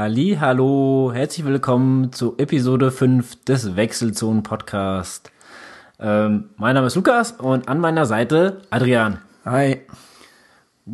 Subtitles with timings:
[0.00, 5.30] Halli, hallo, herzlich willkommen zu Episode 5 des Wechselzonen Podcast.
[5.98, 9.18] Ähm, mein Name ist Lukas und an meiner Seite Adrian.
[9.44, 9.82] Hi.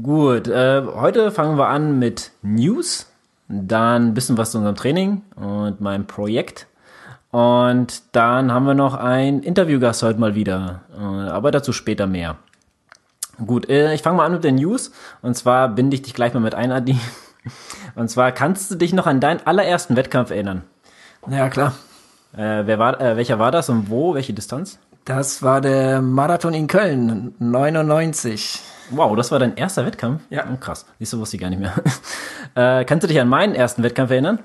[0.02, 3.06] Gut, äh, heute fangen wir an mit News,
[3.46, 6.66] dann ein bisschen was zu unserem Training und meinem Projekt.
[7.30, 12.38] Und dann haben wir noch einen Interviewgast heute mal wieder, äh, aber dazu später mehr.
[13.38, 14.90] Gut, äh, ich fange mal an mit den News
[15.22, 16.98] und zwar binde ich dich gleich mal mit ein, Adi.
[17.94, 20.62] Und zwar kannst du dich noch an deinen allerersten Wettkampf erinnern?
[21.28, 21.74] Ja, klar.
[22.36, 24.14] Äh, wer war, äh, welcher war das und wo?
[24.14, 24.78] Welche Distanz?
[25.04, 28.60] Das war der Marathon in Köln, 99.
[28.90, 30.22] Wow, das war dein erster Wettkampf?
[30.30, 30.44] Ja.
[30.52, 31.74] Oh, krass, siehst du, wusste ich gar nicht mehr.
[32.54, 34.40] äh, kannst du dich an meinen ersten Wettkampf erinnern?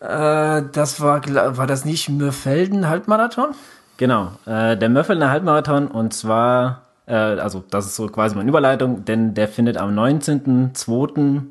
[0.00, 1.22] Äh, das war,
[1.56, 3.54] war das nicht Mürfelden Halbmarathon?
[3.96, 9.04] Genau, äh, der Mörfelner Halbmarathon und zwar, äh, also das ist so quasi meine Überleitung,
[9.04, 11.42] denn der findet am 19.02.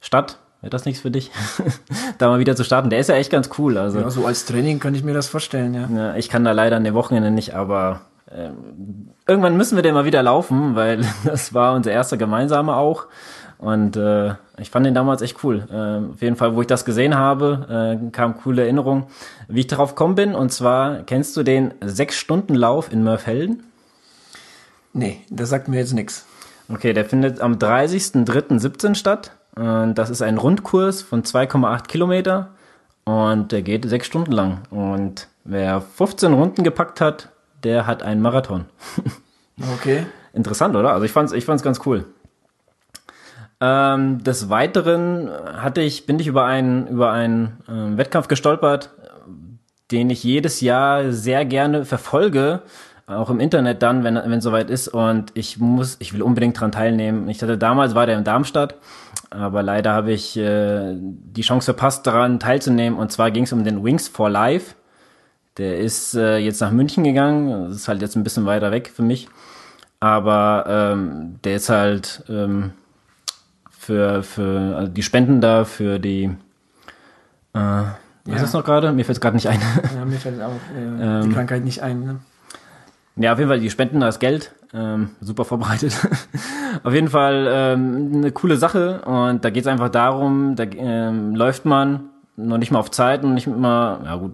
[0.00, 0.38] statt.
[0.60, 1.30] Wäre das nichts für dich?
[2.18, 2.90] da mal wieder zu starten.
[2.90, 3.78] Der ist ja echt ganz cool.
[3.78, 5.88] Also Ja, so als Training könnte ich mir das vorstellen, ja.
[5.94, 9.94] Ja, ich kann da leider an den Wochenende nicht, aber ähm, irgendwann müssen wir den
[9.94, 13.06] mal wieder laufen, weil das war unser erster gemeinsamer auch.
[13.56, 15.66] Und äh, ich fand den damals echt cool.
[15.70, 19.06] Äh, auf jeden Fall, wo ich das gesehen habe, äh, kam coole Erinnerung,
[19.48, 20.34] wie ich darauf gekommen bin.
[20.34, 23.62] Und zwar, kennst du den Sechs-Stunden-Lauf in Mörfelden?
[24.92, 26.26] Nee, das sagt mir jetzt nichts.
[26.68, 29.32] Okay, der findet am 30.03.17 statt.
[29.54, 32.50] Das ist ein Rundkurs von 2,8 Kilometer.
[33.04, 34.60] Und der geht sechs Stunden lang.
[34.70, 37.30] Und wer 15 Runden gepackt hat,
[37.64, 38.66] der hat einen Marathon.
[39.74, 40.06] Okay.
[40.32, 40.94] Interessant, oder?
[40.94, 42.06] Also ich fand's, ich fand's ganz cool.
[43.60, 48.88] Ähm, des Weiteren hatte ich, bin ich über einen, über einen ähm, Wettkampf gestolpert,
[49.90, 52.62] den ich jedes Jahr sehr gerne verfolge,
[53.10, 54.88] auch im Internet dann, wenn wenn es soweit ist.
[54.88, 57.28] Und ich muss, ich will unbedingt dran teilnehmen.
[57.28, 58.76] Ich hatte damals war der in Darmstadt,
[59.30, 62.98] aber leider habe ich äh, die Chance verpasst, daran teilzunehmen.
[62.98, 64.74] Und zwar ging es um den Wings for Life.
[65.58, 67.66] Der ist äh, jetzt nach München gegangen.
[67.68, 69.28] Das ist halt jetzt ein bisschen weiter weg für mich.
[69.98, 72.72] Aber ähm, der ist halt ähm,
[73.70, 76.24] für, für also die Spenden da, für die
[77.52, 77.94] äh, was
[78.26, 78.34] Ja.
[78.36, 78.92] ist das noch gerade?
[78.92, 79.60] Mir fällt es gerade nicht ein.
[79.94, 80.80] Ja, mir fällt auch äh,
[81.22, 81.22] Ähm.
[81.28, 82.00] die Krankheit nicht ein.
[82.04, 82.16] Ne?
[83.16, 84.52] Ja, auf jeden Fall, die spenden das Geld.
[84.72, 85.94] Ähm, super vorbereitet.
[86.84, 89.02] auf jeden Fall ähm, eine coole Sache.
[89.02, 93.24] Und da geht es einfach darum, da ähm, läuft man noch nicht mal auf Zeit
[93.24, 94.32] und nicht mal, ja gut,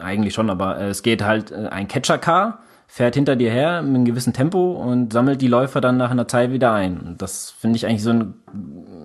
[0.00, 4.04] eigentlich schon, aber es geht halt äh, ein Catcher-Car, fährt hinter dir her mit einem
[4.04, 6.98] gewissen Tempo und sammelt die Läufer dann nach einer Zeit wieder ein.
[6.98, 8.34] Und das finde ich eigentlich so ein,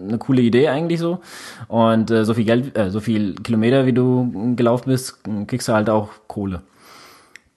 [0.08, 1.22] eine coole Idee eigentlich so.
[1.68, 5.74] Und äh, so viel Geld, äh, so viel Kilometer, wie du gelaufen bist, kriegst du
[5.74, 6.62] halt auch Kohle.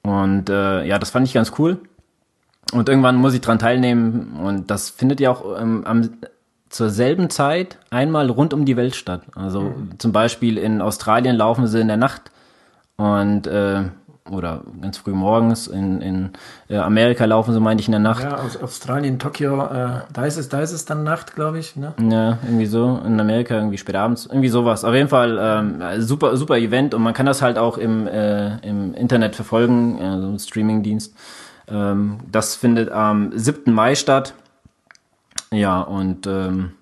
[0.04, 1.81] Und äh, ja, das fand ich ganz cool.
[2.72, 4.37] Und irgendwann muss ich dran teilnehmen.
[4.41, 6.10] Und das findet ja auch ähm, am,
[6.69, 9.22] zur selben Zeit einmal rund um die Welt statt.
[9.34, 12.31] Also zum Beispiel in Australien laufen sie in der Nacht
[12.97, 13.84] und äh,
[14.30, 15.66] oder ganz früh morgens.
[15.66, 16.30] In, in
[16.68, 18.22] äh, Amerika laufen sie, meine ich, in der Nacht.
[18.22, 21.76] Ja, aus Australien, Tokio, äh, da ist es, da ist es dann Nacht, glaube ich.
[21.76, 21.92] Ne?
[22.00, 23.00] Ja, irgendwie so.
[23.04, 24.26] In Amerika irgendwie spät abends.
[24.26, 24.84] Irgendwie sowas.
[24.84, 28.56] Auf jeden Fall ähm, super, super Event und man kann das halt auch im, äh,
[28.66, 31.14] im Internet verfolgen, also im Streamingdienst.
[31.68, 33.72] Ähm, das findet am 7.
[33.72, 34.34] Mai statt.
[35.50, 36.72] Ja, und ähm,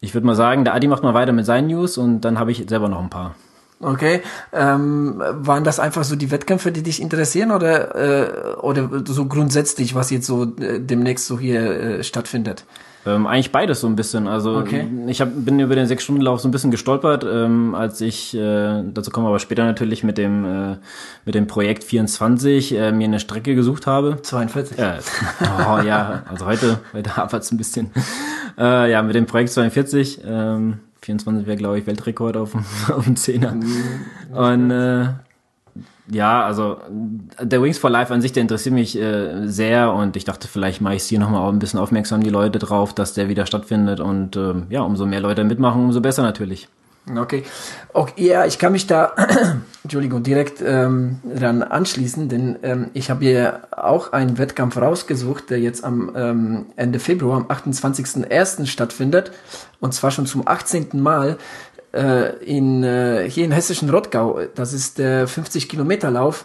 [0.00, 2.52] ich würde mal sagen, der Adi macht mal weiter mit seinen News und dann habe
[2.52, 3.34] ich selber noch ein paar.
[3.82, 4.22] Okay.
[4.52, 9.94] Ähm, waren das einfach so die Wettkämpfe, die dich interessieren oder, äh, oder so grundsätzlich,
[9.94, 12.64] was jetzt so äh, demnächst so hier äh, stattfindet?
[13.04, 14.28] Ähm, eigentlich beides so ein bisschen.
[14.28, 14.86] Also Okay.
[15.08, 19.10] ich hab, bin über den Sechs-Stunden-Lauf so ein bisschen gestolpert, ähm, als ich, äh, dazu
[19.10, 20.76] kommen wir aber später natürlich mit dem, äh,
[21.24, 24.18] mit dem Projekt 24 äh, mir eine Strecke gesucht habe.
[24.22, 24.78] 42.
[24.78, 24.98] Äh,
[25.68, 27.90] oh, ja, also heute, heute hapert es ein bisschen.
[28.56, 32.64] Äh, ja, mit dem Projekt 42, ähm, 24 wäre, glaube ich, Weltrekord auf, dem-
[32.94, 33.54] auf dem Zehner.
[34.32, 35.08] Und äh,
[36.10, 36.78] ja, also
[37.40, 40.80] der Wings for Life an sich, der interessiert mich äh, sehr und ich dachte, vielleicht
[40.80, 44.00] mache ich es hier nochmal ein bisschen aufmerksam, die Leute drauf, dass der wieder stattfindet
[44.00, 46.68] und ähm, ja, umso mehr Leute mitmachen, umso besser natürlich.
[47.10, 47.42] Okay.
[47.92, 48.24] okay.
[48.24, 49.12] Ja, ich kann mich da,
[49.82, 55.58] Entschuldigung, direkt ähm, dran anschließen, denn ähm, ich habe hier auch einen Wettkampf rausgesucht, der
[55.58, 58.66] jetzt am ähm, Ende Februar, am 28.01.
[58.66, 59.32] stattfindet.
[59.80, 61.02] Und zwar schon zum 18.
[61.02, 61.38] Mal
[61.92, 64.38] äh, in, äh, hier in hessischen Rottgau.
[64.54, 66.44] Das ist der 50-Kilometer-Lauf.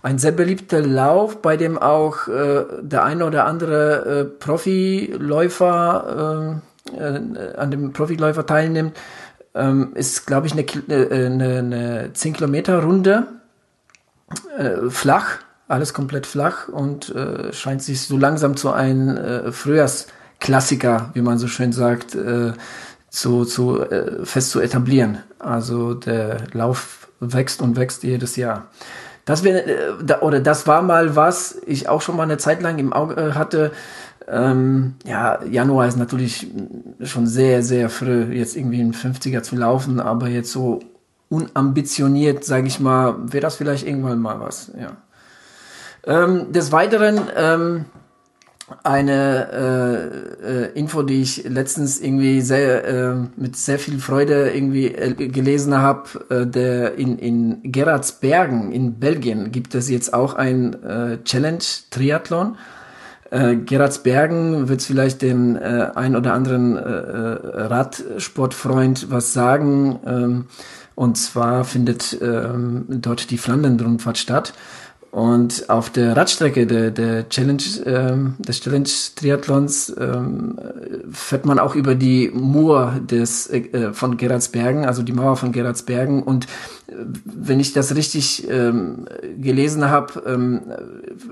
[0.00, 6.68] Ein sehr beliebter Lauf, bei dem auch äh, der eine oder andere äh, Profiläufer äh,
[6.96, 8.96] äh, an dem Profiläufer teilnimmt
[9.58, 13.26] ähm, ist, glaube ich, eine, äh, eine, eine 10 Kilometer Runde,
[14.56, 15.38] äh, flach,
[15.68, 21.38] alles komplett flach und äh, scheint sich so langsam zu einem äh, Frühjahrsklassiker, wie man
[21.38, 22.52] so schön sagt, äh,
[23.10, 25.18] zu, zu äh, fest zu etablieren.
[25.38, 28.68] Also der Lauf wächst und wächst jedes Jahr.
[29.24, 32.78] Das wäre äh, oder das war mal was ich auch schon mal eine Zeit lang
[32.78, 33.72] im Auge hatte.
[34.30, 36.48] Ähm, ja, Januar ist natürlich
[37.02, 40.80] schon sehr, sehr früh, jetzt irgendwie ein 50er zu laufen, aber jetzt so
[41.30, 44.96] unambitioniert, sage ich mal, wäre das vielleicht irgendwann mal was, ja.
[46.06, 47.84] Ähm, des Weiteren ähm,
[48.82, 49.48] eine
[50.42, 55.12] äh, äh, Info, die ich letztens irgendwie sehr äh, mit sehr viel Freude irgendwie äh,
[55.28, 61.22] gelesen habe, äh, der in in Gerardsbergen in Belgien gibt es jetzt auch ein äh,
[61.24, 62.56] Challenge Triathlon.
[63.30, 69.98] Äh, Gerardsbergen wird vielleicht den äh, ein oder anderen äh, äh, Radsportfreund was sagen.
[70.06, 70.44] Ähm,
[70.94, 74.52] und zwar findet ähm, dort die Flandern-Rundfahrt statt.
[75.18, 80.56] Und auf der Radstrecke der, der Challenge, ähm, des Challenge Triathlons ähm,
[81.10, 86.22] fährt man auch über die Mur des äh, von Gerardsbergen, also die Mauer von Gerardsbergen.
[86.22, 86.44] Und
[86.86, 86.92] äh,
[87.24, 89.06] wenn ich das richtig ähm,
[89.40, 90.60] gelesen habe, ähm,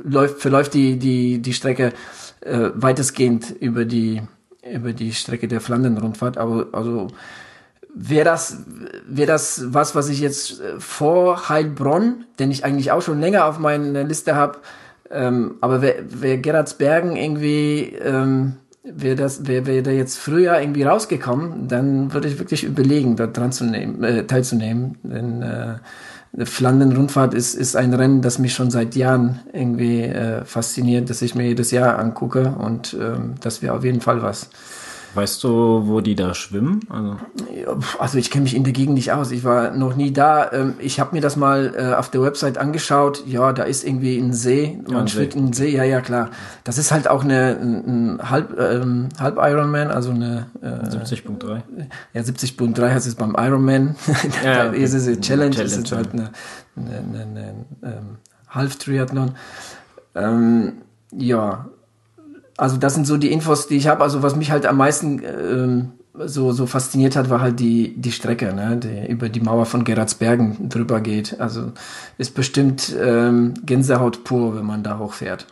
[0.03, 1.93] läuft, verläuft die, die, die Strecke
[2.41, 4.21] äh, weitestgehend über die,
[4.69, 6.38] über die Strecke der Flandern-Rundfahrt.
[6.38, 7.06] Also, also
[7.98, 8.58] wäre das,
[9.08, 13.46] wäre das was, was ich jetzt äh, vor Heilbronn, den ich eigentlich auch schon länger
[13.46, 14.58] auf meiner Liste habe,
[15.10, 20.82] ähm, aber wäre wär Gerardsbergen irgendwie, ähm, wäre das, wäre wär da jetzt früher irgendwie
[20.82, 24.99] rausgekommen, dann würde ich wirklich überlegen, dort dran zu nehmen, äh, teilzunehmen.
[25.02, 25.76] Denn äh,
[26.44, 31.34] Flandern-Rundfahrt ist, ist ein Rennen, das mich schon seit Jahren irgendwie äh, fasziniert, das ich
[31.34, 34.50] mir jedes Jahr angucke und ähm, das wäre auf jeden Fall was.
[35.16, 36.80] Weißt du, wo die da schwimmen?
[36.90, 37.16] Also,
[37.98, 39.30] also ich kenne mich in der Gegend nicht aus.
[39.30, 40.52] Ich war noch nie da.
[40.52, 43.24] Ähm, ich habe mir das mal äh, auf der Website angeschaut.
[43.26, 44.78] Ja, da ist irgendwie ein See.
[44.86, 45.74] Man ja, schwimmt in den See.
[45.74, 46.30] Ja, ja, klar.
[46.64, 51.62] Das ist halt auch eine ein, halb ähm, halb Ironman, also eine äh, 70.3.
[52.12, 53.96] Ja, 70.3 heißt es beim Ironman.
[54.44, 55.54] ja, da ist es eine Challenge.
[55.54, 55.70] Challenge.
[55.70, 56.30] Das ist halt eine,
[56.76, 58.18] eine, eine, eine ähm,
[58.50, 59.32] Half Triathlon.
[60.14, 60.72] Ähm,
[61.12, 61.66] ja,
[62.56, 64.03] also das sind so die Infos, die ich habe.
[64.03, 68.12] Also was mich halt am meisten ähm, so, so fasziniert hat, war halt die, die
[68.12, 71.41] Strecke, ne, die über die Mauer von Gerardsbergen drüber geht.
[71.41, 71.73] Also
[72.19, 75.47] ist bestimmt ähm, Gänsehaut pur, wenn man da hochfährt.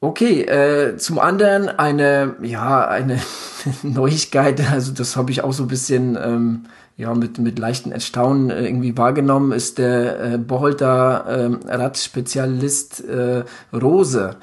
[0.00, 3.20] Okay, äh, zum anderen eine, ja, eine
[3.82, 6.64] Neuigkeit, also das habe ich auch so ein bisschen ähm,
[6.96, 11.24] ja, mit, mit leichten Erstaunen äh, irgendwie wahrgenommen, ist der äh, Boholter
[11.66, 14.36] äh, Radspezialist äh, Rose.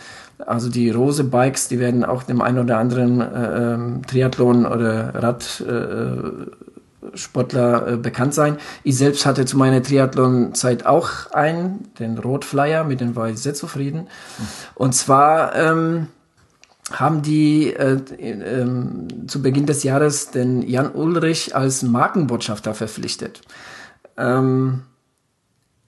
[0.47, 5.13] Also die Rose Bikes, die werden auch dem einen oder anderen äh, ähm, Triathlon oder
[7.03, 8.57] Radsportler äh, äh, bekannt sein.
[8.83, 13.53] Ich selbst hatte zu meiner Triathlon-Zeit auch einen, den Rotflyer, mit dem war ich sehr
[13.53, 14.07] zufrieden.
[14.75, 16.07] Und zwar ähm,
[16.91, 18.67] haben die äh, äh,
[19.27, 23.41] zu Beginn des Jahres den Jan Ulrich als Markenbotschafter verpflichtet.
[24.17, 24.83] Ähm,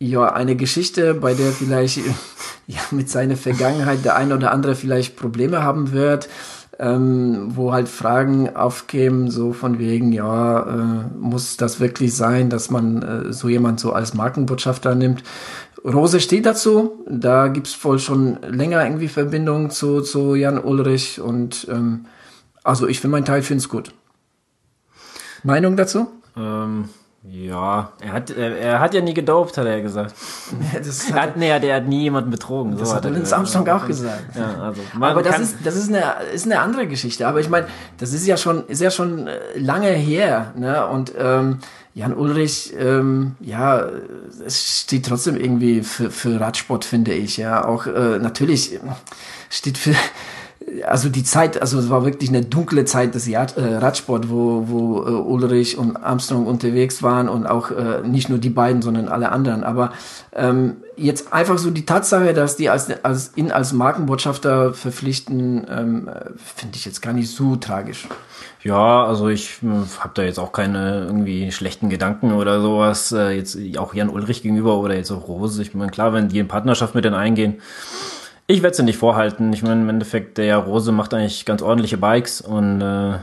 [0.03, 1.97] ja, eine Geschichte, bei der vielleicht
[2.67, 6.29] ja, mit seiner Vergangenheit der ein oder andere vielleicht Probleme haben wird,
[6.79, 12.69] ähm, wo halt Fragen aufkämen, so von wegen, ja, äh, muss das wirklich sein, dass
[12.69, 15.23] man äh, so jemand so als Markenbotschafter nimmt?
[15.85, 21.67] Rose steht dazu, da gibt's wohl schon länger irgendwie Verbindung zu, zu Jan Ulrich und
[21.69, 22.05] ähm,
[22.63, 23.93] also ich für meinen Teil finde es gut.
[25.43, 26.07] Meinung dazu?
[26.37, 26.89] Ähm,
[27.25, 30.13] ja, er hat, er, er, hat ja nie gedopt, hat er gesagt.
[30.73, 32.77] Das er hat, nee, er hat nie jemanden betrogen.
[32.77, 34.35] Das so hat, hat Lance Armstrong auch gesagt.
[34.35, 37.25] Ja, also aber das ist, das ist eine, ist eine andere Geschichte.
[37.25, 40.85] Aber ich meine, das ist ja schon, ist ja schon äh, lange her, ne?
[40.87, 41.59] Und ähm,
[41.95, 43.87] Jan Ulrich, ähm, ja,
[44.45, 47.37] es steht trotzdem irgendwie für, für Radsport, finde ich.
[47.37, 48.79] Ja, auch äh, natürlich
[49.49, 49.95] steht für
[50.87, 55.01] also die Zeit, also es war wirklich eine dunkle Zeit des äh, Radsport, wo, wo
[55.01, 59.31] äh, Ulrich und Armstrong unterwegs waren und auch äh, nicht nur die beiden, sondern alle
[59.31, 59.63] anderen.
[59.63, 59.91] Aber
[60.33, 66.09] ähm, jetzt einfach so die Tatsache, dass die als, als ihn als Markenbotschafter verpflichten, ähm,
[66.37, 68.07] finde ich jetzt gar nicht so tragisch.
[68.63, 73.31] Ja, also ich hm, habe da jetzt auch keine irgendwie schlechten Gedanken oder sowas, äh,
[73.31, 75.61] jetzt auch Jan Ulrich gegenüber oder jetzt auch Rose.
[75.61, 77.61] Ich meine, klar, wenn die in Partnerschaft mit denen eingehen,
[78.53, 79.51] ich werde sie nicht vorhalten.
[79.51, 83.17] Ich meine, im Endeffekt, der Rose macht eigentlich ganz ordentliche Bikes und äh,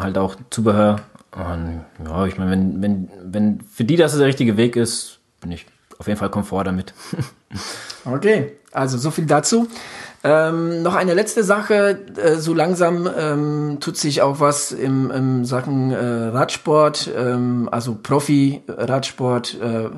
[0.00, 1.00] halt auch Zubehör.
[1.30, 5.52] Und ja, ich meine, wenn, wenn, wenn für die das der richtige Weg ist, bin
[5.52, 5.66] ich
[5.98, 6.94] auf jeden Fall Komfort damit.
[8.04, 8.56] okay.
[8.72, 9.68] Also so viel dazu.
[10.24, 15.44] Ähm, noch eine letzte Sache, äh, so langsam ähm, tut sich auch was im, im
[15.44, 19.60] Sachen äh, Radsport, ähm, also Profi-Radsport.
[19.60, 19.90] Äh,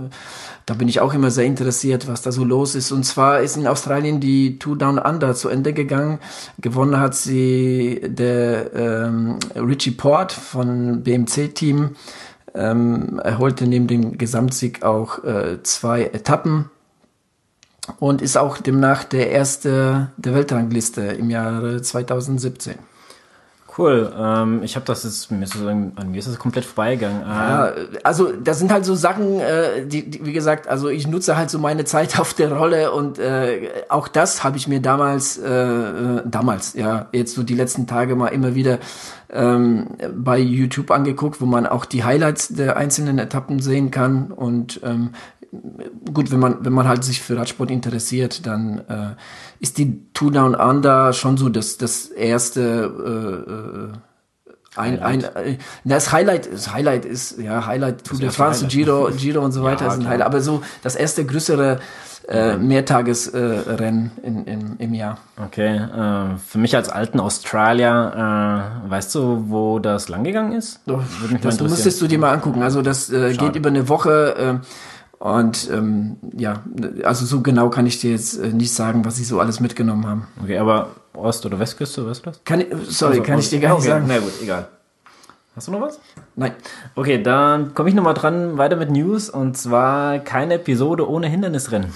[0.64, 2.90] da bin ich auch immer sehr interessiert, was da so los ist.
[2.90, 6.20] Und zwar ist in Australien die Two Down Under zu Ende gegangen.
[6.58, 11.96] Gewonnen hat sie der ähm, Richie Port von BMC-Team.
[12.54, 16.70] Ähm, er holte neben dem Gesamtsieg auch äh, zwei Etappen
[17.98, 22.76] und ist auch demnach der erste der Weltrangliste im Jahre 2017.
[23.76, 24.12] Cool.
[24.16, 27.22] Ähm, ich habe das jetzt, mir ist das, an mir ist das komplett vorbeigegangen.
[27.22, 27.72] Ja,
[28.04, 31.50] also das sind halt so Sachen, äh, die, die, wie gesagt, also ich nutze halt
[31.50, 35.50] so meine Zeit auf der Rolle und äh, auch das habe ich mir damals, äh,
[35.50, 38.78] äh, damals, ja, jetzt so die letzten Tage mal immer wieder
[39.32, 44.80] ähm, bei YouTube angeguckt, wo man auch die Highlights der einzelnen Etappen sehen kann und
[44.84, 45.10] ähm,
[46.12, 49.14] gut, wenn man, wenn man halt sich für Radsport interessiert, dann äh,
[49.60, 52.60] ist die Two Down Under schon so das, das erste
[53.44, 53.98] äh, äh
[54.76, 55.36] ein, Highlight.
[55.36, 59.52] ein, äh, das Highlight, das Highlight ist, ja, Highlight Tour de France, Giro, Giro und
[59.52, 61.78] so weiter ja, ist ein Highlight, aber so das erste größere
[62.28, 65.18] äh, Mehrtagesrennen äh, in, in, im Jahr.
[65.36, 70.80] Okay, äh, für mich als alten Australier, äh, weißt du, wo das langgegangen ist?
[70.86, 71.02] Doch,
[71.42, 72.62] das müsstest du dir mal angucken.
[72.62, 74.60] Also das äh, geht über eine Woche.
[75.24, 76.62] Und ähm, ja,
[77.02, 80.06] also so genau kann ich dir jetzt äh, nicht sagen, was sie so alles mitgenommen
[80.06, 80.28] haben.
[80.42, 82.44] Okay, aber Ost- oder Westküste, weißt du das?
[82.44, 84.04] Kann ich, sorry, also, kann ich dir gar nicht sagen.
[84.06, 84.68] Na gut, egal.
[85.56, 85.98] Hast du noch was?
[86.36, 86.52] Nein.
[86.94, 91.90] Okay, dann komme ich nochmal dran, weiter mit News und zwar keine Episode ohne Hindernisrennen.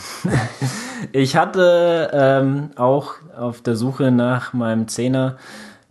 [1.12, 5.36] ich hatte ähm, auch auf der Suche nach meinem Zehner,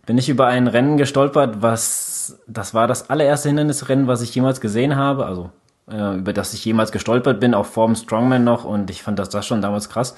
[0.06, 4.60] bin ich über ein Rennen gestolpert, was, das war das allererste Hindernisrennen, was ich jemals
[4.60, 5.50] gesehen habe, also
[5.90, 9.46] über das ich jemals gestolpert bin, auch vorm Strongman noch und ich fand das, das
[9.46, 10.14] schon damals krass.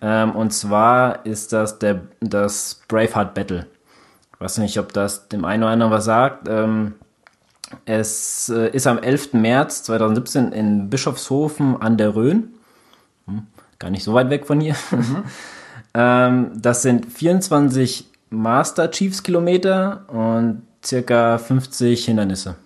[0.00, 3.66] Ähm, und zwar ist das der, das Braveheart Battle.
[4.34, 6.48] Ich weiß nicht, ob das dem einen oder anderen was sagt.
[6.48, 6.94] Ähm,
[7.84, 9.34] es äh, ist am 11.
[9.34, 12.54] März 2017 in Bischofshofen an der Rhön.
[13.26, 13.46] Hm,
[13.78, 14.74] gar nicht so weit weg von hier.
[14.90, 15.24] Mhm.
[15.94, 22.56] ähm, das sind 24 Master Chiefs Kilometer und circa 50 Hindernisse.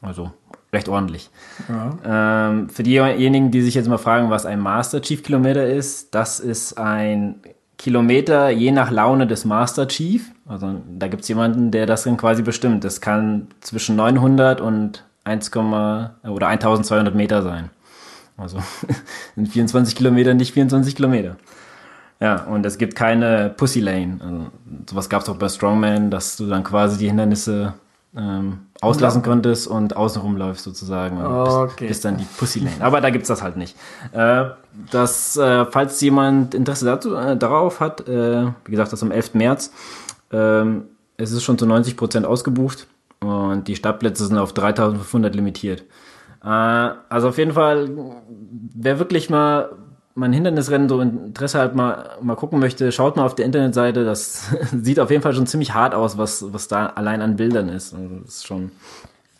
[0.00, 0.32] Also
[0.72, 1.30] recht ordentlich.
[1.68, 2.48] Ja.
[2.48, 6.40] Ähm, für diejenigen, die sich jetzt mal fragen, was ein Master Chief Kilometer ist, das
[6.40, 7.40] ist ein
[7.76, 10.30] Kilometer je nach Laune des Master Chief.
[10.46, 12.84] Also da gibt es jemanden, der das dann quasi bestimmt.
[12.84, 16.12] Das kann zwischen 900 und 1, oder
[16.48, 17.70] 1200 Meter sein.
[18.36, 18.58] Also
[19.34, 21.36] sind 24 Kilometer nicht 24 Kilometer.
[22.20, 24.18] Ja, und es gibt keine Pussy Lane.
[24.24, 24.46] Also,
[24.88, 27.74] sowas gab es auch bei Strongman, dass du dann quasi die Hindernisse
[28.16, 31.18] ähm, auslassen konntest und außenrum läufst sozusagen.
[31.18, 31.86] Und okay.
[31.86, 32.76] bist, dann die Pussy Lane.
[32.80, 33.76] Aber da gibt's das halt nicht.
[34.12, 34.46] Äh,
[34.90, 39.34] das, äh, falls jemand Interesse dazu, äh, darauf hat, äh, wie gesagt, das am 11.
[39.34, 39.72] März,
[40.32, 40.86] ähm,
[41.16, 42.88] es ist schon zu 90 Prozent ausgebucht
[43.20, 45.84] und die Startplätze sind auf 3500 limitiert.
[46.40, 47.88] Also auf jeden Fall,
[48.74, 49.70] wer wirklich mal
[50.14, 54.04] mein Hindernisrennen so Interesse halt mal, mal gucken möchte, schaut mal auf der Internetseite.
[54.04, 54.50] Das
[54.82, 57.94] sieht auf jeden Fall schon ziemlich hart aus, was, was da allein an Bildern ist.
[57.94, 58.72] Also das ist schon.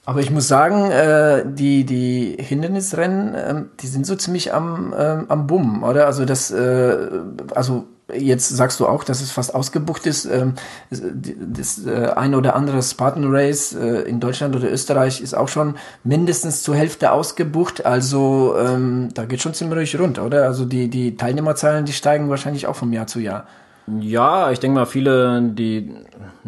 [0.04, 5.24] Aber ich muss sagen, äh, die, die Hindernisrennen, äh, die sind so ziemlich am, äh,
[5.28, 6.06] am Bumm, oder?
[6.06, 7.08] Also das, äh,
[7.54, 10.24] also Jetzt sagst du auch, dass es fast ausgebucht ist.
[10.24, 10.54] Ähm,
[10.90, 15.76] das äh, ein oder andere Spartan Race äh, in Deutschland oder Österreich ist auch schon
[16.04, 17.86] mindestens zur Hälfte ausgebucht.
[17.86, 20.44] Also ähm, da geht schon ziemlich rund, oder?
[20.44, 23.46] Also die, die Teilnehmerzahlen, die steigen wahrscheinlich auch vom Jahr zu Jahr.
[23.86, 25.92] Ja, ich denke mal, viele, die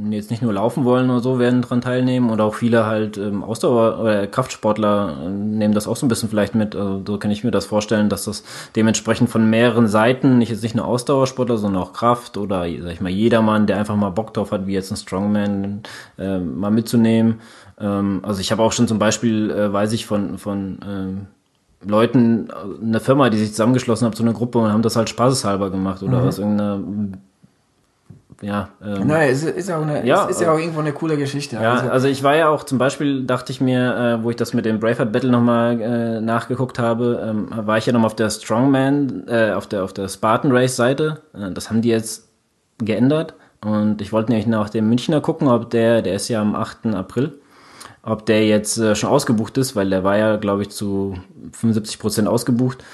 [0.08, 3.42] jetzt nicht nur laufen wollen oder so, werden daran teilnehmen oder auch viele halt ähm,
[3.42, 6.76] Ausdauer- oder Kraftsportler äh, nehmen das auch so ein bisschen vielleicht mit.
[6.76, 8.44] Also so kann ich mir das vorstellen, dass das
[8.76, 13.00] dementsprechend von mehreren Seiten, nicht jetzt nicht nur Ausdauersportler, sondern auch Kraft oder sag ich
[13.00, 15.82] mal jedermann, der einfach mal Bock drauf hat, wie jetzt ein Strongman,
[16.18, 17.40] äh, mal mitzunehmen.
[17.80, 21.26] Ähm, also ich habe auch schon zum Beispiel, äh, weiß ich von von ähm,
[21.86, 22.48] Leuten,
[22.82, 26.02] eine Firma, die sich zusammengeschlossen hat, so eine Gruppe und haben das halt spaßeshalber gemacht
[26.02, 26.28] oder mhm.
[26.28, 26.80] aus irgendeiner
[28.42, 28.68] ja.
[28.84, 31.56] Ähm, Nein, es ist, auch eine, ja, ist ja auch irgendwo eine coole Geschichte.
[31.56, 34.36] Ja, also, also ich war ja auch zum Beispiel, dachte ich mir, äh, wo ich
[34.36, 38.16] das mit dem Braveheart Battle nochmal äh, nachgeguckt habe, ähm, war ich ja nochmal auf
[38.16, 41.22] der Strongman, äh, auf der auf der Spartan Race Seite.
[41.32, 42.28] Äh, das haben die jetzt
[42.78, 46.54] geändert und ich wollte nämlich nach dem Münchner gucken, ob der, der ist ja am
[46.54, 46.86] 8.
[46.86, 47.38] April
[48.04, 51.16] ob der jetzt äh, schon ausgebucht ist, weil der war ja, glaube ich, zu
[51.52, 52.84] 75 Prozent ausgebucht.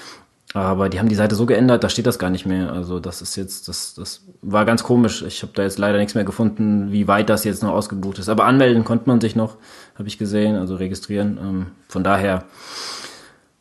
[0.53, 2.73] Aber die haben die Seite so geändert, da steht das gar nicht mehr.
[2.73, 5.21] Also das ist jetzt, das, das war ganz komisch.
[5.21, 8.27] Ich habe da jetzt leider nichts mehr gefunden, wie weit das jetzt noch ausgebucht ist.
[8.27, 9.55] Aber anmelden konnte man sich noch,
[9.95, 11.37] habe ich gesehen, also registrieren.
[11.41, 12.43] Ähm, von daher,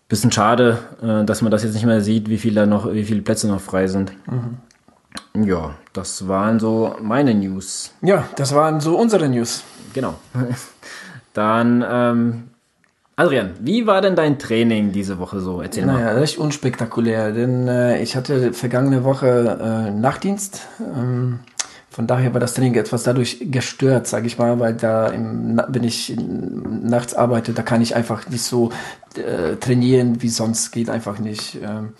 [0.08, 3.22] bisschen schade, äh, dass man das jetzt nicht mehr sieht, wie viele noch, wie viele
[3.22, 4.12] Plätze noch frei sind.
[4.26, 5.46] Mhm.
[5.46, 7.92] Ja, das waren so meine News.
[8.02, 9.62] Ja, das waren so unsere News.
[9.94, 10.14] Genau.
[11.32, 12.42] Dann, ähm,
[13.16, 15.60] Adrian, wie war denn dein Training diese Woche so?
[15.60, 16.04] Erzähl naja, mal.
[16.04, 20.66] Naja, recht unspektakulär, denn äh, ich hatte vergangene Woche äh, Nachtdienst.
[20.80, 21.40] Ähm,
[21.90, 25.82] von daher war das Training etwas dadurch gestört, sage ich mal, weil da im, wenn
[25.82, 28.70] ich nachts arbeite, da kann ich einfach nicht so
[29.16, 31.58] äh, trainieren, wie sonst geht einfach nicht.
[31.60, 31.94] Ähm,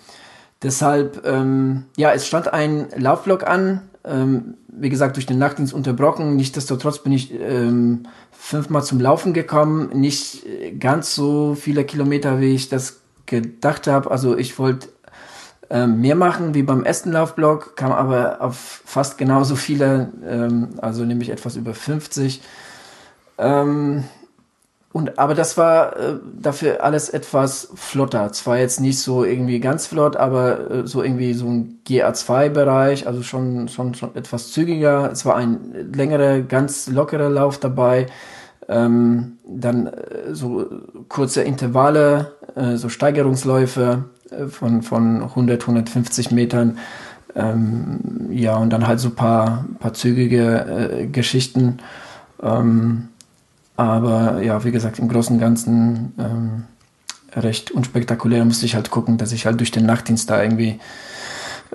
[0.63, 6.37] deshalb, ähm, ja, es stand ein Laufblock an, ähm, wie gesagt, durch den Nachtdienst unterbrochen.
[6.37, 8.07] Nichtsdestotrotz bin ich ähm,
[8.43, 10.43] fünfmal zum Laufen gekommen, nicht
[10.79, 14.09] ganz so viele Kilometer, wie ich das gedacht habe.
[14.09, 14.89] Also ich wollte
[15.69, 21.05] ähm, mehr machen wie beim ersten Laufblock, kam aber auf fast genauso viele, ähm, also
[21.05, 22.41] nämlich etwas über 50.
[23.37, 24.05] Ähm,
[24.93, 28.33] und, aber das war äh, dafür alles etwas flotter.
[28.33, 33.23] Zwar jetzt nicht so irgendwie ganz flott, aber äh, so irgendwie so ein GA2-Bereich, also
[33.23, 35.09] schon, schon, schon etwas zügiger.
[35.09, 38.07] Es war ein längerer, ganz lockerer Lauf dabei.
[38.67, 40.65] Ähm, dann äh, so
[41.07, 46.79] kurze Intervalle, äh, so Steigerungsläufe äh, von, von 100, 150 Metern.
[47.33, 51.77] Ähm, ja, und dann halt so paar, paar zügige äh, Geschichten.
[52.43, 53.07] Ähm,
[53.81, 56.63] aber ja, wie gesagt, im Großen und Ganzen ähm,
[57.35, 58.45] recht unspektakulär.
[58.45, 60.79] Musste ich halt gucken, dass ich halt durch den Nachtdienst da irgendwie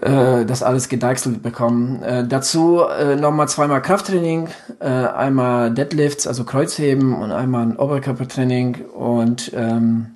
[0.01, 2.07] äh, das alles gedeichselt bekomme.
[2.07, 4.49] Äh, dazu äh, nochmal zweimal Krafttraining,
[4.81, 10.07] äh, einmal Deadlifts, also Kreuzheben und einmal ein Oberkörpertraining und ähm,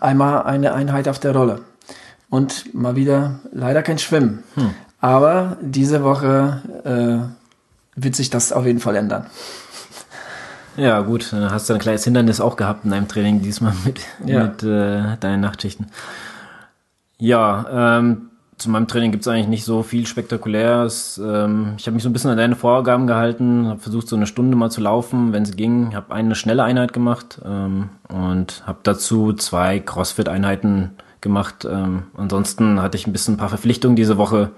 [0.00, 1.60] einmal eine Einheit auf der Rolle.
[2.30, 4.42] Und mal wieder leider kein Schwimmen.
[4.54, 4.70] Hm.
[5.00, 7.34] Aber diese Woche
[7.96, 9.26] äh, wird sich das auf jeden Fall ändern.
[10.76, 14.00] Ja, gut, dann hast du ein kleines Hindernis auch gehabt in deinem Training, diesmal mit,
[14.24, 14.44] ja.
[14.44, 15.86] mit äh, deinen Nachtschichten.
[17.18, 21.20] Ja, ähm, zu meinem Training gibt es eigentlich nicht so viel Spektakuläres.
[21.22, 24.26] Ähm, ich habe mich so ein bisschen an deine Vorgaben gehalten, habe versucht, so eine
[24.26, 25.94] Stunde mal zu laufen, wenn es ging.
[25.94, 31.66] Habe eine schnelle Einheit gemacht ähm, und habe dazu zwei CrossFit-Einheiten gemacht.
[31.70, 34.50] Ähm, ansonsten hatte ich ein bisschen ein paar Verpflichtungen diese Woche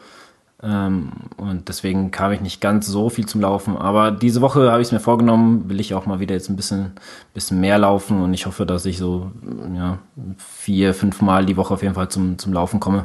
[0.58, 3.76] und deswegen kam ich nicht ganz so viel zum Laufen.
[3.76, 6.56] Aber diese Woche habe ich es mir vorgenommen, will ich auch mal wieder jetzt ein
[6.56, 6.92] bisschen,
[7.34, 9.30] bisschen mehr laufen und ich hoffe, dass ich so
[9.74, 9.98] ja,
[10.38, 13.04] vier, fünf Mal die Woche auf jeden Fall zum, zum Laufen komme.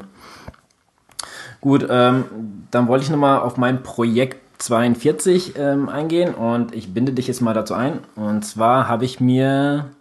[1.60, 2.24] Gut, ähm,
[2.72, 7.42] dann wollte ich nochmal auf mein Projekt 42 ähm, eingehen und ich binde dich jetzt
[7.42, 8.00] mal dazu ein.
[8.16, 9.92] Und zwar habe ich mir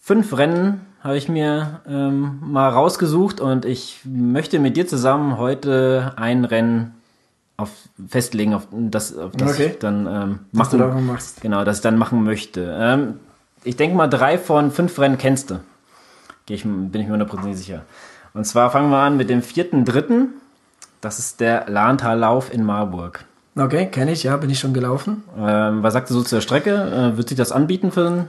[0.00, 6.12] fünf Rennen habe ich mir ähm, mal rausgesucht und ich möchte mit dir zusammen heute
[6.16, 6.94] ein Rennen
[7.56, 7.70] auf,
[8.08, 9.66] festlegen, auf das, auf das okay.
[9.72, 11.40] ich dann ähm, machen, dass machst.
[11.40, 12.76] genau, das ich dann machen möchte.
[12.78, 13.14] Ähm,
[13.64, 15.60] ich denke mal, drei von fünf Rennen kennst du.
[16.48, 17.82] Ich, bin ich mir hundertprozentig sicher.
[18.34, 20.34] Und zwar fangen wir an mit dem vierten, dritten.
[21.00, 23.24] Das ist der Lahntallauf in Marburg.
[23.56, 25.24] Okay, kenne ich, ja, bin ich schon gelaufen.
[25.38, 27.12] Ähm, was sagst du so zur Strecke?
[27.12, 28.28] Äh, wird sich das anbieten für einen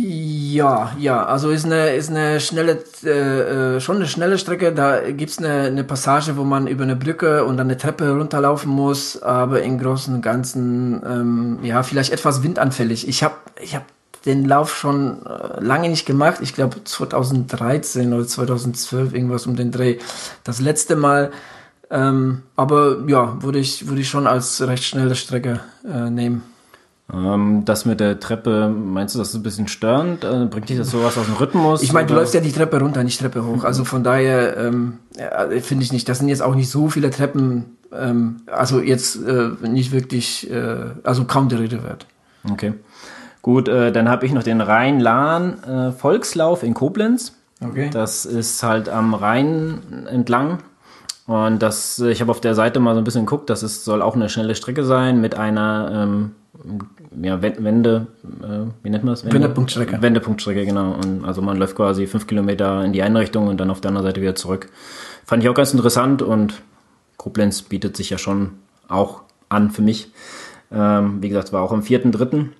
[0.00, 4.72] ja, ja, also ist eine, ist eine schnelle, äh, äh schon eine schnelle Strecke.
[4.72, 8.70] Da gibt's eine, eine Passage, wo man über eine Brücke und dann eine Treppe runterlaufen
[8.70, 13.08] muss, aber im Großen und Ganzen, ähm, ja, vielleicht etwas windanfällig.
[13.08, 13.84] Ich habe ich hab
[14.24, 16.38] den Lauf schon äh, lange nicht gemacht.
[16.42, 19.98] Ich glaube 2013 oder 2012, irgendwas um den Dreh.
[20.44, 21.32] Das letzte Mal
[21.90, 26.42] ähm, aber ja, würde ich, würde ich schon als recht schnelle Strecke äh, nehmen.
[27.12, 30.24] Ähm, das mit der Treppe, meinst du, das ist ein bisschen störend?
[30.24, 31.82] Äh, bringt dich das sowas aus dem Rhythmus?
[31.82, 33.64] Ich meine, du läufst ja die Treppe runter, nicht Treppe hoch.
[33.64, 37.10] Also von daher ähm, ja, finde ich nicht, das sind jetzt auch nicht so viele
[37.10, 42.06] Treppen, ähm, also jetzt äh, nicht wirklich, äh, also kaum der Rede wert.
[42.50, 42.74] Okay.
[43.40, 47.32] Gut, äh, dann habe ich noch den Rhein-Lahn äh, in Koblenz.
[47.64, 47.88] Okay.
[47.90, 50.58] Das ist halt am Rhein entlang
[51.28, 54.00] und das, ich habe auf der Seite mal so ein bisschen geguckt, das ist, soll
[54.00, 56.30] auch eine schnelle Strecke sein mit einer ähm,
[57.22, 58.06] ja, Wende,
[58.42, 59.24] äh, wie nennt man das?
[59.24, 59.36] Wende?
[59.36, 60.02] Wendepunktstrecke.
[60.02, 60.92] Wendepunktstrecke, genau.
[60.92, 63.90] Und also man läuft quasi fünf Kilometer in die eine Richtung und dann auf der
[63.90, 64.68] anderen Seite wieder zurück.
[65.24, 66.62] Fand ich auch ganz interessant und
[67.16, 68.52] Koblenz bietet sich ja schon
[68.88, 70.12] auch an für mich.
[70.70, 72.52] Ähm, wie gesagt, war auch am vierten, dritten.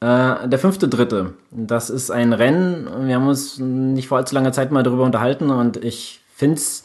[0.00, 1.34] Äh, der fünfte, dritte.
[1.50, 3.06] Das ist ein Rennen.
[3.06, 6.84] Wir haben uns nicht vor allzu langer Zeit mal darüber unterhalten und ich finde es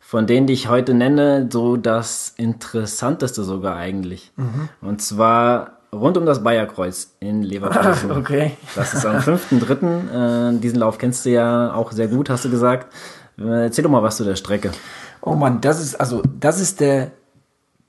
[0.00, 4.32] von denen, die ich heute nenne, so das Interessanteste sogar eigentlich.
[4.36, 4.68] Mhm.
[4.80, 8.10] Und zwar rund um das Bayerkreuz in Leverkusen.
[8.12, 8.52] okay.
[8.74, 10.56] Das ist am 5.3.
[10.56, 12.92] Äh, diesen Lauf kennst du ja auch sehr gut, hast du gesagt.
[13.38, 14.70] Äh, erzähl doch mal was zu der Strecke.
[15.20, 17.10] Oh Mann, das ist, also, das ist der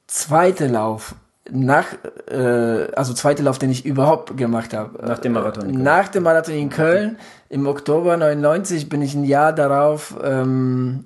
[0.08, 1.16] zweite Lauf
[1.52, 1.86] nach,
[2.30, 5.06] äh, also zweite Lauf, den ich überhaupt gemacht habe.
[5.06, 5.66] Nach dem Marathon.
[5.66, 5.84] in Köln.
[5.84, 7.18] Nach dem Marathon in Köln
[7.50, 11.06] im Oktober 99 bin ich ein Jahr darauf, ähm,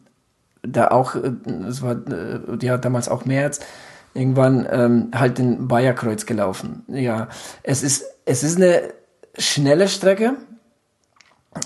[0.62, 1.32] da auch, äh,
[1.68, 3.60] es war äh, ja damals auch März,
[4.14, 6.84] irgendwann ähm, halt den Bayerkreuz gelaufen.
[6.88, 7.30] Ja,
[7.64, 8.94] es ist es ist eine
[9.38, 10.36] schnelle Strecke,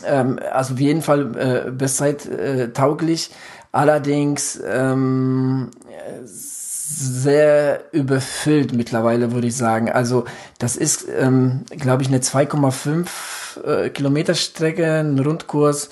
[0.05, 3.31] ähm, also auf jeden Fall äh, Bestzeit äh, tauglich.
[3.71, 5.69] Allerdings ähm,
[6.23, 9.91] sehr überfüllt mittlerweile, würde ich sagen.
[9.91, 10.25] Also
[10.57, 13.05] das ist, ähm, glaube ich, eine 2,5
[13.63, 15.89] äh, Kilometer Strecke, ein Rundkurs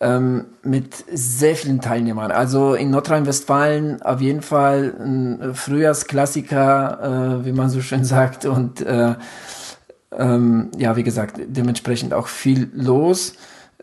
[0.00, 2.30] ähm, mit sehr vielen Teilnehmern.
[2.30, 8.44] Also in Nordrhein-Westfalen auf jeden Fall ein Frühjahrsklassiker, äh, wie man so schön sagt.
[8.44, 9.14] Und äh,
[10.12, 13.34] ähm, ja, wie gesagt, dementsprechend auch viel los.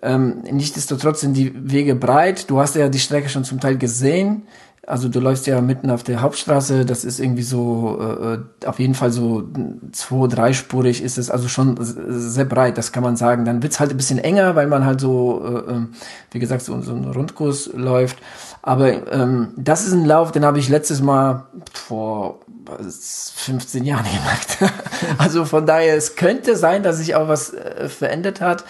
[0.01, 2.49] Ähm, nichtsdestotrotz sind die Wege breit.
[2.49, 4.43] Du hast ja die Strecke schon zum Teil gesehen.
[4.85, 8.79] Also du läufst ja mitten auf der Hauptstraße, das ist irgendwie so, äh, äh auf
[8.79, 9.47] jeden Fall so
[9.93, 13.45] zwei-, dreispurig ist es, also schon sehr breit, das kann man sagen.
[13.45, 15.89] Dann wird's halt ein bisschen enger, weil man halt so, äh, ähm,
[16.31, 18.17] wie gesagt, so, so einen Rundkurs läuft.
[18.61, 22.39] Aber ähm, das ist ein Lauf, den habe ich letztes Mal vor
[22.79, 24.05] 15 Jahren
[24.59, 24.73] gemacht.
[25.17, 28.65] also von daher, es könnte sein, dass sich auch was äh, verändert hat.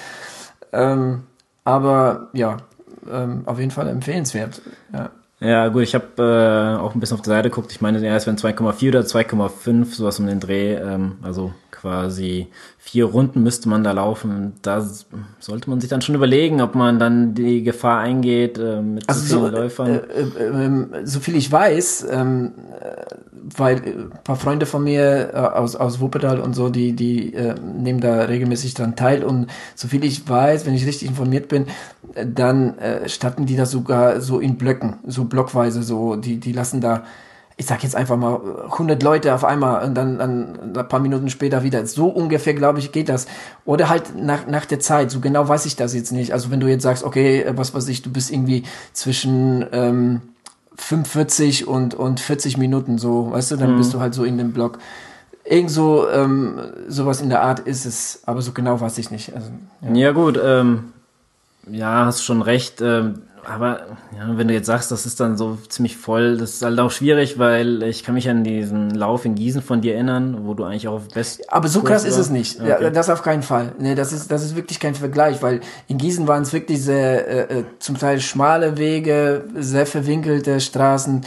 [0.72, 1.24] Ähm,
[1.64, 2.58] aber ja,
[3.12, 4.62] ähm, auf jeden Fall empfehlenswert.
[4.94, 5.10] Ja.
[5.44, 7.72] Ja, gut, ich habe äh, auch ein bisschen auf der Seite geguckt.
[7.74, 10.76] Ich meine, ja, es wären 2,4 oder 2,5, sowas um den Dreh.
[10.76, 14.54] Ähm, also quasi vier Runden müsste man da laufen.
[14.62, 14.88] Da
[15.40, 19.20] sollte man sich dann schon überlegen, ob man dann die Gefahr eingeht äh, mit also
[19.20, 19.90] so vielen Läufern.
[19.90, 23.04] Äh, äh, ähm, so viel ich weiß, ähm, äh,
[23.58, 27.56] weil ein paar Freunde von mir äh, aus, aus Wuppertal und so, die, die äh,
[27.60, 29.26] nehmen da regelmäßig dran teil.
[29.26, 31.66] Und so viel ich weiß, wenn ich richtig informiert bin,
[32.26, 36.80] dann äh, statten die das sogar so in Blöcken, so blockweise, so, die, die lassen
[36.80, 37.04] da
[37.56, 38.40] ich sag jetzt einfach mal
[38.72, 41.86] 100 Leute auf einmal und dann, dann ein paar Minuten später wieder.
[41.86, 43.28] So ungefähr, glaube ich, geht das.
[43.66, 45.12] Oder halt nach, nach der Zeit.
[45.12, 46.34] So genau weiß ich das jetzt nicht.
[46.34, 48.64] Also wenn du jetzt sagst, okay, was weiß ich, du bist irgendwie
[48.94, 50.22] zwischen ähm,
[50.78, 53.78] 45 und, und 40 Minuten so, weißt du, dann mhm.
[53.78, 54.80] bist du halt so in dem Block.
[55.46, 59.36] Irgend so, ähm, sowas in der Art ist es, aber so genau weiß ich nicht.
[59.36, 59.50] Also,
[59.82, 59.94] ja.
[59.94, 60.94] ja gut, ähm,
[61.70, 62.82] ja, hast schon recht.
[62.82, 66.62] Ähm aber ja, wenn du jetzt sagst, das ist dann so ziemlich voll, das ist
[66.62, 70.46] halt auch schwierig, weil ich kann mich an diesen Lauf in Gießen von dir erinnern,
[70.46, 71.52] wo du eigentlich auch auf Best.
[71.52, 72.60] Aber so krass ist es nicht.
[72.60, 72.84] Okay.
[72.84, 73.74] Ja, das auf keinen Fall.
[73.80, 77.28] Nee, das ist, das ist wirklich kein Vergleich, weil in Gießen waren es wirklich sehr,
[77.28, 81.26] äh, äh, zum Teil schmale Wege, sehr verwinkelte Straßen.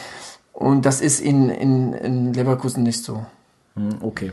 [0.52, 3.26] Und das ist in, in, in Leverkusen nicht so.
[3.74, 4.32] Hm, okay.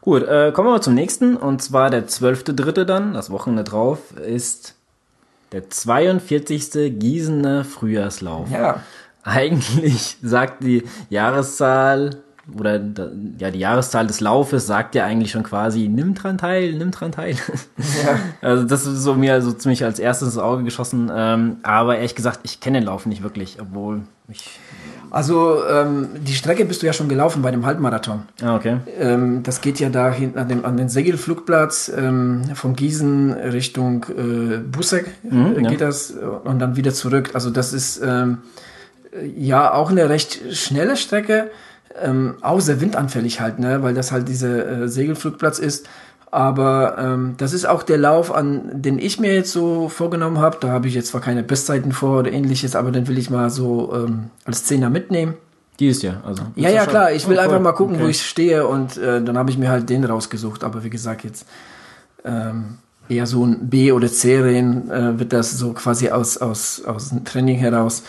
[0.00, 1.36] Gut, äh, kommen wir mal zum nächsten.
[1.36, 4.74] Und zwar der zwölfte Dritte dann, das Wochenende drauf, ist
[5.52, 6.98] der 42.
[6.98, 8.50] Gießener Frühjahrslauf.
[8.50, 8.82] Ja.
[9.22, 12.22] Eigentlich sagt die Jahreszahl
[12.58, 12.80] oder
[13.38, 17.12] ja die Jahreszahl des Laufes sagt ja eigentlich schon quasi nimm dran teil, nimm dran
[17.12, 17.36] teil.
[18.04, 18.18] Ja.
[18.40, 21.10] Also das ist so mir so ziemlich als erstes ins Auge geschossen.
[21.14, 24.58] Ähm, aber ehrlich gesagt, ich kenne den Lauf nicht wirklich, obwohl ich
[25.10, 28.22] also ähm, die Strecke bist du ja schon gelaufen bei dem Halbmarathon.
[28.42, 28.78] Ah, okay.
[28.98, 34.06] Ähm, das geht ja da hinten an, dem, an den Segelflugplatz ähm, von Gießen Richtung
[34.08, 35.86] äh, Busseck mhm, äh, geht ja.
[35.86, 36.12] das
[36.44, 37.30] und dann wieder zurück.
[37.34, 38.38] Also das ist ähm,
[39.36, 41.50] ja auch eine recht schnelle Strecke,
[42.00, 45.88] ähm, auch sehr windanfällig halt, ne, weil das halt dieser äh, Segelflugplatz ist.
[46.32, 50.58] Aber ähm, das ist auch der Lauf, an den ich mir jetzt so vorgenommen habe.
[50.60, 53.50] Da habe ich jetzt zwar keine Bestzeiten vor oder ähnliches, aber den will ich mal
[53.50, 55.34] so ähm, als Zehner mitnehmen.
[55.80, 56.44] Die ist ja, also.
[56.56, 57.12] Ja, ja, klar.
[57.12, 58.04] Ich will oh, einfach mal gucken, okay.
[58.04, 60.62] wo ich stehe und äh, dann habe ich mir halt den rausgesucht.
[60.62, 61.46] Aber wie gesagt, jetzt
[62.24, 67.08] ähm, eher so ein B- oder C-Rennen äh, wird das so quasi aus, aus, aus
[67.08, 68.04] dem Training heraus.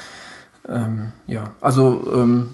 [0.69, 2.49] Ähm, ja, also ähm,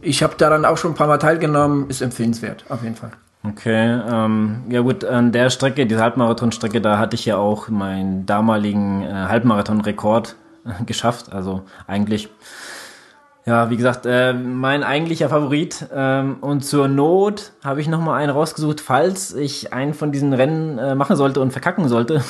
[0.00, 1.88] ich habe daran auch schon ein paar Mal teilgenommen.
[1.88, 3.12] Ist empfehlenswert, auf jeden Fall.
[3.44, 8.24] Okay, ähm, ja gut, an der Strecke, diese Halbmarathon-Strecke, da hatte ich ja auch meinen
[8.24, 11.32] damaligen äh, Halbmarathon-Rekord äh, geschafft.
[11.32, 12.28] Also eigentlich,
[13.44, 15.86] ja, wie gesagt, äh, mein eigentlicher Favorit.
[15.92, 20.78] Ähm, und zur Not habe ich nochmal einen rausgesucht, falls ich einen von diesen Rennen
[20.78, 22.22] äh, machen sollte und verkacken sollte,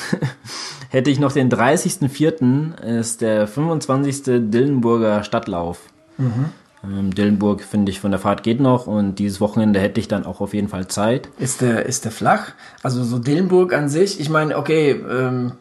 [0.89, 2.81] hätte ich noch den 30.04.
[2.81, 4.23] ist der 25.
[4.51, 5.81] Dillenburger Stadtlauf.
[6.17, 6.47] Mhm.
[6.85, 10.27] Ähm, Dillenburg finde ich von der Fahrt geht noch und dieses Wochenende hätte ich dann
[10.27, 11.29] auch auf jeden Fall Zeit.
[11.39, 12.53] Ist der, ist der flach?
[12.83, 15.53] Also so Dillenburg an sich, ich meine, okay, ähm,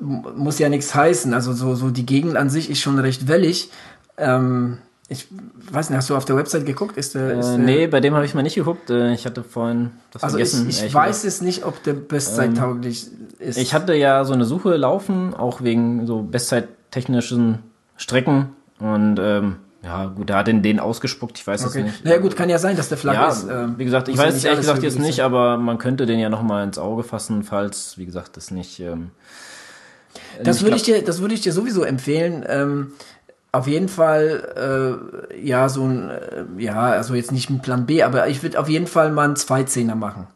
[0.00, 1.34] muss ja nichts heißen.
[1.34, 3.70] Also so, so die Gegend an sich ist schon recht wellig.
[4.16, 4.78] Ähm,
[5.10, 5.26] ich
[5.70, 6.98] weiß nicht, hast du auf der Website geguckt?
[6.98, 8.90] Ist der, ist äh, nee, bei dem habe ich mal nicht geguckt.
[8.90, 10.68] Äh, ich hatte vorhin das also vergessen.
[10.68, 13.58] Ich, ich weiß es nicht, ob der bestzeittauglich ähm, ist.
[13.58, 17.60] Ich hatte ja so eine Suche laufen, auch wegen so bestzeittechnischen
[17.96, 21.84] Strecken und ähm, Ja, gut, der hat den, den ausgespuckt, ich weiß es Okay.
[21.84, 22.04] nicht.
[22.04, 23.46] Naja gut, kann ja sein, dass der flach Ja, ist.
[23.48, 26.18] ähm, wie gesagt, ich ja weiß nicht ehrlich gesagt jetzt nicht, aber man könnte den
[26.18, 28.80] ja nochmal ins Auge fassen, falls, wie gesagt, das nicht.
[28.80, 29.12] Ähm,
[30.42, 32.44] Das nicht würde ich dir, das würde ich dir sowieso empfehlen.
[32.48, 32.92] Ähm,
[33.52, 34.98] auf jeden Fall,
[35.32, 38.58] äh, ja, so ein, äh, ja, also jetzt nicht ein Plan B, aber ich würde
[38.58, 40.26] auf jeden Fall mal einen Zweizehner machen.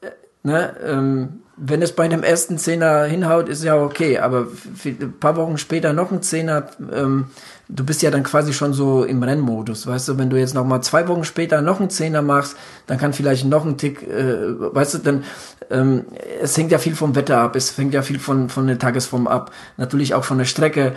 [0.00, 0.10] Äh,
[0.44, 4.46] ne, ähm, wenn es bei einem ersten Zehner hinhaut, ist ja okay, aber
[4.84, 7.26] ein paar Wochen später noch ein Zehner, ähm,
[7.68, 10.64] du bist ja dann quasi schon so im Rennmodus, weißt du, wenn du jetzt noch
[10.64, 14.74] mal zwei Wochen später noch einen Zehner machst, dann kann vielleicht noch ein Tick, äh,
[14.74, 15.24] weißt du, dann,
[15.70, 16.04] ähm,
[16.40, 19.26] es hängt ja viel vom Wetter ab, es hängt ja viel von, von der Tagesform
[19.26, 20.94] ab, natürlich auch von der Strecke,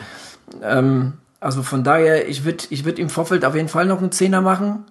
[0.61, 4.11] ähm, also von daher, ich würde ich würd im Vorfeld auf jeden Fall noch einen
[4.11, 4.85] Zehner machen,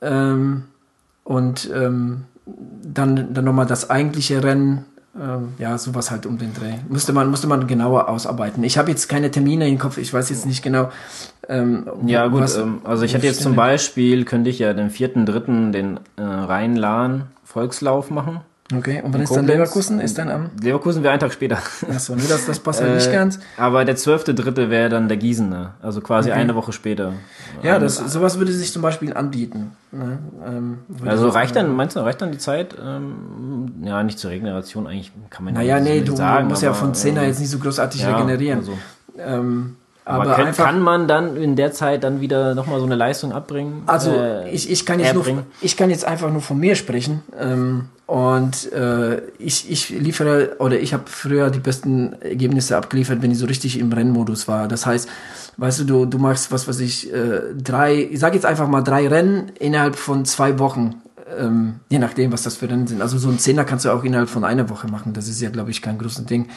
[0.00, 0.64] ähm,
[1.24, 4.84] und, ähm, dann, dann nochmal das eigentliche Rennen,
[5.20, 6.74] ähm, ja, sowas halt um den Dreh.
[6.88, 8.62] Musste man, musste man genauer ausarbeiten.
[8.64, 10.90] Ich habe jetzt keine Termine im Kopf, ich weiß jetzt nicht genau.
[11.48, 14.90] Ähm, Ja, gut, was- ähm, also ich hätte jetzt zum Beispiel, könnte ich ja den
[14.90, 18.40] vierten, dritten den äh, Rhein-Lahn Volkslauf machen.
[18.74, 19.46] Okay, und wann ist dann.
[19.46, 20.00] Leverkusen?
[20.00, 20.50] Ist dann am.
[20.62, 21.58] Leverkusen wäre einen Tag später.
[21.90, 23.38] Achso, ne, das, das passt ja nicht Äh, ganz.
[23.58, 25.74] Aber der zwölfte, dritte wäre dann der Gießener.
[25.82, 27.12] Also quasi eine Woche später.
[27.62, 29.72] Ja, das, sowas würde sich zum Beispiel anbieten.
[29.92, 30.18] Ne?
[30.46, 32.74] Ähm, Also ich- reicht dann, meinst du, reicht dann die Zeit?
[32.82, 36.50] Ähm, ja, nicht zur Regeneration, eigentlich kann man Naja, so nee, nicht du, sagen, du
[36.50, 38.60] musst ja aber, von Zehner ähm, jetzt nicht so großartig ja, regenerieren.
[38.60, 38.72] also.
[39.18, 40.64] Ähm, Aber, aber kann, einfach.
[40.64, 43.82] kann man dann in der Zeit dann wieder nochmal so eine Leistung abbringen?
[43.86, 45.24] Also Äh, ich, ich kann jetzt nur,
[45.60, 50.78] ich kann jetzt einfach nur von mir sprechen ähm, und äh, ich, ich liefere oder
[50.78, 54.68] ich habe früher die besten Ergebnisse abgeliefert, wenn ich so richtig im Rennmodus war.
[54.68, 55.08] Das heißt,
[55.56, 58.82] weißt du, du, du machst was was ich äh, drei, ich sage jetzt einfach mal
[58.82, 61.00] drei Rennen innerhalb von zwei Wochen.
[61.38, 63.00] Ähm, je nachdem, was das für Rennen sind.
[63.00, 65.14] Also so ein Zehner kannst du auch innerhalb von einer Woche machen.
[65.14, 66.48] Das ist ja, glaube ich, kein großes Ding.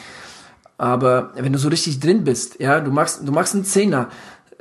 [0.76, 4.10] Aber wenn du so richtig drin bist, ja, du machst, du machst einen Zehner,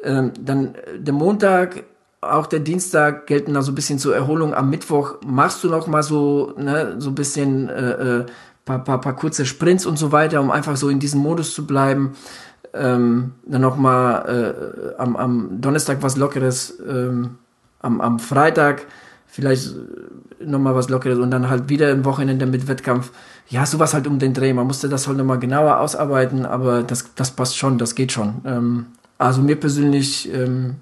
[0.03, 1.83] ähm, dann der Montag,
[2.21, 4.53] auch der Dienstag gelten da so ein bisschen zur Erholung.
[4.53, 8.25] Am Mittwoch machst du noch mal so, ne, so ein bisschen äh, äh,
[8.65, 11.65] paar, paar, paar kurze Sprints und so weiter, um einfach so in diesem Modus zu
[11.65, 12.15] bleiben.
[12.73, 17.37] Ähm, dann noch mal äh, am, am Donnerstag was Lockeres, ähm,
[17.79, 18.85] am, am Freitag
[19.27, 23.11] vielleicht äh, noch mal was Lockeres und dann halt wieder ein Wochenende mit Wettkampf.
[23.47, 24.53] Ja, sowas halt um den Dreh.
[24.53, 28.11] Man musste das halt noch mal genauer ausarbeiten, aber das, das passt schon, das geht
[28.11, 28.41] schon.
[28.45, 28.85] Ähm,
[29.17, 30.75] also mir persönlich ähm,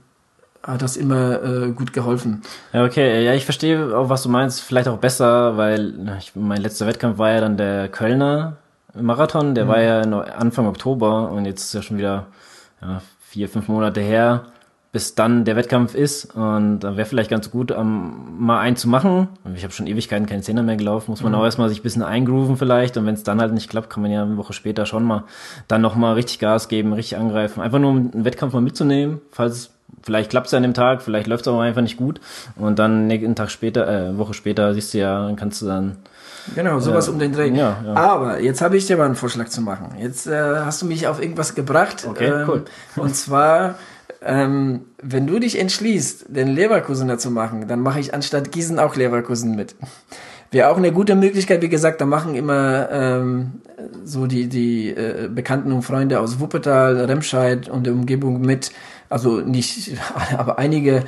[0.65, 2.41] hat das immer äh, gut geholfen.
[2.73, 4.61] Ja, okay, ja, ich verstehe auch, was du meinst.
[4.61, 8.57] Vielleicht auch besser, weil ich, mein letzter Wettkampf war ja dann der Kölner
[8.99, 9.55] Marathon.
[9.55, 12.27] Der war ja Anfang Oktober und jetzt ist ja schon wieder
[12.81, 14.45] ja, vier, fünf Monate her,
[14.91, 16.33] bis dann der Wettkampf ist.
[16.35, 19.27] Und da wäre vielleicht ganz gut, um, mal einen zu machen.
[19.53, 21.11] Ich habe schon Ewigkeiten keinen Zehner mehr gelaufen.
[21.11, 22.97] Muss man auch erstmal sich ein bisschen eingrooven vielleicht.
[22.97, 25.25] Und wenn es dann halt nicht klappt, kann man ja eine Woche später schon mal
[25.67, 27.61] dann noch mal richtig Gas geben, richtig angreifen.
[27.61, 31.01] Einfach nur um einen Wettkampf mal mitzunehmen, falls es Vielleicht klappt es an dem Tag,
[31.01, 32.19] vielleicht läuft es aber einfach nicht gut.
[32.55, 35.65] Und dann einen Tag später, äh, eine Woche später, siehst du ja, dann kannst du
[35.67, 35.97] dann.
[36.53, 37.13] Genau, sowas Ja.
[37.13, 37.49] um den Dreh.
[37.49, 37.93] Ja, ja.
[37.95, 39.95] Aber jetzt habe ich dir mal einen Vorschlag zu machen.
[39.99, 42.05] Jetzt äh, hast du mich auf irgendwas gebracht.
[42.07, 42.65] Okay, ähm, cool.
[42.97, 43.75] Und zwar,
[44.23, 48.95] ähm, wenn du dich entschließt, den Leverkusener zu machen, dann mache ich anstatt Gießen auch
[48.95, 49.75] Leverkusen mit.
[50.51, 53.53] Wäre auch eine gute Möglichkeit, wie gesagt, da machen immer ähm,
[54.03, 58.71] so die, die äh, Bekannten und Freunde aus Wuppertal, Remscheid und der Umgebung mit.
[59.09, 61.05] Also nicht, alle, aber einige.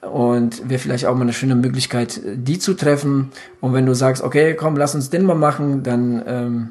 [0.00, 3.32] Und wäre vielleicht auch mal eine schöne Möglichkeit, die zu treffen.
[3.60, 6.68] Und wenn du sagst, okay, komm, lass uns den mal machen, dann, ähm,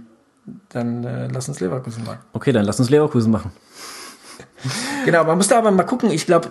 [0.69, 2.19] dann äh, lass uns Leverkusen machen.
[2.32, 3.51] Okay, dann lass uns Leverkusen machen.
[5.06, 6.10] Genau, man muss da aber mal gucken.
[6.10, 6.49] Ich glaube,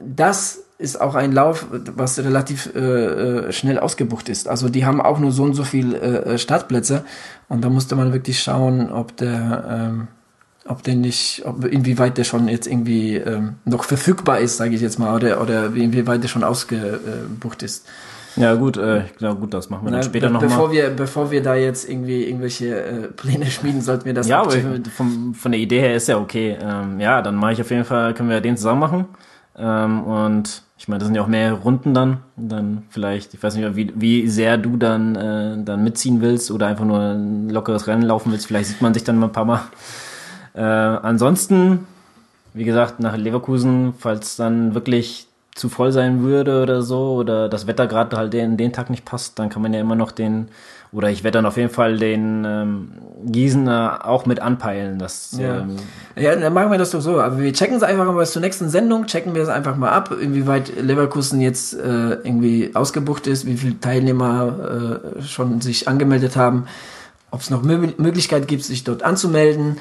[0.00, 4.48] das ist auch ein Lauf, was relativ äh, äh, schnell ausgebucht ist.
[4.48, 7.04] Also die haben auch nur so und so viel äh, äh, Startplätze
[7.48, 10.08] und da musste man wirklich schauen, ob der, ähm,
[10.66, 14.80] ob der nicht, ob inwieweit der schon jetzt irgendwie ähm, noch verfügbar ist, sage ich
[14.80, 17.86] jetzt mal, oder oder inwieweit der schon ausgebucht ist.
[18.36, 20.48] Ja, gut, äh, ich glaube, gut, das machen wir dann Na, später be nochmal.
[20.48, 24.40] bevor wir, bevor wir da jetzt irgendwie irgendwelche äh, Pläne schmieden, sollten wir das Ja,
[24.40, 24.52] aber
[24.96, 26.56] vom, von der Idee her ist ja okay.
[26.60, 29.04] Ähm, ja, dann mache ich auf jeden Fall, können wir den zusammen machen.
[29.56, 32.18] Ähm, und ich meine, das sind ja auch mehrere Runden dann.
[32.36, 36.66] Dann vielleicht, ich weiß nicht, wie, wie sehr du dann, äh, dann mitziehen willst oder
[36.66, 38.46] einfach nur ein lockeres Rennen laufen willst.
[38.46, 39.60] Vielleicht sieht man sich dann mal ein paar Mal.
[40.54, 41.86] Äh, ansonsten,
[42.52, 47.66] wie gesagt, nach Leverkusen, falls dann wirklich zu voll sein würde oder so oder das
[47.66, 50.48] Wetter gerade halt den, den Tag nicht passt, dann kann man ja immer noch den
[50.94, 52.88] oder ich werde dann auf jeden Fall den ähm,
[53.26, 54.98] Gießener auch mit anpeilen.
[55.00, 55.58] Das, Ja.
[55.58, 55.76] ähm,
[56.14, 57.20] Ja, dann machen wir das doch so.
[57.20, 59.90] Aber wir checken es einfach mal bis zur nächsten Sendung, checken wir es einfach mal
[59.90, 66.36] ab, inwieweit Leverkusen jetzt äh, irgendwie ausgebucht ist, wie viele Teilnehmer äh, schon sich angemeldet
[66.36, 66.66] haben,
[67.32, 69.78] ob es noch Mö Möglichkeit gibt, sich dort anzumelden.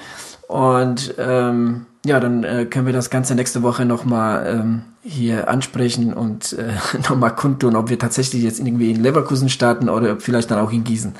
[0.47, 6.13] Und ähm, ja, dann äh, können wir das Ganze nächste Woche nochmal ähm, hier ansprechen
[6.13, 6.73] und äh,
[7.09, 10.83] nochmal kundtun, ob wir tatsächlich jetzt irgendwie in Leverkusen starten oder vielleicht dann auch in
[10.83, 11.15] Gießen.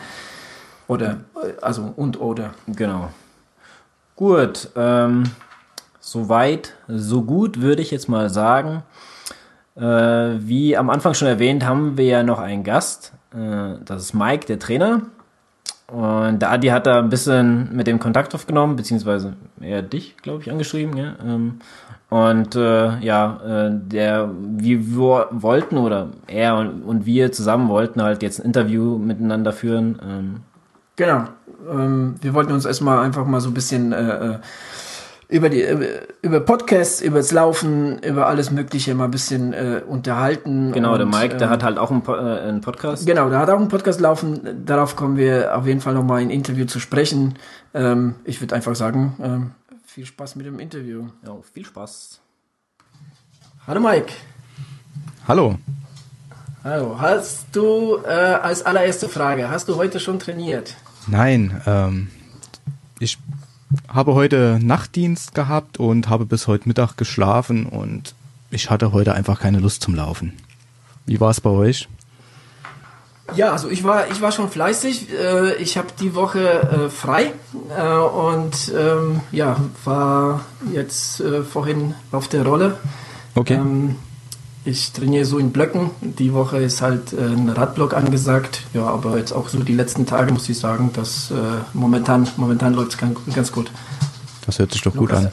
[0.88, 2.54] Oder, äh, also und oder.
[2.68, 3.10] Genau.
[4.16, 5.24] Gut, ähm,
[6.00, 8.84] soweit, so gut würde ich jetzt mal sagen.
[9.76, 13.14] Äh, wie am Anfang schon erwähnt, haben wir ja noch einen Gast.
[13.34, 15.02] Äh, das ist Mike, der Trainer.
[15.94, 20.42] Und der Adi hat da ein bisschen mit dem Kontakt aufgenommen, beziehungsweise er dich, glaube
[20.42, 20.98] ich, angeschrieben.
[20.98, 21.14] Ja?
[21.24, 21.60] Ähm,
[22.10, 28.40] und äh, ja, äh, der, wir wollten oder er und, wir zusammen wollten halt jetzt
[28.40, 30.00] ein Interview miteinander führen.
[30.04, 30.36] Ähm.
[30.96, 31.26] Genau.
[31.72, 34.40] Ähm, wir wollten uns erstmal einfach mal so ein bisschen äh, äh
[35.34, 35.66] über die
[36.22, 40.72] über Podcasts, über das Laufen, über alles Mögliche mal ein bisschen äh, unterhalten.
[40.72, 43.08] Genau, und, der Mike, der ähm, hat halt auch einen, äh, einen, Podcast.
[43.08, 44.64] Genau, der hat auch einen Podcast laufen.
[44.64, 47.34] Darauf kommen wir auf jeden Fall nochmal in Interview zu sprechen.
[47.74, 49.52] Ähm, ich würde einfach sagen, ähm,
[49.88, 51.08] viel Spaß mit dem Interview.
[51.26, 52.20] Ja, viel Spaß.
[53.66, 54.14] Hallo Mike.
[55.28, 55.58] Hallo.
[56.64, 56.96] Hallo.
[57.00, 60.76] Hast du äh, als allererste Frage, hast du heute schon trainiert?
[61.08, 62.10] Nein, ähm,
[63.00, 63.18] ich
[63.88, 68.16] habe heute Nachtdienst gehabt und habe bis heute Mittag geschlafen und
[68.52, 70.34] ich hatte heute einfach keine Lust zum Laufen.
[71.06, 71.88] Wie war es bei euch?
[73.36, 75.08] Ja, also ich war ich war schon fleißig.
[75.12, 77.32] Äh, ich habe die Woche äh, frei
[77.76, 82.78] äh, und ähm, ja war jetzt vorhin auf der Rolle.
[83.36, 83.56] Okay.
[83.56, 83.96] Ähm,
[84.66, 85.92] ich trainiere so in Blöcken.
[86.02, 88.62] Die Woche ist halt äh, ein Radblock angesagt.
[88.74, 91.36] Ja, aber jetzt auch so die letzten Tage muss ich sagen, dass äh,
[91.74, 93.70] momentan, momentan läuft es ganz, ganz, gut.
[94.46, 95.24] Das hört sich doch Lukas.
[95.24, 95.32] gut an.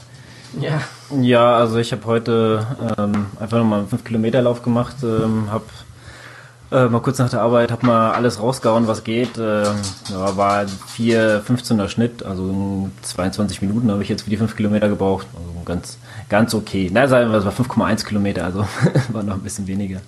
[0.61, 0.81] Ja.
[1.21, 2.65] Ja, also ich habe heute
[2.97, 5.65] ähm, einfach nochmal einen 5-Kilometer-Lauf gemacht, ähm, habe
[6.71, 9.37] äh, mal kurz nach der Arbeit, habe mal alles rausgehauen, was geht.
[9.37, 14.55] Äh, ja, war 4, 15er Schnitt, also 22 Minuten habe ich jetzt für die 5
[14.55, 15.27] Kilometer gebraucht.
[15.35, 15.97] Also ganz,
[16.29, 16.89] ganz okay.
[16.91, 18.65] Na, sagen wir, es war 5,1 Kilometer, also
[19.09, 20.01] war noch ein bisschen weniger.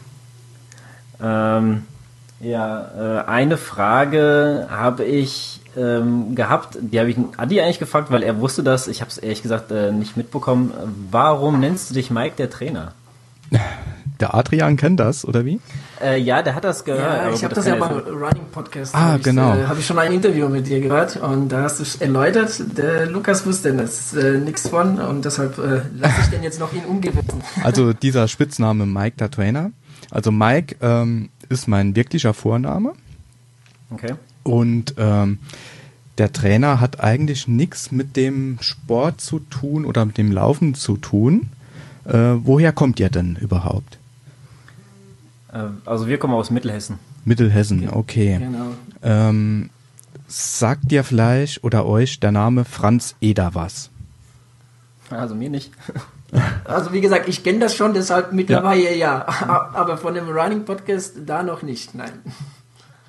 [1.22, 1.84] ähm,
[2.40, 8.22] ja, äh, eine Frage habe ich ähm, gehabt, die habe ich Adi eigentlich gefragt, weil
[8.22, 10.72] er wusste das, ich habe es ehrlich gesagt äh, nicht mitbekommen.
[11.10, 12.92] Warum nennst du dich Mike der Trainer?
[14.20, 15.60] Der Adrian kennt das, oder wie?
[16.00, 17.02] Äh, ja, der hat das gehört.
[17.02, 18.94] Ja, ich habe das ja beim Running Podcast.
[18.94, 19.56] Ah, hab genau.
[19.56, 23.06] Äh, habe ich schon ein Interview mit dir gehört und da hast du erläutert, der
[23.06, 26.84] Lukas wusste das äh, nichts von und deshalb äh, lasse ich den jetzt noch ihn
[26.84, 27.20] umgewissen.
[27.62, 29.70] Also dieser Spitzname Mike der Trainer.
[30.10, 32.92] Also Mike ähm, ist mein wirklicher Vorname.
[33.90, 34.14] Okay.
[34.42, 35.38] Und ähm,
[36.18, 40.96] der Trainer hat eigentlich nichts mit dem Sport zu tun oder mit dem Laufen zu
[40.96, 41.48] tun.
[42.04, 43.99] Äh, woher kommt ihr denn überhaupt?
[45.52, 46.98] Äh, also wir kommen aus Mittelhessen.
[47.24, 48.38] Mittelhessen, okay.
[48.38, 48.72] Genau.
[49.02, 49.70] Ähm,
[50.26, 53.90] sagt dir vielleicht oder euch der Name Franz Eder was?
[55.10, 55.72] Also mir nicht.
[56.62, 59.26] Also wie gesagt, ich kenne das schon, deshalb mittlerweile ja.
[59.28, 59.70] ja.
[59.74, 62.12] Aber von dem Running Podcast da noch nicht, nein.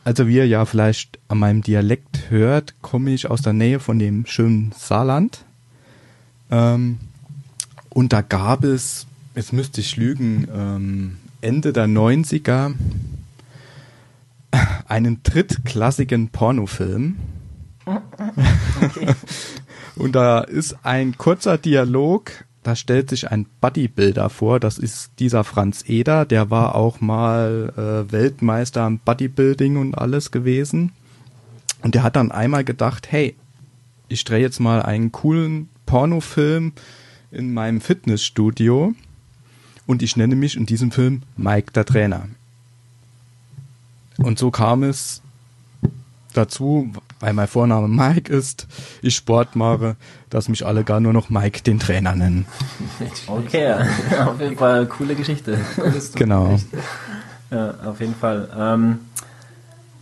[0.04, 4.00] Also wie ihr ja vielleicht an meinem Dialekt hört, komme ich aus der Nähe von
[4.00, 5.46] dem schönen Saarland.
[6.50, 6.98] Ähm,
[7.90, 12.74] und da gab es, jetzt müsste ich lügen, ähm, Ende der 90er
[14.88, 17.16] einen drittklassigen Pornofilm.
[17.86, 19.16] Okay.
[19.96, 22.32] Und da ist ein kurzer Dialog,
[22.64, 27.74] da stellt sich ein Bodybuilder vor, das ist dieser Franz Eder, der war auch mal
[27.76, 30.92] äh, Weltmeister im Bodybuilding und alles gewesen.
[31.82, 33.36] Und der hat dann einmal gedacht, hey,
[34.08, 36.74] ich drehe jetzt mal einen coolen Pornofilm
[37.32, 38.94] in meinem Fitnessstudio
[39.92, 42.22] und ich nenne mich in diesem Film Mike der Trainer.
[44.18, 45.22] Und so kam es
[46.34, 48.68] dazu, weil mein Vorname Mike ist,
[49.02, 49.98] ich Sport mache,
[50.30, 52.46] dass mich alle gar nur noch Mike den Trainer nennen.
[53.28, 53.74] Okay,
[54.26, 55.60] auf jeden Fall coole Geschichte.
[56.16, 56.58] genau.
[57.50, 58.48] Ja, auf jeden Fall.
[58.58, 59.00] Ähm,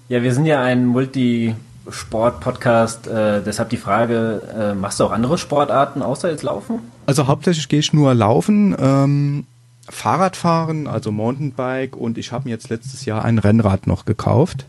[0.08, 5.40] ja, wir sind ja ein Multisport-Podcast, äh, deshalb die Frage, äh, machst du auch andere
[5.40, 6.78] Sportarten außer jetzt Laufen?
[7.08, 8.76] Also hauptsächlich gehe ich nur laufen.
[8.80, 9.48] Ähm,
[9.90, 14.66] Fahrradfahren, also Mountainbike und ich habe mir jetzt letztes Jahr ein Rennrad noch gekauft.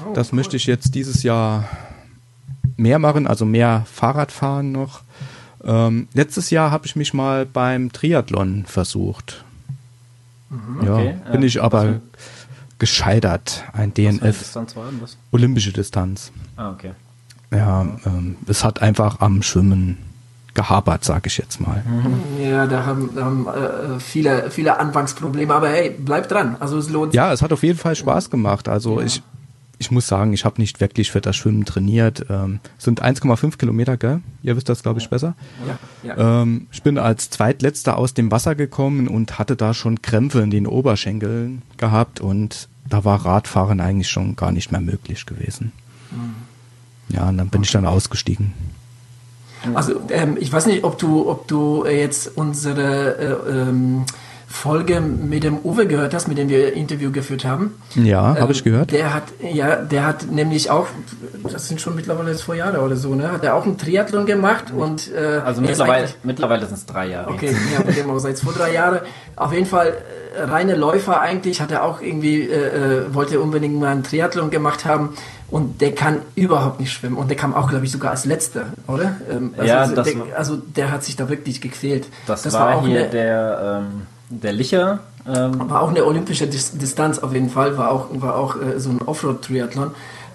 [0.00, 0.36] Oh, das cool.
[0.36, 1.68] möchte ich jetzt dieses Jahr
[2.76, 5.02] mehr machen, also mehr Fahrradfahren noch.
[5.64, 9.44] Ähm, letztes Jahr habe ich mich mal beim Triathlon versucht.
[10.50, 11.16] Mhm, ja, okay.
[11.32, 12.00] bin äh, ich aber
[12.78, 13.64] gescheitert.
[13.72, 14.38] Ein DNF.
[14.38, 15.16] Distanz war was?
[15.30, 16.32] Olympische Distanz.
[16.56, 16.92] Ah, okay.
[17.50, 19.98] Ja, ähm, es hat einfach am Schwimmen
[20.54, 21.82] gehapert, sag ich jetzt mal.
[22.40, 26.56] Ja, da haben, da haben äh, viele, viele Anfangsprobleme, aber hey, bleib dran.
[26.60, 27.16] Also es lohnt sich.
[27.16, 28.68] Ja, es hat auf jeden Fall Spaß gemacht.
[28.68, 29.06] Also ja.
[29.06, 29.22] ich,
[29.78, 32.26] ich muss sagen, ich habe nicht wirklich für das Schwimmen trainiert.
[32.30, 34.20] Ähm, sind 1,5 Kilometer, gell?
[34.42, 35.34] Ihr wisst das, glaube ich, besser.
[35.66, 36.42] Ja, ja.
[36.42, 40.50] Ähm, ich bin als Zweitletzter aus dem Wasser gekommen und hatte da schon Krämpfe in
[40.50, 45.72] den Oberschenkeln gehabt und da war Radfahren eigentlich schon gar nicht mehr möglich gewesen.
[46.12, 46.34] Mhm.
[47.08, 48.52] Ja, und dann bin ich dann ausgestiegen.
[49.74, 54.04] Also ähm, ich weiß nicht, ob du, ob du jetzt unsere äh, ähm,
[54.54, 57.74] Folge mit dem Uwe gehört hast, mit dem wir Interview geführt haben.
[57.96, 58.92] Ja, habe ich ähm, gehört.
[58.92, 60.86] Der hat, ja, der hat nämlich auch,
[61.50, 63.32] das sind schon mittlerweile zwei Jahre oder so, ne?
[63.32, 67.32] Hat er auch einen Triathlon gemacht und äh, also mittlerweile, mittlerweile sind es drei Jahre.
[67.32, 69.02] Okay, ja, bei dem auch seit zwei drei Jahre.
[69.34, 69.92] Auf jeden Fall
[70.36, 74.50] äh, reine Läufer eigentlich, hat er auch irgendwie äh, äh, wollte unbedingt mal einen Triathlon
[74.50, 75.14] gemacht haben
[75.54, 78.72] und der kann überhaupt nicht schwimmen und der kam auch, glaube ich, sogar als letzter,
[78.88, 79.14] oder?
[79.30, 82.08] Ähm, also, ja, das der, also der hat sich da wirklich gequält.
[82.26, 84.98] Das, das war, war, auch hier eine, der ähm der Licher.
[85.28, 88.90] Ähm war auch eine olympische Distanz auf jeden Fall, war auch, war auch äh, so
[88.90, 89.92] ein Offroad-Triathlon.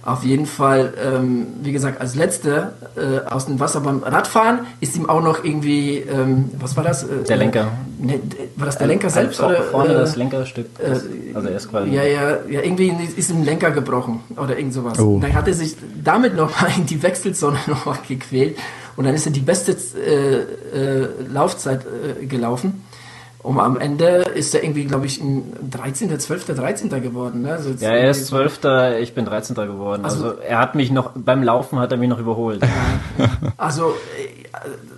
[0.10, 4.96] Auf jeden Fall, ähm, wie gesagt, als letzter äh, aus dem Wasser beim Radfahren ist
[4.98, 7.04] ihm auch noch irgendwie, ähm, was war das?
[7.04, 7.68] Äh, der Lenker.
[8.00, 8.20] Ne,
[8.56, 9.40] war das der Lenker also selbst?
[9.40, 10.66] Oder, vorne das Lenkerstück.
[10.80, 11.92] Äh, also erst quasi.
[11.92, 15.00] Ja, ja, ja, irgendwie ist ihm Lenker gebrochen oder irgend sowas.
[15.00, 15.20] Oh.
[15.22, 18.58] Dann hat er sich damit noch mal in die Wechselzone noch mal gequält
[18.96, 21.86] und dann ist er die beste äh, äh, Laufzeit
[22.28, 22.82] gelaufen.
[23.50, 26.90] Und am Ende ist er irgendwie, glaube ich, ein 13., 12., 13.
[27.02, 27.42] geworden.
[27.42, 27.54] Ne?
[27.54, 28.60] Also ja, er ist 12.,
[29.02, 29.56] ich bin 13.
[29.56, 30.06] geworden.
[30.06, 32.62] Also, also, er hat mich noch, beim Laufen hat er mich noch überholt.
[33.58, 33.96] also,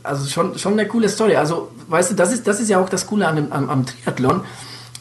[0.04, 1.38] also schon, schon eine coole Story.
[1.38, 3.86] Also, weißt du, das ist, das ist ja auch das Coole an dem, am, am
[3.86, 4.42] Triathlon,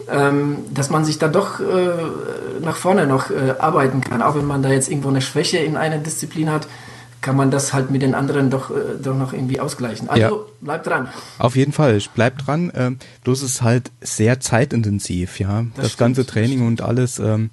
[0.08, 1.64] ähm, dass man sich da doch äh,
[2.60, 4.22] nach vorne noch äh, arbeiten kann.
[4.22, 6.68] Auch wenn man da jetzt irgendwo eine Schwäche in einer Disziplin hat,
[7.20, 10.08] kann man das halt mit den anderen doch, äh, doch noch irgendwie ausgleichen.
[10.08, 10.52] Also ja.
[10.60, 11.08] bleib dran.
[11.38, 12.72] Auf jeden Fall, ich bleib dran.
[12.74, 15.64] Ähm, bloß ist halt sehr zeitintensiv, ja.
[15.76, 17.18] Das, das ganze Training und alles.
[17.18, 17.50] Ähm,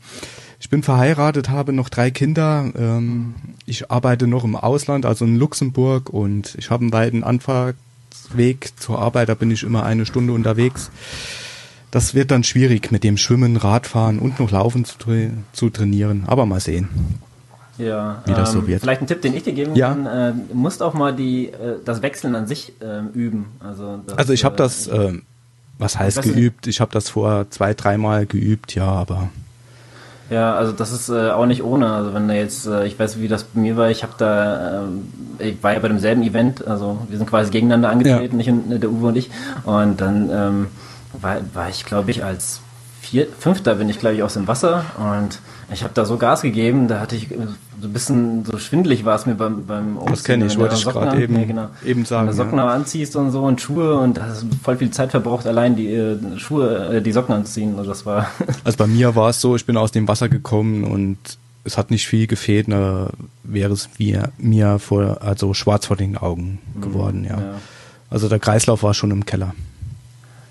[0.59, 2.72] ich bin verheiratet, habe noch drei Kinder.
[2.78, 8.72] Ähm, ich arbeite noch im Ausland, also in Luxemburg und ich habe einen weiten Anfahrtsweg
[8.80, 10.91] zur Arbeit, da bin ich immer eine Stunde unterwegs.
[11.91, 16.24] Das wird dann schwierig mit dem Schwimmen, Radfahren und noch Laufen zu, tra zu trainieren,
[16.28, 16.89] aber mal sehen
[17.78, 18.82] ja, wie das ähm, so wird.
[18.82, 19.89] Vielleicht ein Tipp, den ich dir geben ja.
[19.89, 20.05] kann.
[20.05, 23.47] Äh, musst auch mal die, äh, das Wechseln an sich äh, üben.
[23.59, 25.13] Also, das, also ich habe äh, das, äh,
[25.78, 26.67] was heißt geübt?
[26.67, 29.30] Ich habe das vor zwei, dreimal geübt, ja, aber...
[30.30, 31.89] Ja, also das ist äh, auch nicht ohne.
[31.93, 34.84] Also wenn da jetzt, äh, ich weiß, wie das bei mir war, ich habe da,
[35.39, 38.51] ich war ja bei demselben Event, also wir sind quasi gegeneinander angetreten, ja.
[38.51, 39.30] nicht und, der Uwe und ich.
[39.63, 40.67] Und dann ähm,
[41.21, 42.59] war, war ich, glaube ich, als
[42.99, 45.39] Vier, Fünfter bin ich, glaube ich, aus dem Wasser und
[45.71, 47.30] ich habe da so Gas gegeben, da hatte ich
[47.80, 50.86] so ein bisschen so schwindelig war es mir beim beim Das kenne ich, wollte ich
[50.86, 51.69] gerade eben, nee, genau.
[51.86, 52.28] eben sagen.
[52.28, 52.67] Wenn du Socken ja.
[52.67, 56.97] anziehst und so und Schuhe und hast voll viel Zeit verbraucht, allein die äh, Schuhe,
[56.97, 57.75] äh, die Socken anziehen.
[57.78, 58.28] Also das war.
[58.63, 61.17] Also bei mir war es so, ich bin aus dem Wasser gekommen und
[61.63, 63.09] es hat nicht viel gefehlt, da
[63.43, 66.82] wäre es mir, mir vor, also schwarz vor den Augen mhm.
[66.82, 67.39] geworden, ja.
[67.39, 67.53] ja.
[68.09, 69.53] Also der Kreislauf war schon im Keller.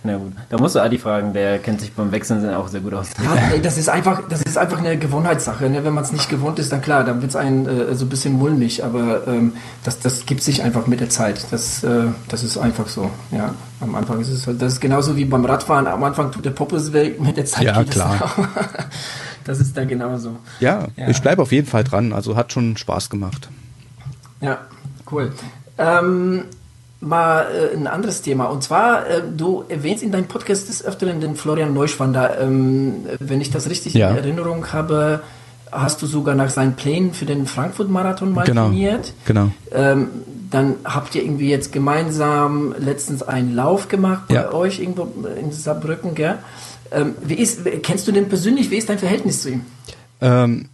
[0.07, 2.94] Na gut, da musst du Adi fragen, der kennt sich beim Wechseln auch sehr gut
[2.94, 3.09] aus.
[3.22, 5.68] Ja, das ist einfach, das ist einfach eine Gewohnheitssache.
[5.68, 5.84] Ne?
[5.84, 8.09] Wenn man es nicht gewohnt ist, dann klar, dann wird es einen äh, so ein
[8.09, 11.46] bisschen mulmig, aber ähm, das, das gibt sich einfach mit der Zeit.
[11.50, 13.11] Das, äh, das ist einfach so.
[13.32, 15.88] Ja, am Anfang ist es halt, das ist genauso wie beim Radfahren.
[15.88, 18.30] Am Anfang tut der Poppes weg, mit der Zeit ja, geht klar.
[19.44, 20.36] das ist da genauso.
[20.61, 21.09] Ja, ja.
[21.09, 22.12] ich bleibe auf jeden Fall dran.
[22.12, 23.48] Also hat schon Spaß gemacht.
[24.40, 24.59] Ja,
[25.11, 25.32] cool.
[25.78, 26.44] Ähm,
[27.01, 28.47] mal äh, ein anderes Thema.
[28.47, 32.40] Und zwar, äh, du erwähnst in deinem Podcast des Öfteren den Florian Neuschwander.
[32.40, 34.11] Ähm, wenn ich das richtig ja.
[34.11, 35.20] in Erinnerung habe,
[35.70, 38.68] hast du sogar nach seinen Plänen für den Frankfurt-Marathon mal genau.
[38.68, 39.12] trainiert.
[39.26, 39.51] Genau.
[39.72, 40.09] Ähm,
[40.51, 44.53] dann habt ihr irgendwie jetzt gemeinsam letztens einen Lauf gemacht bei ja.
[44.53, 46.38] euch irgendwo in Saarbrücken, gell?
[46.92, 48.70] Ähm, wie ist, kennst du den persönlich?
[48.70, 49.62] Wie ist dein Verhältnis zu ihm?
[50.20, 50.68] Ähm,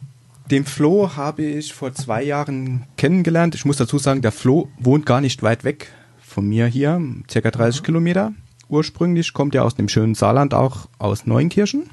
[0.50, 3.54] den Flo habe ich vor zwei Jahren kennengelernt.
[3.54, 5.88] Ich muss dazu sagen, der Flo wohnt gar nicht weit weg
[6.32, 7.84] von mir hier, circa 30 mhm.
[7.84, 8.32] Kilometer.
[8.68, 11.90] Ursprünglich kommt er aus dem schönen Saarland, auch aus Neunkirchen.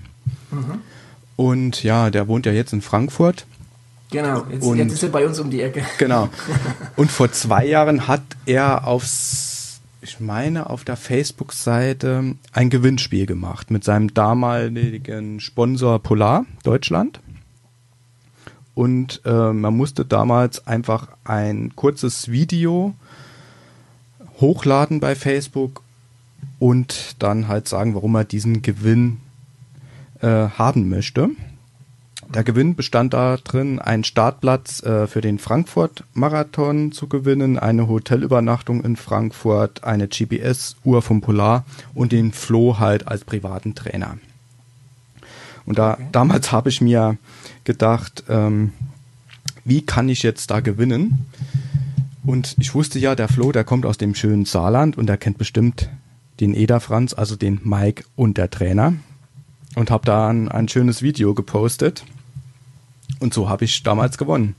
[0.52, 0.82] Mhm.
[1.36, 3.46] Und ja, der wohnt ja jetzt in Frankfurt.
[4.12, 5.86] Genau, jetzt, und, jetzt ist er bei uns um die Ecke.
[6.00, 6.30] Genau.
[6.96, 13.70] Und vor zwei Jahren hat er aufs, ich meine, auf der Facebook-Seite ein Gewinnspiel gemacht
[13.70, 17.20] mit seinem damaligen Sponsor Polar Deutschland.
[18.74, 22.96] Und äh, man musste damals einfach ein kurzes Video
[24.40, 25.82] hochladen bei Facebook
[26.60, 29.18] und dann halt sagen, warum er diesen Gewinn
[30.22, 31.30] äh, haben möchte.
[32.34, 38.98] Der Gewinn bestand darin, einen Startplatz äh, für den Frankfurt-Marathon zu gewinnen, eine Hotelübernachtung in
[38.98, 41.66] Frankfurt, eine GPS-Uhr vom Polar
[41.96, 44.20] und den Flo halt als privaten Trainer.
[45.66, 46.06] Und da okay.
[46.12, 47.18] damals habe ich mir
[47.64, 48.74] gedacht, ähm,
[49.66, 51.26] wie kann ich jetzt da gewinnen?
[52.26, 55.38] Und ich wusste ja, der Flo, der kommt aus dem schönen Saarland und er kennt
[55.38, 55.90] bestimmt
[56.40, 58.94] den Eder Franz, also den Mike und der Trainer.
[59.76, 62.04] Und habe da ein, ein schönes Video gepostet.
[63.20, 64.56] Und so habe ich damals gewonnen.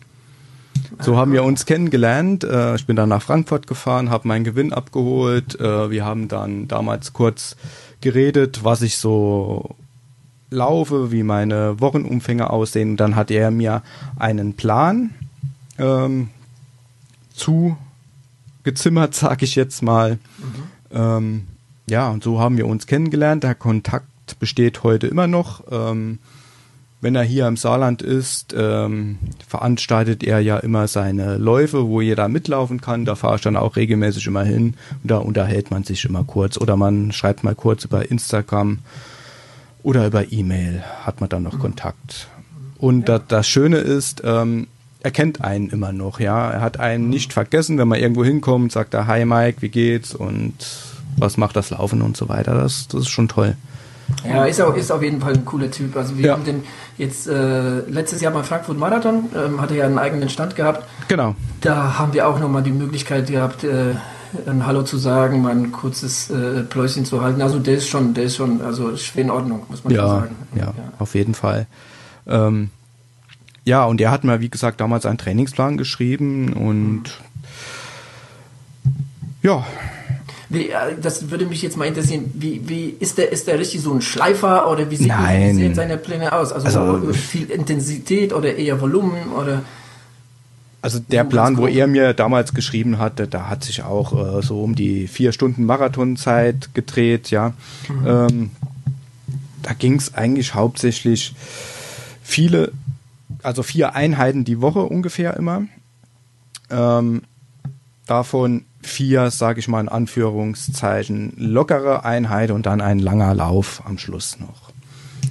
[1.00, 2.44] So haben wir uns kennengelernt.
[2.44, 5.58] Äh, ich bin dann nach Frankfurt gefahren, habe meinen Gewinn abgeholt.
[5.58, 7.56] Äh, wir haben dann damals kurz
[8.00, 9.74] geredet, was ich so
[10.50, 12.96] laufe, wie meine Wochenumfänge aussehen.
[12.96, 13.82] dann hat er mir
[14.16, 15.10] einen Plan
[15.78, 16.28] ähm,
[17.40, 20.18] zugezimmert, sag ich jetzt mal.
[20.38, 20.62] Mhm.
[20.92, 21.46] Ähm,
[21.88, 23.42] ja, und so haben wir uns kennengelernt.
[23.42, 25.64] Der Kontakt besteht heute immer noch.
[25.70, 26.18] Ähm,
[27.00, 29.18] wenn er hier im Saarland ist, ähm,
[29.48, 33.06] veranstaltet er ja immer seine Läufe, wo jeder mitlaufen kann.
[33.06, 36.58] Da fahre ich dann auch regelmäßig immer hin und da unterhält man sich immer kurz
[36.58, 38.80] oder man schreibt mal kurz über Instagram
[39.82, 41.60] oder über E-Mail hat man dann noch mhm.
[41.60, 42.28] Kontakt.
[42.76, 43.18] Und ja.
[43.18, 44.66] das, das Schöne ist, ähm,
[45.02, 46.50] er kennt einen immer noch, ja.
[46.50, 50.14] Er hat einen nicht vergessen, wenn man irgendwo hinkommt, sagt er, hi Mike, wie geht's
[50.14, 50.54] und
[51.16, 52.54] was macht das Laufen und so weiter.
[52.54, 53.56] Das, das ist schon toll.
[54.24, 55.96] Ja, ist, auch, ist auf jeden Fall ein cooler Typ.
[55.96, 56.32] Also wir ja.
[56.32, 56.64] haben den
[56.98, 60.84] jetzt äh, letztes Jahr beim Frankfurt Marathon, ähm, hat er ja einen eigenen Stand gehabt.
[61.08, 61.34] Genau.
[61.60, 63.94] Da haben wir auch nochmal die Möglichkeit gehabt, äh,
[64.46, 67.40] ein Hallo zu sagen, mal ein kurzes äh, Pläuschen zu halten.
[67.40, 70.36] Also der ist schon, der ist schon, also schwer in Ordnung, muss man ja, sagen.
[70.54, 71.66] Ja, ja, auf jeden Fall.
[72.26, 72.70] Ähm,
[73.70, 77.04] ja, und er hat mir, wie gesagt, damals einen Trainingsplan geschrieben und
[79.42, 79.64] ja,
[80.48, 82.32] wie, äh, das würde mich jetzt mal interessieren.
[82.34, 85.76] Wie, wie ist der ist der richtig so ein Schleifer oder wie, sieht, wie sehen
[85.76, 86.52] seine Pläne aus?
[86.52, 89.62] Also, also viel Intensität oder eher Volumen oder?
[90.82, 94.64] Also der Plan, wo er mir damals geschrieben hatte, da hat sich auch äh, so
[94.64, 97.52] um die vier Stunden Marathonzeit gedreht, ja.
[97.88, 98.06] Mhm.
[98.06, 98.50] Ähm,
[99.62, 101.34] da ging es eigentlich hauptsächlich
[102.30, 102.72] viele,
[103.42, 105.62] also vier Einheiten die Woche ungefähr immer.
[106.70, 107.22] Ähm,
[108.06, 113.98] davon vier, sage ich mal in Anführungszeichen, lockere Einheit und dann ein langer Lauf am
[113.98, 114.70] Schluss noch.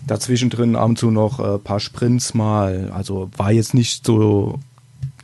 [0.05, 4.05] Dazwischen drin ab und zu noch ein äh, paar Sprints mal, also war jetzt nicht
[4.05, 4.59] so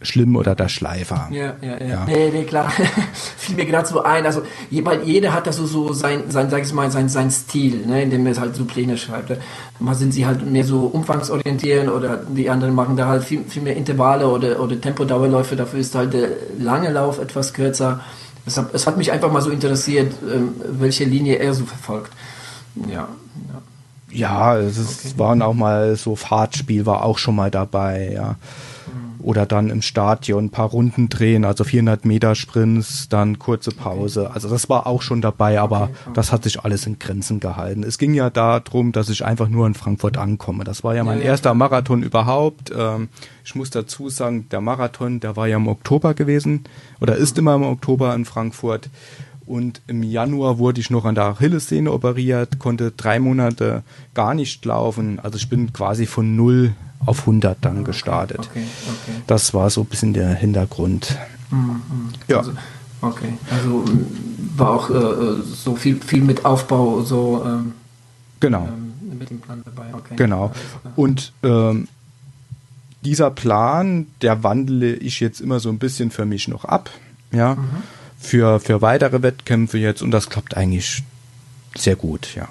[0.06, 1.28] schlimm oder der Schleifer.
[1.32, 1.88] Ja, ja, ja.
[1.88, 2.06] ja.
[2.06, 2.70] Nee, nee, klar.
[3.38, 4.26] Fiel mir gerade so ein.
[4.26, 8.04] Also jeder hat da so, so sein, sein, sag ich mal, sein, sein Stil, ne,
[8.04, 9.32] in dem er halt so Pläne schreibt.
[9.80, 13.62] Mal sind sie halt mehr so umfangsorientiert oder die anderen machen da halt viel, viel
[13.62, 15.56] mehr Intervalle oder, oder Tempodauerläufe.
[15.56, 16.30] Dafür ist halt der
[16.60, 18.02] lange Lauf etwas kürzer.
[18.46, 20.50] Es hat, es hat mich einfach mal so interessiert, ähm,
[20.80, 22.12] welche Linie er so verfolgt.
[22.88, 23.08] Ja,
[23.48, 23.62] ja.
[24.12, 25.14] Ja, es okay.
[25.18, 28.38] waren auch mal so Fahrtspiel war auch schon mal dabei, ja
[29.26, 34.30] oder dann im Stadion ein paar Runden drehen, also 400 Meter Sprints, dann kurze Pause.
[34.32, 37.82] Also das war auch schon dabei, aber das hat sich alles in Grenzen gehalten.
[37.82, 40.64] Es ging ja darum, dass ich einfach nur in Frankfurt ankomme.
[40.64, 42.72] Das war ja mein erster Marathon überhaupt.
[42.78, 43.10] Ähm,
[43.44, 46.64] ich muss dazu sagen, der Marathon, der war ja im Oktober gewesen
[47.02, 48.90] oder ist immer im Oktober in Frankfurt.
[49.46, 53.84] Und im Januar wurde ich noch an der Achillessehne operiert, konnte drei Monate
[54.14, 55.20] gar nicht laufen.
[55.20, 56.74] Also ich bin quasi von null
[57.06, 58.40] auf 100 dann gestartet.
[58.40, 59.22] Okay, okay.
[59.28, 61.18] Das war so ein bisschen der Hintergrund.
[61.52, 61.82] Mhm,
[62.28, 62.40] ja.
[62.40, 62.54] Also,
[63.02, 63.86] okay, also
[64.56, 67.74] war auch äh, so viel, viel mit Aufbau, so ähm,
[68.40, 68.68] genau.
[68.68, 69.94] Ähm, mit dem Plan dabei.
[69.94, 70.16] Okay.
[70.16, 70.52] Genau.
[70.96, 71.88] Und ähm,
[73.04, 76.90] dieser Plan, der wandle ich jetzt immer so ein bisschen für mich noch ab.
[77.32, 77.56] Ja.
[77.56, 77.84] Mhm.
[78.26, 81.04] Für, für weitere Wettkämpfe jetzt und das klappt eigentlich
[81.76, 82.48] sehr gut, ja.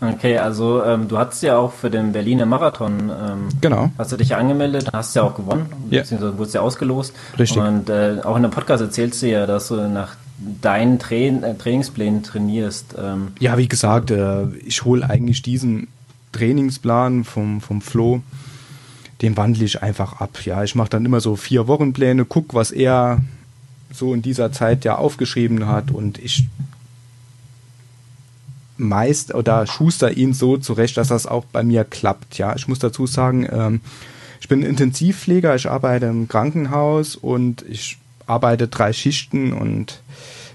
[0.00, 3.90] Okay, also ähm, du hattest ja auch für den Berliner Marathon, ähm, genau.
[3.96, 6.00] hast du dich ja angemeldet, hast ja auch gewonnen, ja.
[6.00, 7.14] beziehungsweise wurdest ja ausgelost.
[7.38, 7.60] Richtig.
[7.60, 10.16] Und äh, auch in dem Podcast erzählst du ja, dass du nach
[10.60, 12.96] deinen Tra äh, Trainingsplänen trainierst.
[12.98, 13.28] Ähm.
[13.38, 15.88] Ja, wie gesagt, äh, ich hole eigentlich diesen
[16.32, 18.20] Trainingsplan vom, vom Flo,
[19.22, 20.44] den wandle ich einfach ab.
[20.44, 23.18] Ja, ich mache dann immer so vier Wochenpläne, guck, was er
[23.94, 26.48] so in dieser Zeit ja aufgeschrieben hat und ich
[28.76, 32.38] meist oder schuster ihn so zurecht, dass das auch bei mir klappt.
[32.38, 33.80] Ja, ich muss dazu sagen, ähm,
[34.40, 40.00] ich bin Intensivpfleger, ich arbeite im Krankenhaus und ich arbeite drei Schichten und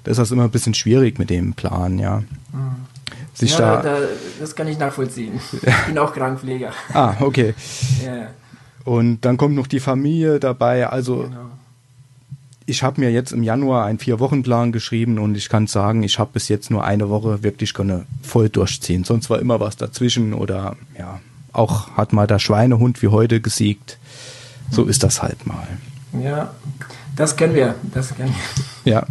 [0.03, 2.19] das ist immer ein bisschen schwierig mit dem Plan, ja.
[2.51, 2.87] Mhm.
[3.33, 3.97] Sich ja, da, da,
[4.39, 5.39] das kann ich nachvollziehen.
[5.53, 6.73] Ich bin auch Krankenpfleger.
[6.93, 7.53] ah, okay.
[8.05, 8.27] Ja.
[8.83, 11.49] Und dann kommt noch die Familie dabei, also genau
[12.69, 16.31] ich habe mir jetzt im Januar einen Vier-Wochen-Plan geschrieben und ich kann sagen, ich habe
[16.33, 19.03] bis jetzt nur eine Woche wirklich können voll durchziehen.
[19.03, 21.19] Sonst war immer was dazwischen oder ja,
[21.51, 23.97] auch hat mal der Schweinehund wie heute gesiegt.
[24.71, 25.67] So ist das halt mal.
[26.23, 26.53] Ja,
[27.15, 27.75] das kennen wir.
[27.93, 28.33] Das kennen
[28.83, 28.93] wir.
[28.93, 29.05] Ja.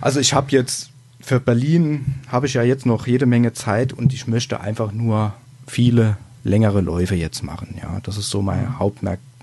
[0.00, 0.90] Also ich habe jetzt
[1.20, 5.34] für Berlin habe ich ja jetzt noch jede Menge Zeit und ich möchte einfach nur
[5.66, 7.74] viele längere Läufe jetzt machen.
[7.82, 8.78] Ja, das ist so mein mhm.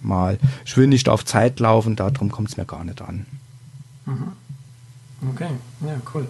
[0.06, 0.38] Hauptmerkmal.
[0.66, 3.26] Ich will nicht auf Zeit laufen, darum kommt es mir gar nicht an.
[4.06, 4.32] Mhm.
[5.34, 5.50] Okay,
[5.82, 6.28] ja, cool.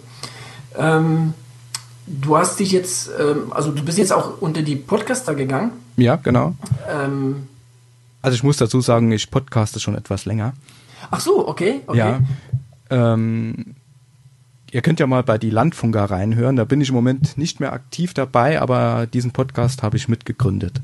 [0.76, 1.34] Ähm,
[2.06, 5.72] du hast dich jetzt, ähm, also du bist jetzt auch unter die Podcaster gegangen.
[5.96, 6.54] Ja, genau.
[6.88, 7.48] Ähm,
[8.22, 10.54] also ich muss dazu sagen, ich podcaste schon etwas länger.
[11.10, 11.98] Ach so, okay, okay.
[11.98, 12.20] Ja.
[12.90, 13.74] Ähm,
[14.70, 16.56] ihr könnt ja mal bei die Landfunker reinhören.
[16.56, 20.80] Da bin ich im Moment nicht mehr aktiv dabei, aber diesen Podcast habe ich mitgegründet.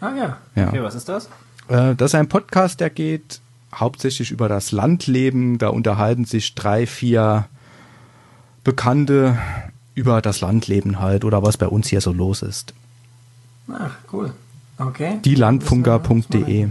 [0.00, 0.36] Ah ja.
[0.54, 0.68] ja.
[0.68, 1.28] Okay, was ist das?
[1.68, 3.40] Äh, das ist ein Podcast, der geht
[3.74, 5.58] hauptsächlich über das Landleben.
[5.58, 7.46] Da unterhalten sich drei, vier
[8.64, 9.38] Bekannte
[9.94, 12.74] über das Landleben halt oder was bei uns hier so los ist.
[13.72, 14.32] Ach, cool.
[14.78, 15.18] Okay.
[15.24, 16.68] Dielandfunker.de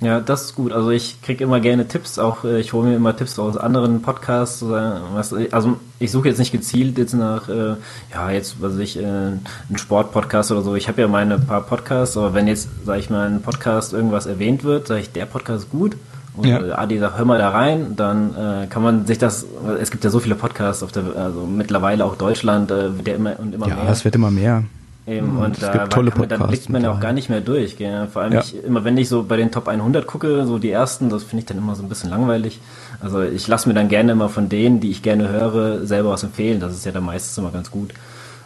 [0.00, 0.72] ja, das ist gut.
[0.72, 4.00] Also ich kriege immer gerne Tipps, auch äh, ich hole mir immer Tipps aus anderen
[4.00, 4.64] Podcasts.
[4.66, 7.74] Was, also ich suche jetzt nicht gezielt jetzt nach, äh,
[8.12, 9.42] ja, jetzt, was ich, äh, ein
[9.76, 10.74] Sportpodcast oder so.
[10.74, 14.24] Ich habe ja meine paar Podcasts, aber wenn jetzt, sage ich mal, ein Podcast irgendwas
[14.24, 15.96] erwähnt wird, sage ich, der Podcast ist gut.
[16.34, 16.78] Und ja.
[16.78, 19.44] Adi sagt, hör mal da rein, dann äh, kann man sich das,
[19.80, 23.14] es gibt ja so viele Podcasts auf der, also mittlerweile auch Deutschland, äh, wird ja
[23.14, 23.84] immer und immer ja, mehr.
[23.84, 24.62] Ja, es wird immer mehr.
[25.10, 27.40] Eben, und es da gibt tolle man, dann blickt man ja auch gar nicht mehr
[27.40, 27.76] durch.
[27.76, 28.06] Gell?
[28.06, 28.40] Vor allem, ja.
[28.40, 31.40] ich, immer wenn ich so bei den Top 100 gucke, so die ersten, das finde
[31.40, 32.60] ich dann immer so ein bisschen langweilig.
[33.00, 36.22] Also ich lasse mir dann gerne immer von denen, die ich gerne höre, selber was
[36.22, 36.60] empfehlen.
[36.60, 37.92] Das ist ja dann meistens immer ganz gut.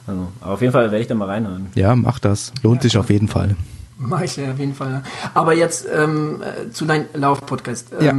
[0.06, 1.66] Also, aber auf jeden Fall werde ich da mal reinhören.
[1.74, 2.50] Ja, mach das.
[2.62, 3.56] Lohnt ja, sich auf jeden Fall.
[3.98, 5.02] Mach ich ja auf jeden Fall.
[5.34, 6.42] Aber jetzt ähm,
[6.72, 7.88] zu deinem Lauf-Podcast.
[8.00, 8.14] Ähm, ja.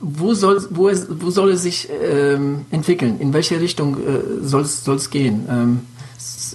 [0.00, 3.20] Wo soll, wo, es, wo soll es sich ähm, entwickeln?
[3.20, 5.46] In welche Richtung äh, soll es gehen?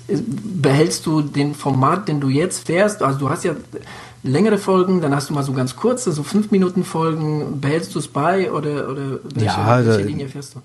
[0.08, 3.03] Behältst du den Format, den du jetzt fährst?
[3.03, 3.55] Also du hast ja
[4.24, 7.60] längere Folgen, dann hast du mal so ganz kurze, so fünf Minuten Folgen.
[7.60, 10.62] Behältst du es bei oder, oder welche, ja, welche Linie fährst du?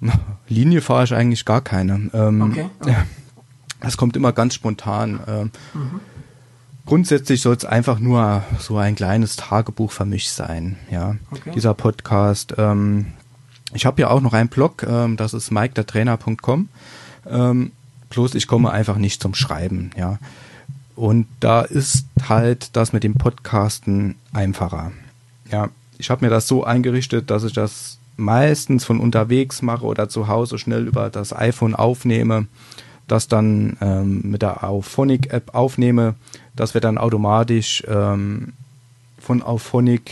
[0.48, 2.10] Linie fahre ich eigentlich gar keine.
[2.12, 2.66] Ähm, okay.
[2.80, 2.96] okay.
[3.80, 5.20] Das kommt immer ganz spontan.
[5.28, 6.00] Ähm, mhm.
[6.86, 11.16] Grundsätzlich soll es einfach nur so ein kleines Tagebuch für mich sein, ja.
[11.30, 11.52] Okay.
[11.54, 12.54] Dieser Podcast.
[12.56, 13.12] Ähm,
[13.74, 16.68] ich habe ja auch noch einen Blog, ähm, das ist mikedertrainer.com.
[17.28, 17.72] Ähm,
[18.10, 20.18] Bloß ich komme einfach nicht zum Schreiben, ja.
[20.94, 24.92] Und da ist halt das mit dem Podcasten einfacher.
[25.50, 30.08] Ja, ich habe mir das so eingerichtet, dass ich das meistens von unterwegs mache oder
[30.08, 32.46] zu Hause schnell über das iPhone aufnehme,
[33.08, 36.14] das dann ähm, mit der Auphonic App aufnehme,
[36.56, 38.54] das wird dann automatisch ähm,
[39.18, 40.10] von Auphonic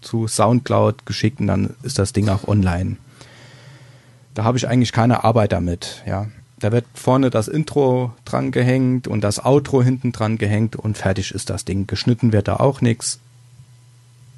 [0.00, 2.96] zu Soundcloud geschickt und dann ist das Ding auch online.
[4.34, 6.28] Da habe ich eigentlich keine Arbeit damit, ja.
[6.60, 11.32] Da wird vorne das Intro dran gehängt und das Outro hinten dran gehängt und fertig
[11.32, 11.86] ist das Ding.
[11.86, 13.18] Geschnitten wird da auch nichts.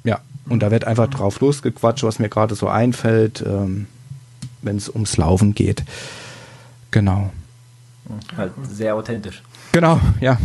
[0.05, 3.87] Ja, und da wird einfach drauf losgequatscht, was mir gerade so einfällt, ähm,
[4.61, 5.83] wenn es ums Laufen geht.
[6.91, 7.31] Genau.
[8.37, 9.43] Halt sehr authentisch.
[9.73, 10.37] Genau, ja.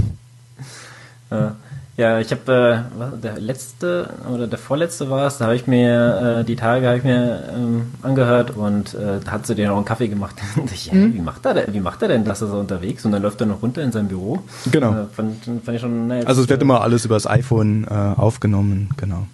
[1.30, 1.50] Äh,
[1.98, 6.38] ja, ich habe äh, der letzte oder der vorletzte war es, da habe ich mir
[6.38, 9.74] äh, die Tage habe ich mir ähm, angehört und äh, da hat sie dir noch
[9.74, 10.36] einen Kaffee gemacht.
[10.72, 11.12] ich, mhm.
[11.14, 12.40] Wie macht er denn, wie macht er denn das?
[12.40, 14.38] Ist er unterwegs und dann läuft er noch runter in sein Büro.
[14.70, 14.92] Genau.
[14.92, 17.92] Äh, fand, fand ich schon, na, also es wird immer alles über das iPhone äh,
[17.92, 19.26] aufgenommen, genau.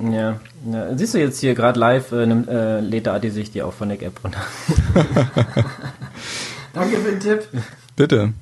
[0.00, 0.40] Ja,
[0.72, 3.62] ja, siehst du jetzt hier gerade live, äh, nimmt, äh, lädt der Adi sich die
[3.62, 4.40] Auphonic-App runter.
[6.74, 7.48] Danke für den Tipp.
[7.94, 8.32] Bitte.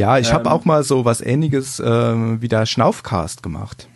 [0.00, 3.86] Ja, ich ähm, habe auch mal so was ähnliches äh, wie der Schnaufcast gemacht.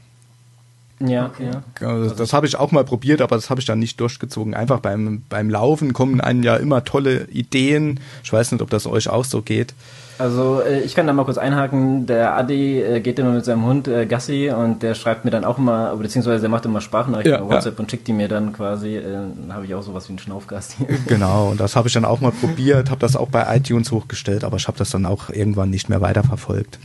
[1.00, 1.50] Ja, okay.
[1.50, 1.88] ja.
[1.88, 4.52] Also das, das habe ich auch mal probiert, aber das habe ich dann nicht durchgezogen.
[4.52, 8.00] Einfach beim, beim Laufen kommen einem ja immer tolle Ideen.
[8.22, 9.72] Ich weiß nicht, ob das euch auch so geht.
[10.18, 12.06] Also äh, ich kann da mal kurz einhaken.
[12.06, 15.44] Der Adi äh, geht immer mit seinem Hund äh, Gassi und der schreibt mir dann
[15.44, 17.80] auch immer, beziehungsweise der macht immer Sprachnachrichten ja, auf WhatsApp ja.
[17.80, 19.00] und schickt die mir dann quasi.
[19.00, 20.86] Dann habe ich auch sowas wie einen Schnaufgast hier.
[21.06, 24.42] Genau, und das habe ich dann auch mal probiert, habe das auch bei iTunes hochgestellt,
[24.44, 26.78] aber ich habe das dann auch irgendwann nicht mehr weiterverfolgt.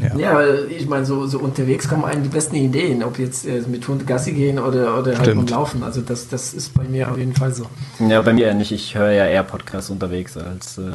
[0.00, 3.62] Ja, ja ich meine, so, so unterwegs kommen einem die besten Ideen, ob jetzt äh,
[3.66, 5.82] mit Hund Gassi gehen oder, oder halt beim Laufen.
[5.82, 7.66] Also das, das ist bei mir auf jeden Fall so.
[7.98, 8.72] Ja, bei mir eher nicht.
[8.72, 10.78] Ich höre ja eher Podcasts unterwegs als...
[10.78, 10.92] Äh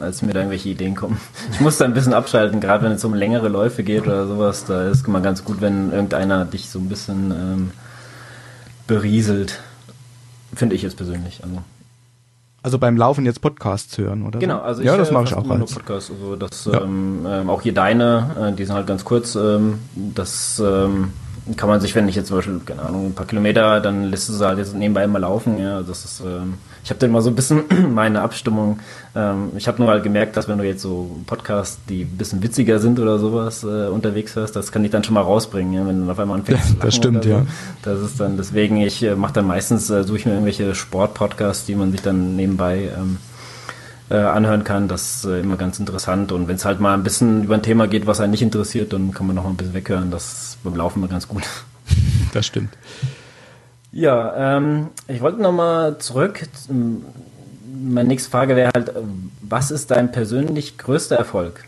[0.00, 1.20] als mir da irgendwelche Ideen kommen.
[1.52, 4.64] Ich muss da ein bisschen abschalten, gerade wenn es um längere Läufe geht oder sowas.
[4.64, 7.70] Da ist immer ganz gut, wenn irgendeiner dich so ein bisschen ähm,
[8.86, 9.60] berieselt.
[10.54, 11.40] Finde ich jetzt persönlich.
[11.42, 11.58] Also.
[12.62, 14.38] also beim Laufen jetzt Podcasts hören, oder?
[14.38, 16.10] Genau, also ich ja, das mache ich auch nur Podcasts.
[16.10, 16.82] Also das, ja.
[16.82, 19.34] ähm, ähm, auch hier deine, äh, die sind halt ganz kurz.
[19.34, 21.12] Ähm, das ähm,
[21.56, 24.28] kann man sich, wenn ich jetzt zum Beispiel, keine Ahnung, ein paar Kilometer, dann lässt
[24.30, 25.58] es halt jetzt nebenbei mal laufen.
[25.58, 27.64] Ja, das ist, ähm, ich habe dann mal so ein bisschen
[27.94, 28.78] meine Abstimmung.
[29.16, 32.42] Ähm, ich habe nur halt gemerkt, dass wenn du jetzt so Podcasts, die ein bisschen
[32.42, 35.86] witziger sind oder sowas äh, unterwegs hörst, das kann ich dann schon mal rausbringen, ja,
[35.86, 37.30] wenn du auf einmal anfängst zu Das stimmt, so.
[37.30, 37.46] ja.
[37.82, 41.66] Das ist dann, deswegen, ich äh, mache dann meistens, äh, suche ich mir irgendwelche Sportpodcasts,
[41.66, 43.18] die man sich dann nebenbei ähm,
[44.12, 44.88] äh, anhören kann.
[44.88, 46.32] Das ist äh, immer ganz interessant.
[46.32, 48.92] Und wenn es halt mal ein bisschen über ein Thema geht, was einen nicht interessiert,
[48.92, 50.10] dann kann man noch mal ein bisschen weghören.
[50.10, 51.44] Das ist beim Laufen immer ganz gut.
[52.32, 52.72] Das stimmt.
[53.90, 56.48] Ja, ähm, ich wollte noch mal zurück.
[56.70, 58.90] Meine nächste Frage wäre halt,
[59.42, 61.64] was ist dein persönlich größter Erfolg?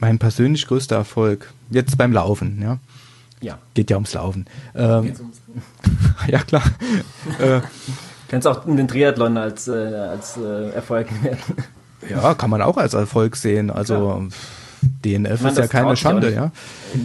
[0.00, 2.78] Mein persönlich größter Erfolg, jetzt beim Laufen, ja.
[3.40, 3.58] Ja.
[3.74, 4.46] Geht ja ums Laufen.
[4.74, 5.14] Ähm,
[6.26, 6.64] ja, klar.
[7.38, 7.60] äh,
[8.28, 11.54] Kannst auch den Triathlon als, äh, als äh, Erfolg werten.
[12.08, 13.70] Ja, kann man auch als Erfolg sehen.
[13.70, 14.28] Also ja.
[15.04, 16.50] DNF meine, ist ja keine Schande, nicht, ja.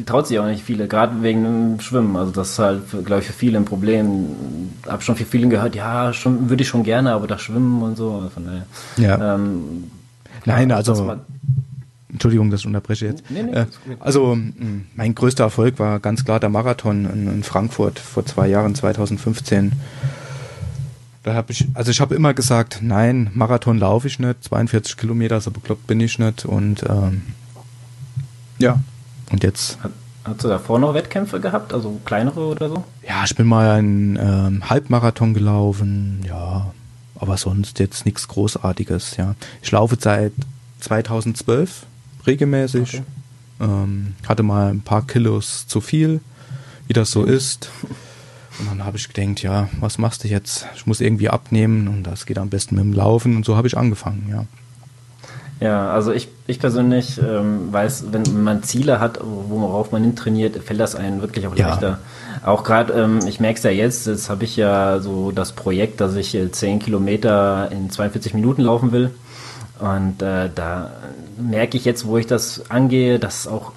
[0.05, 2.15] Traut sich auch nicht viele, gerade wegen dem Schwimmen.
[2.15, 4.27] Also das ist halt, glaube ich, für viele ein Problem.
[4.87, 7.97] Hab schon für viele gehört, ja, schwimmen würde ich schon gerne, aber das Schwimmen und
[7.97, 8.29] so.
[8.33, 8.65] Von daher,
[8.97, 9.35] ja.
[9.35, 9.91] Ähm,
[10.45, 11.17] Nein, also
[12.09, 13.23] Entschuldigung, dass ich unterbreche jetzt.
[13.29, 13.65] Nee, nee, äh,
[13.99, 14.37] also
[14.95, 19.71] mein größter Erfolg war ganz klar der Marathon in Frankfurt vor zwei Jahren, 2015.
[21.23, 25.39] Da habe ich, also ich habe immer gesagt, nein, Marathon laufe ich nicht, 42 Kilometer,
[25.39, 26.45] so bekloppt bin ich nicht.
[26.45, 27.21] Und ähm,
[28.57, 28.79] ja,
[29.31, 29.77] und jetzt.
[29.83, 29.91] Hat,
[30.23, 32.83] hast du davor noch Wettkämpfe gehabt, also kleinere oder so?
[33.07, 36.73] Ja, ich bin mal einen ähm, Halbmarathon gelaufen, ja,
[37.15, 39.35] aber sonst jetzt nichts Großartiges, ja.
[39.61, 40.33] Ich laufe seit
[40.79, 41.85] 2012
[42.25, 42.95] regelmäßig.
[42.95, 43.03] Okay.
[43.59, 46.19] Ähm, hatte mal ein paar Kilos zu viel,
[46.87, 47.69] wie das so ist.
[48.59, 50.67] Und dann habe ich gedacht, ja, was machst du jetzt?
[50.75, 53.67] Ich muss irgendwie abnehmen und das geht am besten mit dem Laufen und so habe
[53.67, 54.45] ich angefangen, ja.
[55.61, 60.57] Ja, also ich, ich persönlich ähm, weiß, wenn man Ziele hat, worauf man hin trainiert,
[60.57, 61.99] fällt das einem wirklich auch leichter.
[62.41, 62.47] Ja.
[62.47, 66.01] Auch gerade, ähm, ich merke es ja jetzt, jetzt habe ich ja so das Projekt,
[66.01, 69.11] dass ich 10 Kilometer in 42 Minuten laufen will.
[69.77, 70.91] Und äh, da
[71.39, 73.71] merke ich jetzt, wo ich das angehe, dass auch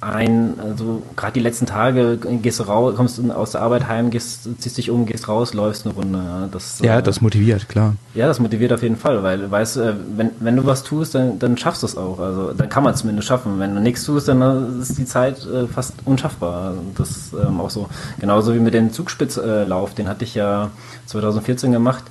[0.00, 4.48] ein, also gerade die letzten Tage gehst du raus, kommst aus der Arbeit heim, gehst,
[4.58, 6.18] ziehst dich um, gehst raus, läufst eine Runde.
[6.18, 7.94] Ja, das, ja, äh, das motiviert, klar.
[8.14, 11.38] Ja, das motiviert auf jeden Fall, weil weißt, äh, wenn, wenn du was tust, dann,
[11.38, 12.18] dann schaffst du es auch.
[12.18, 13.58] Also dann kann man es zumindest schaffen.
[13.58, 16.74] Wenn du nichts tust, dann ist die Zeit äh, fast unschaffbar.
[16.96, 17.88] Das ähm, auch so.
[18.18, 20.70] Genauso wie mit dem Zugspitzlauf, den hatte ich ja
[21.06, 22.04] 2014 gemacht.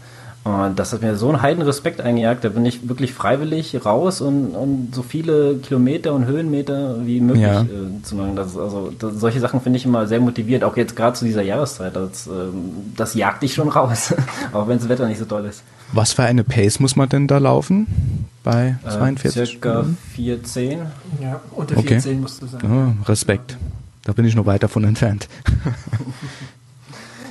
[0.45, 2.43] Und das hat mir so einen heiden Respekt eingejagt.
[2.43, 7.43] Da bin ich wirklich freiwillig raus und, und so viele Kilometer und Höhenmeter wie möglich
[7.43, 7.61] ja.
[7.61, 8.37] äh, zu machen.
[8.37, 10.63] Das, also das, solche Sachen finde ich immer sehr motiviert.
[10.63, 11.95] Auch jetzt gerade zu dieser Jahreszeit.
[11.95, 12.31] Das, äh,
[12.95, 14.13] das jagt dich schon raus,
[14.53, 15.61] auch wenn das Wetter nicht so toll ist.
[15.91, 17.87] Was für eine Pace muss man denn da laufen?
[18.43, 19.41] Bei 42?
[19.41, 19.85] Äh, circa
[20.17, 20.77] 4,10.
[21.21, 22.61] Ja, unter 4,10 musst du sein.
[22.63, 23.57] Oh, Respekt.
[24.05, 25.27] Da bin ich noch weit davon entfernt.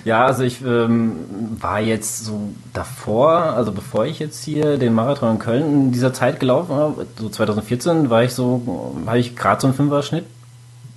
[0.04, 1.16] Ja, also ich ähm,
[1.60, 6.12] war jetzt so davor, also bevor ich jetzt hier den Marathon in Köln in dieser
[6.12, 10.24] Zeit gelaufen habe, so 2014, war ich so, habe ich gerade so einen Fünfer-Schnitt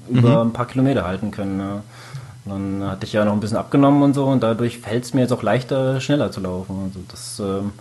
[0.10, 0.50] über mhm.
[0.50, 1.60] ein paar Kilometer halten können.
[1.60, 1.84] Ja.
[2.46, 5.22] Dann hatte ich ja noch ein bisschen abgenommen und so und dadurch fällt es mir
[5.22, 6.76] jetzt auch leichter, schneller zu laufen.
[6.86, 7.72] Also das ähm,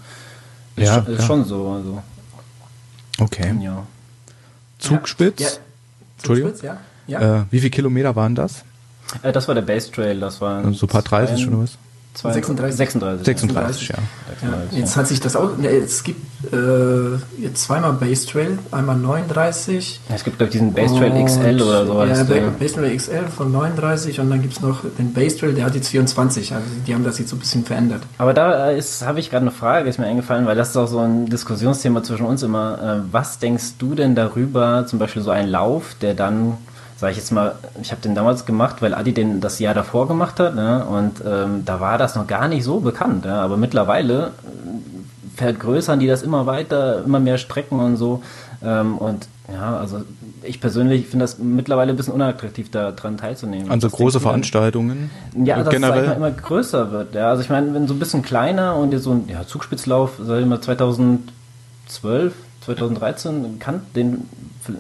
[0.77, 1.71] ist, ja, ist schon so.
[1.71, 2.03] Also.
[3.19, 3.55] Okay.
[3.61, 3.87] Ja.
[4.79, 5.41] Zugspitz?
[5.41, 5.49] Ja.
[6.19, 6.51] Entschuldigung.
[6.53, 7.41] Zugspitz, ja.
[7.41, 8.65] Äh, wie viele Kilometer waren das?
[9.23, 10.63] Äh, das war der Base Trail, das war.
[10.73, 11.79] So ein paar 30 oder was?
[12.13, 12.77] 36.
[12.77, 13.25] 36.
[13.25, 13.95] 36, ja.
[14.43, 14.79] ja.
[14.79, 15.57] Jetzt hat sich das auch.
[15.57, 16.21] Ne, es gibt
[16.53, 20.01] äh, jetzt zweimal Base Trail, einmal 39.
[20.09, 22.19] Ja, es gibt, glaube ich, diesen Base Trail XL oder sowas.
[22.19, 25.55] Ja, der Base Trail XL von 39 und dann gibt es noch den Base Trail,
[25.55, 26.53] der hat jetzt 24.
[26.53, 28.03] Also die haben das jetzt so ein bisschen verändert.
[28.19, 28.73] Aber da
[29.05, 32.03] habe ich gerade eine Frage, ist mir eingefallen, weil das ist auch so ein Diskussionsthema
[32.03, 33.05] zwischen uns immer.
[33.07, 36.59] Äh, was denkst du denn darüber, zum Beispiel so ein Lauf, der dann
[37.01, 40.07] sage ich jetzt mal, ich habe den damals gemacht, weil Adi den das Jahr davor
[40.07, 40.85] gemacht hat, ne?
[40.85, 43.25] und ähm, da war das noch gar nicht so bekannt.
[43.25, 43.41] Ja?
[43.41, 48.23] Aber mittlerweile äh, vergrößern die das immer weiter, immer mehr Strecken und so.
[48.63, 50.03] Ähm, und ja, also
[50.43, 53.71] ich persönlich finde das mittlerweile ein bisschen unattraktiv, daran teilzunehmen.
[53.71, 55.11] Also große Veranstaltungen?
[55.43, 56.05] Ja, dass generell?
[56.05, 57.15] es immer größer wird.
[57.15, 60.21] Ja, also ich meine, wenn so ein bisschen kleiner und jetzt so ein ja, Zugspitzlauf,
[60.23, 64.29] sag ich mal 2012, 2013 kann den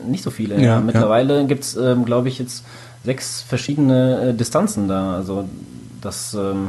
[0.06, 0.60] nicht so viele.
[0.60, 1.46] Ja, Mittlerweile ja.
[1.46, 2.64] gibt es, ähm, glaube ich, jetzt
[3.04, 5.14] sechs verschiedene äh, Distanzen da.
[5.14, 5.48] Also
[6.00, 6.68] das, ähm,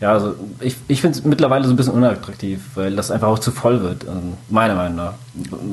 [0.00, 3.38] ja, also ich, ich finde es mittlerweile so ein bisschen unattraktiv, weil das einfach auch
[3.38, 5.14] zu voll wird, also meiner Meinung nach.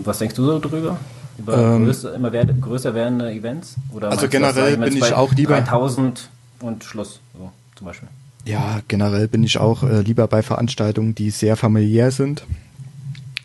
[0.04, 0.98] Was denkst du so drüber?
[1.38, 3.76] Über ähm, größer, immer wer, größer werdende Events?
[3.94, 8.10] Oder also generell bin ich auch lieber 3000 und Schluss, so zum Beispiel.
[8.46, 12.44] Ja, generell bin ich auch äh, lieber bei Veranstaltungen, die sehr familiär sind.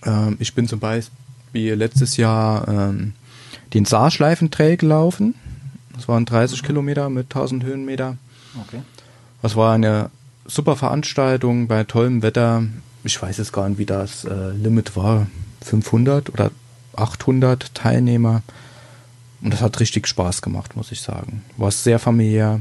[0.04, 1.14] Ähm, ich bin zum Beispiel
[1.54, 3.14] wie letztes Jahr ähm,
[3.72, 5.34] den Saarschleifentrail gelaufen.
[5.94, 6.66] Das waren 30 mhm.
[6.66, 8.16] Kilometer mit 1000 Höhenmeter.
[8.66, 8.82] Okay.
[9.42, 10.10] Das war eine
[10.46, 12.64] super Veranstaltung bei tollem Wetter.
[13.04, 15.26] Ich weiß jetzt gar nicht, wie das äh, Limit war.
[15.62, 16.50] 500 oder
[16.96, 18.42] 800 Teilnehmer.
[19.40, 21.42] Und das hat richtig Spaß gemacht, muss ich sagen.
[21.56, 22.60] War sehr familiär.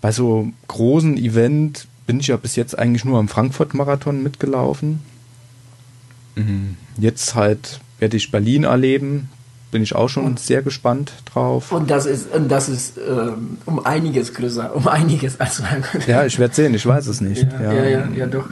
[0.00, 5.00] Bei so großen Event bin ich ja bis jetzt eigentlich nur am Frankfurt-Marathon mitgelaufen.
[6.36, 6.76] Mhm.
[6.98, 9.28] Jetzt halt werde ich Berlin erleben,
[9.70, 11.72] bin ich auch schon und, sehr gespannt drauf.
[11.72, 15.62] Und das ist, und das ist ähm, um einiges größer, um einiges als
[16.06, 17.46] Ja, ich werde sehen, ich weiß es nicht.
[17.52, 18.46] Ja, ja, ja, ja doch.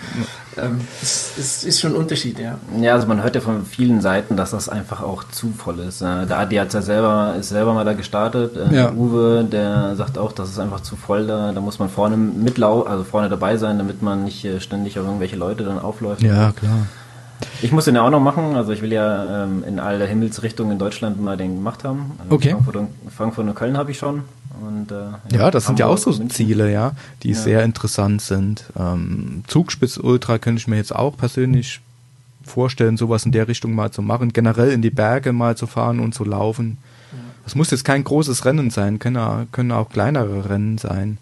[0.57, 2.59] Ähm, es, es, ist schon ein Unterschied, ja.
[2.81, 6.01] Ja, also man hört ja von vielen Seiten, dass das einfach auch zu voll ist.
[6.01, 8.57] Der Adi hat ja selber, ist selber mal da gestartet.
[8.57, 8.93] Äh, ja.
[8.93, 11.53] Uwe, der sagt auch, das ist einfach zu voll da.
[11.53, 15.07] Da muss man vorne mitlau, also vorne dabei sein, damit man nicht äh, ständig auf
[15.07, 16.23] irgendwelche Leute dann aufläuft.
[16.23, 16.87] Ja, klar.
[17.63, 18.57] Ich muss den ja auch noch machen.
[18.57, 22.13] Also ich will ja ähm, in alle Himmelsrichtungen in Deutschland mal den gemacht haben.
[22.19, 22.51] Also okay.
[22.51, 24.23] Frankfurt und, Frankfurt und Köln habe ich schon.
[24.61, 27.35] Und, äh, ja, das sind ja auch so Ziele, ja, die ja.
[27.35, 28.65] sehr interessant sind.
[28.77, 31.81] Ähm, Zugspitz Ultra könnte ich mir jetzt auch persönlich
[32.45, 34.33] vorstellen, sowas in der Richtung mal zu machen.
[34.33, 36.79] Generell in die Berge mal zu fahren und zu laufen.
[37.49, 41.17] Das muss jetzt kein großes Rennen sein, können, können auch kleinere Rennen sein.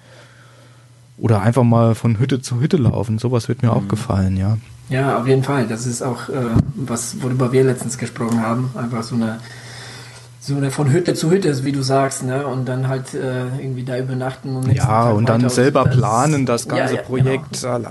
[1.18, 3.18] Oder einfach mal von Hütte zu Hütte laufen.
[3.18, 3.76] Sowas wird mir mhm.
[3.76, 4.58] auch gefallen, ja.
[4.88, 5.66] Ja, auf jeden Fall.
[5.66, 6.34] Das ist auch, äh,
[6.74, 8.70] was, worüber wir letztens gesprochen haben.
[8.76, 9.40] Einfach so eine,
[10.40, 12.46] so eine von Hütte zu Hütte, wie du sagst, ne?
[12.46, 16.68] Und dann halt äh, irgendwie da übernachten und Ja, und dann selber das, planen, das
[16.68, 17.62] ganze ja, ja, Projekt.
[17.62, 17.88] Genau.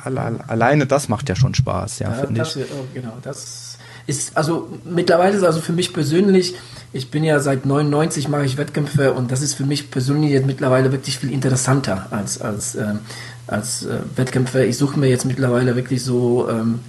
[0.48, 2.56] Alleine das macht ja schon Spaß, ja, ja finde ich.
[2.56, 3.78] Wird, oh, genau, das
[4.08, 6.56] ist, also mittlerweile ist also für mich persönlich,
[6.94, 10.46] ich bin ja seit 99 mache ich Wettkämpfe und das ist für mich persönlich jetzt
[10.46, 13.00] mittlerweile wirklich viel interessanter als, als ähm,
[13.48, 14.66] als äh, Wettkämpfer.
[14.66, 16.80] Ich suche mir jetzt mittlerweile wirklich so ähm,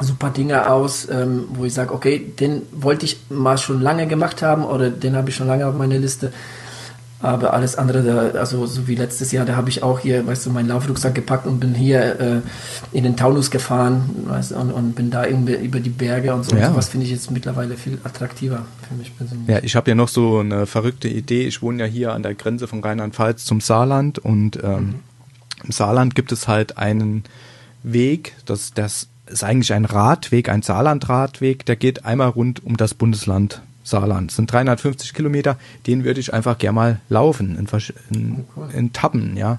[0.00, 4.42] super Dinge aus, ähm, wo ich sage, okay, den wollte ich mal schon lange gemacht
[4.42, 6.32] haben oder den habe ich schon lange auf meiner Liste.
[7.20, 10.44] Aber alles andere, da, also so wie letztes Jahr, da habe ich auch hier, weißt
[10.44, 12.40] du, meinen Laufrucksack gepackt und bin hier äh,
[12.90, 16.44] in den Taunus gefahren weißt, du, und, und bin da irgendwie über die Berge und
[16.44, 16.56] so.
[16.56, 16.74] Ja.
[16.74, 19.48] was finde ich jetzt mittlerweile viel attraktiver für mich persönlich.
[19.48, 21.46] Ja, ich habe ja noch so eine verrückte Idee.
[21.46, 24.94] Ich wohne ja hier an der Grenze von Rheinland-Pfalz zum Saarland und ähm, mhm
[25.64, 27.24] im Saarland gibt es halt einen
[27.82, 32.94] Weg, das, das ist eigentlich ein Radweg, ein Saarlandradweg, der geht einmal rund um das
[32.94, 34.30] Bundesland Saarland.
[34.30, 37.66] Das sind 350 Kilometer, den würde ich einfach gerne mal laufen, in,
[38.10, 39.58] in, in Tappen, ja.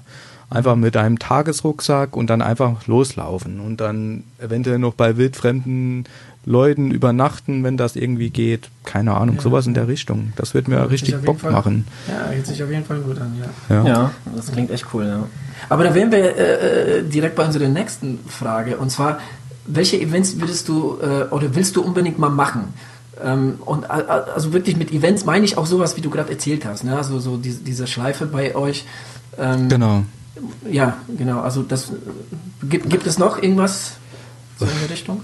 [0.50, 6.04] Einfach mit einem Tagesrucksack und dann einfach loslaufen und dann eventuell noch bei wildfremden
[6.44, 8.68] Leuten übernachten, wenn das irgendwie geht.
[8.84, 9.42] Keine Ahnung, ja.
[9.42, 10.32] sowas in der Richtung.
[10.36, 11.86] Das wird mir ja, richtig Bock Fall, machen.
[12.06, 13.74] Ja, hört sich auf jeden Fall gut an, ja.
[13.74, 15.26] Ja, ja das klingt echt cool, ja.
[15.68, 18.76] Aber da wären wir äh, äh, direkt bei unserer nächsten Frage.
[18.76, 19.18] Und zwar,
[19.66, 22.74] welche Events würdest du äh, oder willst du unbedingt mal machen?
[23.22, 26.84] Ähm, und also wirklich mit Events meine ich auch sowas, wie du gerade erzählt hast.
[26.84, 26.96] Ne?
[26.96, 28.84] Also so diese, diese Schleife bei euch.
[29.38, 30.04] Ähm, genau.
[30.70, 31.40] Ja, genau.
[31.40, 31.92] Also das
[32.68, 33.92] gibt, gibt es noch irgendwas
[34.58, 35.20] so in der Richtung?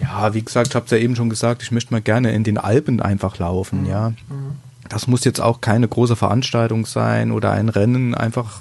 [0.00, 2.44] Ja, wie gesagt, ich habe es ja eben schon gesagt, ich möchte mal gerne in
[2.44, 3.86] den Alpen einfach laufen, mhm.
[3.88, 4.10] ja.
[4.10, 4.56] Mhm.
[4.88, 8.60] Das muss jetzt auch keine große Veranstaltung sein oder ein Rennen, einfach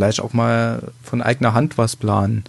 [0.00, 2.44] vielleicht auch mal von eigener Hand was planen.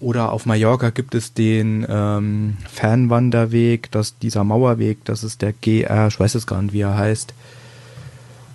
[0.00, 6.08] Oder auf Mallorca gibt es den ähm, Fernwanderweg, das, dieser Mauerweg, das ist der GR,
[6.08, 7.34] ich weiß jetzt gar nicht, wie er heißt.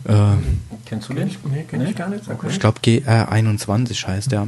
[0.06, 0.14] Äh,
[0.88, 1.30] Kennst du den?
[1.52, 2.28] Nee, kenn ich gar nicht.
[2.28, 2.48] Okay.
[2.50, 4.48] Ich glaube GR21 heißt der.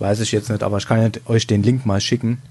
[0.00, 2.42] Weiß ich jetzt nicht, aber ich kann euch den Link mal schicken.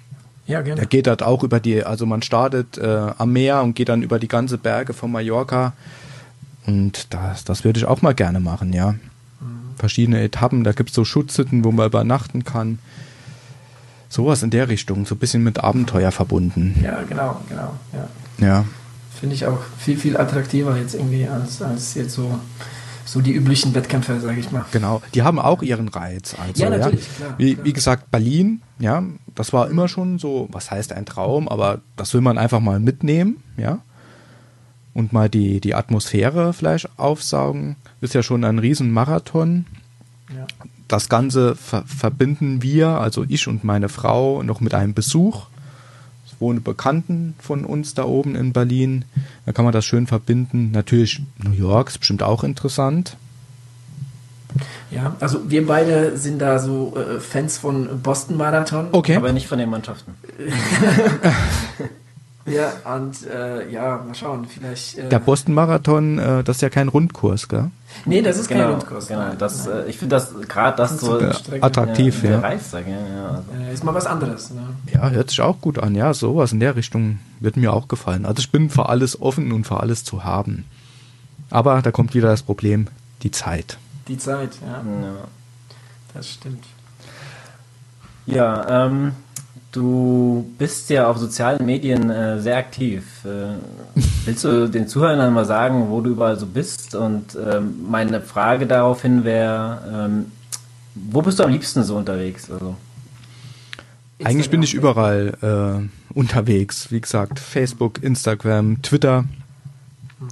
[0.48, 0.80] Ja, gerne.
[0.80, 4.02] Der geht dort auch über die, also man startet äh, am Meer und geht dann
[4.02, 5.74] über die ganze Berge von Mallorca.
[6.66, 8.96] Und das, das würde ich auch mal gerne machen, ja
[9.78, 10.64] verschiedene Etappen.
[10.64, 12.80] Da gibt es so Schutzhütten, wo man übernachten kann.
[14.10, 16.80] Sowas in der Richtung, so ein bisschen mit Abenteuer verbunden.
[16.84, 17.74] Ja, genau, genau.
[17.94, 18.46] Ja.
[18.46, 18.66] ja.
[19.20, 22.40] Finde ich auch viel, viel attraktiver jetzt irgendwie als, als jetzt so,
[23.06, 24.66] so die üblichen Wettkämpfe, sage ich mal.
[24.72, 26.36] Genau, die haben auch ihren Reiz.
[26.40, 27.26] Also, ja, natürlich, ja.
[27.26, 27.66] Klar, wie, klar.
[27.66, 29.04] wie gesagt, Berlin, ja,
[29.36, 32.80] das war immer schon so, was heißt ein Traum, aber das will man einfach mal
[32.80, 33.80] mitnehmen, ja
[34.98, 37.76] und mal die, die Atmosphäre vielleicht aufsaugen.
[38.02, 39.66] Ist ja schon ein Riesenmarathon.
[40.30, 40.46] Ja.
[40.88, 45.48] Das Ganze ver verbinden wir, also ich und meine Frau, noch mit einem Besuch.
[46.26, 49.06] Es wohnen Bekannten von uns da oben in Berlin.
[49.46, 50.72] Da kann man das schön verbinden.
[50.72, 53.18] Natürlich New York ist bestimmt auch interessant.
[54.92, 58.88] Ja, also wir beide sind da so äh, Fans von Boston Marathon.
[58.92, 59.16] Okay.
[59.16, 60.16] Aber nicht von den Mannschaften.
[62.48, 64.98] Ja, und äh, ja, mal schauen, vielleicht.
[64.98, 67.72] Äh der Boston-Marathon, äh, das ist ja kein Rundkurs, gell?
[68.06, 69.08] Nee, das ist genau, kein Rundkurs.
[69.08, 71.20] Genau, das, äh, ich finde das gerade das, so
[71.62, 72.32] attraktiv, ja.
[72.32, 72.40] ja.
[72.40, 73.74] Reichstag, ja, ja also.
[73.74, 74.52] Ist mal was anderes.
[74.52, 74.62] Ne?
[74.94, 78.26] Ja, hört sich auch gut an, ja, sowas in der Richtung wird mir auch gefallen.
[78.26, 80.66] Also ich bin für alles offen und für alles zu haben.
[81.50, 82.88] Aber da kommt wieder das Problem,
[83.24, 83.78] die Zeit.
[84.08, 84.78] Die Zeit, ja.
[84.78, 85.14] ja.
[86.14, 86.64] Das stimmt.
[88.26, 89.14] Ja, ähm,
[89.78, 93.04] Du bist ja auf sozialen Medien äh, sehr aktiv.
[93.24, 93.58] Äh,
[94.26, 96.96] willst du den Zuhörern mal sagen, wo du überall so bist?
[96.96, 100.32] Und ähm, meine Frage daraufhin wäre, ähm,
[100.96, 102.50] wo bist du am liebsten so unterwegs?
[102.50, 102.76] Also?
[104.24, 106.88] Eigentlich bin ich überall äh, unterwegs.
[106.90, 109.26] Wie gesagt, Facebook, Instagram, Twitter.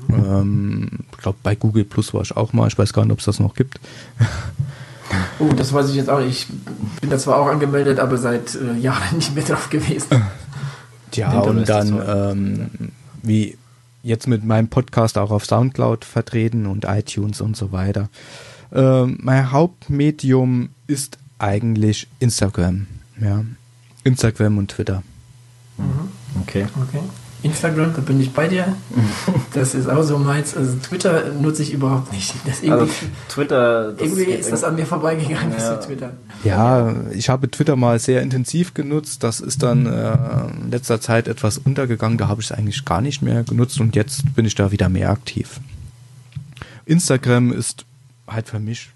[0.08, 0.26] Mhm.
[0.26, 2.68] Ähm, ich glaube, bei Google Plus war ich auch mal.
[2.68, 3.80] Ich weiß gar nicht, ob es das noch gibt.
[5.40, 6.20] Oh, das weiß ich jetzt auch.
[6.20, 6.48] Ich
[7.02, 10.24] bin da zwar auch angemeldet, aber seit äh, Jahren nicht mehr drauf gewesen.
[11.14, 12.70] Ja, und dann, ähm,
[13.22, 13.58] wie
[14.04, 18.10] jetzt mit meinem Podcast auch auf Soundcloud vertreten und iTunes und so weiter.
[18.72, 22.88] Ähm, mein Hauptmedium ist eigentlich Instagram.
[23.20, 23.44] Ja.
[24.04, 25.04] Instagram und Twitter.
[25.78, 26.12] Mhm.
[26.42, 26.68] Okay.
[26.82, 27.00] okay.
[27.46, 28.76] Instagram, da bin ich bei dir.
[29.54, 30.54] Das ist auch so meins.
[30.58, 32.34] Also Twitter nutze ich überhaupt nicht.
[32.46, 32.94] Das irgendwie, also
[33.30, 35.76] Twitter, irgendwie ist das an mir vorbeigegangen, ja.
[35.78, 36.12] Twitter.
[36.44, 39.24] Ja, ich habe Twitter mal sehr intensiv genutzt.
[39.24, 40.18] Das ist dann äh,
[40.62, 42.18] in letzter Zeit etwas untergegangen.
[42.18, 44.90] Da habe ich es eigentlich gar nicht mehr genutzt und jetzt bin ich da wieder
[44.90, 45.62] mehr aktiv.
[46.86, 47.86] Instagram ist
[48.28, 48.90] halt für mich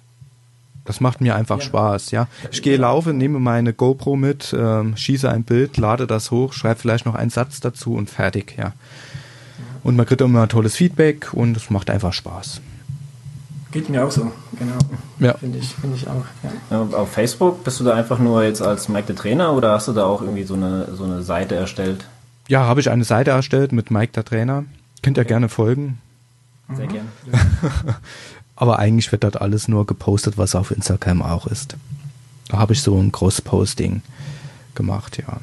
[0.89, 1.65] das macht mir einfach ja.
[1.65, 2.27] Spaß, ja.
[2.49, 6.79] Ich gehe laufen, nehme meine GoPro mit, ähm, schieße ein Bild, lade das hoch, schreibe
[6.79, 8.73] vielleicht noch einen Satz dazu und fertig, ja.
[9.83, 12.61] Und man kriegt immer tolles Feedback und es macht einfach Spaß.
[13.71, 14.79] Geht mir auch so, genau.
[15.19, 15.37] Ja.
[15.37, 16.25] Finde ich, find ich auch.
[16.71, 16.81] Ja.
[16.97, 19.93] Auf Facebook bist du da einfach nur jetzt als Mike der Trainer oder hast du
[19.93, 22.07] da auch irgendwie so eine, so eine Seite erstellt?
[22.47, 24.65] Ja, habe ich eine Seite erstellt mit Mike der Trainer.
[25.03, 25.27] Könnt ihr okay.
[25.27, 25.99] gerne folgen.
[26.75, 26.93] Sehr mhm.
[26.93, 27.07] gerne.
[28.59, 31.77] Aber eigentlich wird dort alles nur gepostet, was auf Instagram auch ist.
[32.49, 34.01] Da habe ich so ein Großposting
[34.75, 35.39] gemacht, ja.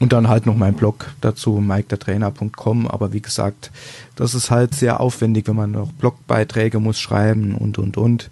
[0.00, 2.88] Und dann halt noch mein Blog dazu, mikedertrainer.com.
[2.88, 3.70] Aber wie gesagt,
[4.16, 8.30] das ist halt sehr aufwendig, wenn man noch Blogbeiträge muss schreiben und, und, und.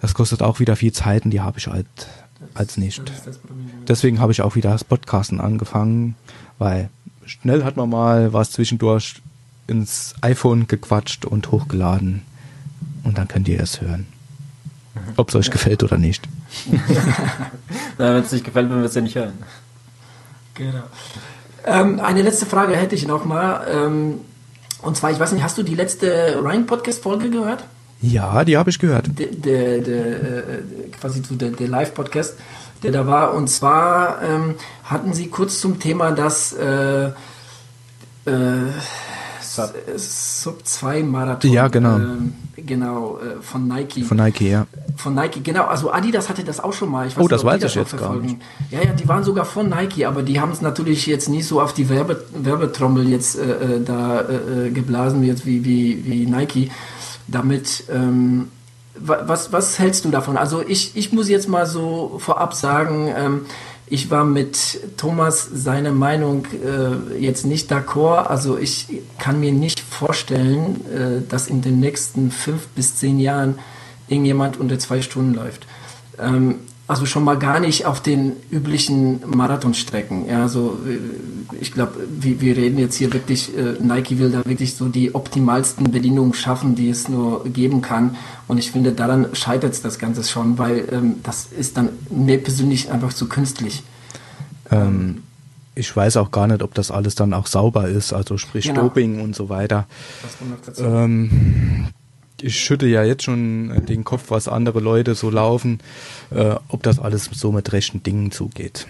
[0.00, 1.86] Das kostet auch wieder viel Zeit und die habe ich halt
[2.54, 3.02] als nicht.
[3.86, 6.14] Deswegen habe ich auch wieder das Podcasten angefangen,
[6.56, 6.88] weil
[7.26, 9.20] schnell hat man mal was zwischendurch
[9.66, 12.22] ins iPhone gequatscht und hochgeladen.
[13.04, 14.06] Und dann könnt ihr es hören.
[15.16, 16.26] Ob es euch gefällt oder nicht.
[17.98, 19.34] Wenn es nicht gefällt, werden wir es ja nicht hören.
[20.54, 20.84] Genau.
[21.64, 23.66] Ähm, eine letzte Frage hätte ich noch mal.
[23.70, 24.20] Ähm,
[24.82, 27.64] und zwar, ich weiß nicht, hast du die letzte Ryan-Podcast-Folge gehört?
[28.00, 29.06] Ja, die habe ich gehört.
[29.18, 30.62] Der, der, der äh,
[30.98, 32.34] quasi so der, der Live-Podcast,
[32.82, 33.34] der da war.
[33.34, 34.54] Und zwar ähm,
[34.84, 37.12] hatten sie kurz zum Thema, dass äh, äh,
[39.56, 41.50] Sub, Sub 2 Marathon.
[41.50, 41.96] Ja, genau.
[41.96, 44.02] Ähm, genau, äh, von Nike.
[44.02, 44.66] Von Nike, ja.
[44.96, 45.64] Von Nike, genau.
[45.64, 47.08] Also Adidas hatte das auch schon mal.
[47.18, 48.14] oh, das weiß ich jetzt verfolgen.
[48.14, 48.36] gar nicht.
[48.70, 51.60] Ja, ja, die waren sogar von Nike, aber die haben es natürlich jetzt nicht so
[51.60, 56.26] auf die Werbe, Werbetrommel jetzt äh, äh da äh, äh, geblasen jetzt wie, wie, wie
[56.26, 56.70] Nike.
[57.28, 58.48] Damit, ähm,
[58.98, 60.36] was, was hältst du davon?
[60.36, 63.46] Also ich, ich muss jetzt mal so vorab sagen, ähm,
[63.88, 68.26] ich war mit Thomas seine Meinung äh, jetzt nicht d'accord.
[68.26, 68.86] Also ich
[69.18, 73.58] kann mir nicht vorstellen, äh, dass in den nächsten fünf bis zehn Jahren
[74.08, 75.66] irgendjemand unter zwei Stunden läuft.
[76.18, 76.56] Ähm,
[76.88, 80.28] also schon mal gar nicht auf den üblichen Marathonstrecken.
[80.28, 80.78] Ja, also
[81.60, 85.14] ich glaube, wir, wir, reden jetzt hier wirklich, äh, Nike will da wirklich so die
[85.14, 88.16] optimalsten Bedingungen schaffen, die es nur geben kann.
[88.46, 92.90] Und ich finde, daran scheitert das Ganze schon, weil ähm, das ist dann mir persönlich
[92.90, 93.82] einfach zu künstlich.
[94.70, 95.22] Ähm,
[95.74, 98.82] ich weiß auch gar nicht, ob das alles dann auch sauber ist, also sprich genau.
[98.82, 99.86] Doping und so weiter.
[100.78, 101.88] Ähm,
[102.40, 105.80] ich schütte ja jetzt schon den Kopf, was andere Leute so laufen,
[106.30, 108.86] äh, ob das alles so mit rechten Dingen zugeht.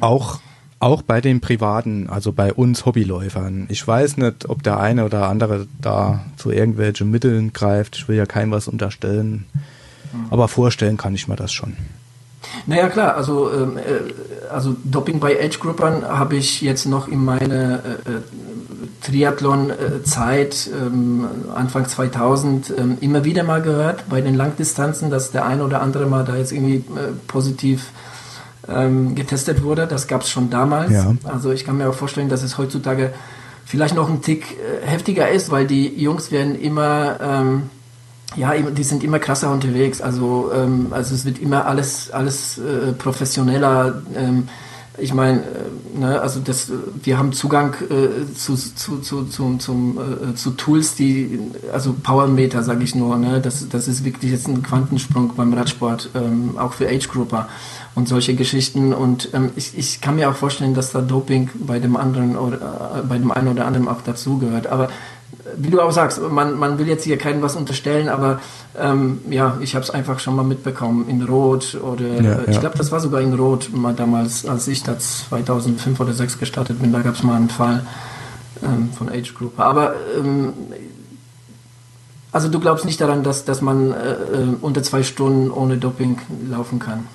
[0.00, 0.40] Auch
[0.78, 3.66] auch bei den Privaten, also bei uns Hobbyläufern.
[3.70, 7.96] Ich weiß nicht, ob der eine oder andere da zu irgendwelchen Mitteln greift.
[7.96, 9.46] Ich will ja keinem was unterstellen.
[10.12, 10.26] Mhm.
[10.30, 11.76] Aber vorstellen kann ich mir das schon.
[12.66, 17.98] Naja, klar, also, ähm, äh, also Doping bei Age-Groupern habe ich jetzt noch in meine
[18.06, 18.20] äh, äh
[19.02, 25.64] Triathlon-Zeit, ähm, Anfang 2000, ähm, immer wieder mal gehört bei den Langdistanzen, dass der eine
[25.64, 27.90] oder andere mal da jetzt irgendwie äh, positiv
[28.68, 29.86] ähm, getestet wurde.
[29.86, 30.92] Das gab es schon damals.
[30.92, 31.14] Ja.
[31.24, 33.12] Also ich kann mir auch vorstellen, dass es heutzutage
[33.64, 37.52] vielleicht noch ein Tick äh, heftiger ist, weil die Jungs werden immer,
[38.34, 40.00] ja, die sind immer krasser unterwegs.
[40.00, 40.50] Also,
[40.90, 44.02] also es wird immer alles, alles äh, professioneller.
[44.14, 44.48] Ähm,
[44.98, 46.70] ich meine, äh, ne, also das,
[47.02, 51.38] wir haben Zugang äh, zu, zu, zu, zu, zum, äh, zu Tools, die,
[51.72, 56.10] also Powermeter, sage ich nur, ne, das, das ist wirklich jetzt ein Quantensprung beim Radsport,
[56.14, 57.48] ähm, auch für Age-Grouper
[57.94, 58.92] und solche Geschichten.
[58.92, 63.02] Und ähm, ich, ich kann mir auch vorstellen, dass da Doping bei dem anderen oder
[63.02, 64.66] äh, bei dem einen oder anderen auch dazugehört.
[64.66, 64.88] Aber
[65.56, 68.40] wie du auch sagst, man, man will jetzt hier keinem was unterstellen, aber
[68.78, 72.76] ähm, ja, ich habe es einfach schon mal mitbekommen in Rot oder ja, ich glaube,
[72.76, 76.92] das war sogar in Rot mal damals, als ich da 2005 oder 2006 gestartet bin,
[76.92, 77.86] da gab es mal einen Fall
[78.62, 79.58] ähm, von Age Group.
[79.58, 80.52] Aber ähm,
[82.32, 86.18] also du glaubst nicht daran, dass, dass man äh, äh unter zwei Stunden ohne Doping
[86.50, 87.06] laufen kann?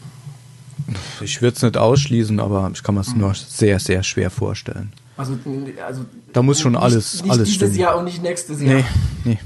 [1.21, 4.91] Ich würde es nicht ausschließen, aber ich kann mir es nur sehr, sehr schwer vorstellen.
[5.21, 5.37] Also,
[5.87, 6.01] also
[6.33, 7.75] da muss schon alles, nicht alles dieses stimmen.
[7.75, 8.73] Jahr und nicht nächstes Jahr.
[8.77, 8.85] Nee,
[9.23, 9.37] nee.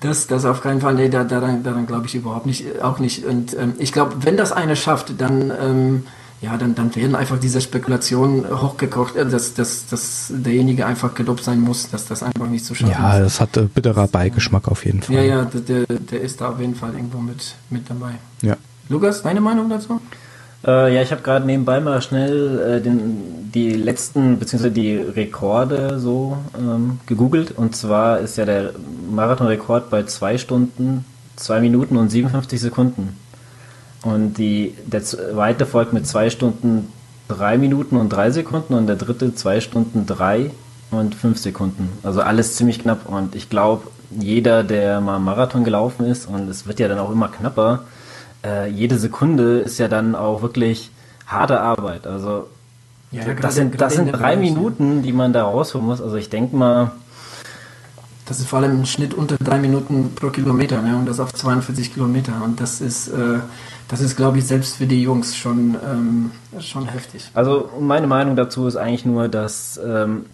[0.00, 0.94] Das, das auf keinen Fall.
[0.94, 3.26] Nee, da, daran, daran glaube ich überhaupt nicht, auch nicht.
[3.26, 6.04] Und ähm, ich glaube, wenn das einer schafft, dann, ähm,
[6.40, 11.44] ja, dann, dann werden einfach diese Spekulationen hochgekocht, äh, dass, dass, dass derjenige einfach gelobt
[11.44, 13.24] sein muss, dass das einfach nicht zu schaffen Ja, ist.
[13.26, 15.16] das hat äh, bitterer Beigeschmack auf jeden Fall.
[15.16, 18.12] Ja, ja, der, der ist da auf jeden Fall irgendwo mit, mit dabei.
[18.40, 18.56] Ja.
[18.88, 20.00] Lukas, deine Meinung dazu?
[20.66, 25.98] Äh, ja, ich habe gerade nebenbei mal schnell äh, den, die letzten beziehungsweise die Rekorde
[25.98, 27.52] so ähm, gegoogelt.
[27.52, 28.72] Und zwar ist ja der
[29.10, 31.04] Marathonrekord bei zwei Stunden,
[31.36, 33.16] zwei Minuten und 57 Sekunden.
[34.02, 36.92] Und die, der zweite folgt mit zwei Stunden,
[37.28, 40.50] drei Minuten und drei Sekunden und der dritte zwei Stunden, drei
[40.90, 41.90] und fünf Sekunden.
[42.02, 43.08] Also alles ziemlich knapp.
[43.08, 47.10] Und ich glaube, jeder, der mal Marathon gelaufen ist, und es wird ja dann auch
[47.10, 47.84] immer knapper,
[48.44, 50.90] äh, jede Sekunde ist ja dann auch wirklich
[51.26, 52.06] harte Arbeit.
[52.06, 52.46] Also
[53.12, 56.00] Ja, das gerade- sind, das in sind drei Bereich, Minuten, die man da rausholen muss.
[56.00, 56.92] Also ich denke mal,
[58.26, 60.94] Das ist vor allem im Schnitt unter drei Minuten pro Kilometer, ne?
[60.96, 62.32] und das auf 42 Kilometer.
[62.44, 63.40] Und das ist, äh,
[63.88, 66.30] das ist, glaube ich, selbst für die Jungs schon, ähm,
[66.60, 67.28] schon heftig.
[67.34, 70.26] also meine Meinung dazu ist eigentlich nur, dass ähm,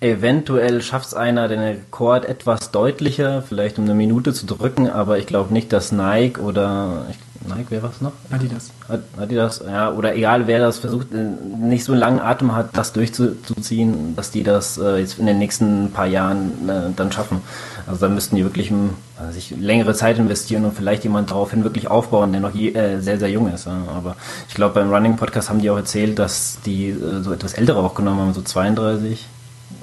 [0.00, 5.18] eventuell schafft es einer den Rekord etwas deutlicher, vielleicht um eine Minute zu drücken, aber
[5.18, 7.06] ich glaube nicht, dass Nike oder
[7.48, 8.12] Nike, wer war es noch?
[8.30, 8.70] Adidas.
[9.16, 11.24] Adidas, ja, oder egal wer das versucht, äh,
[11.58, 15.38] nicht so einen langen Atem hat, das durchzuziehen, dass die das äh, jetzt in den
[15.38, 17.40] nächsten paar Jahren äh, dann schaffen.
[17.86, 21.64] Also da müssten die wirklich ähm, also sich längere Zeit investieren und vielleicht jemand daraufhin
[21.64, 23.66] wirklich aufbauen, der noch je, äh, sehr, sehr jung ist.
[23.66, 23.84] Ja.
[23.96, 24.16] Aber
[24.48, 27.78] ich glaube, beim Running Podcast haben die auch erzählt, dass die äh, so etwas ältere
[27.78, 29.26] auch genommen haben, so 32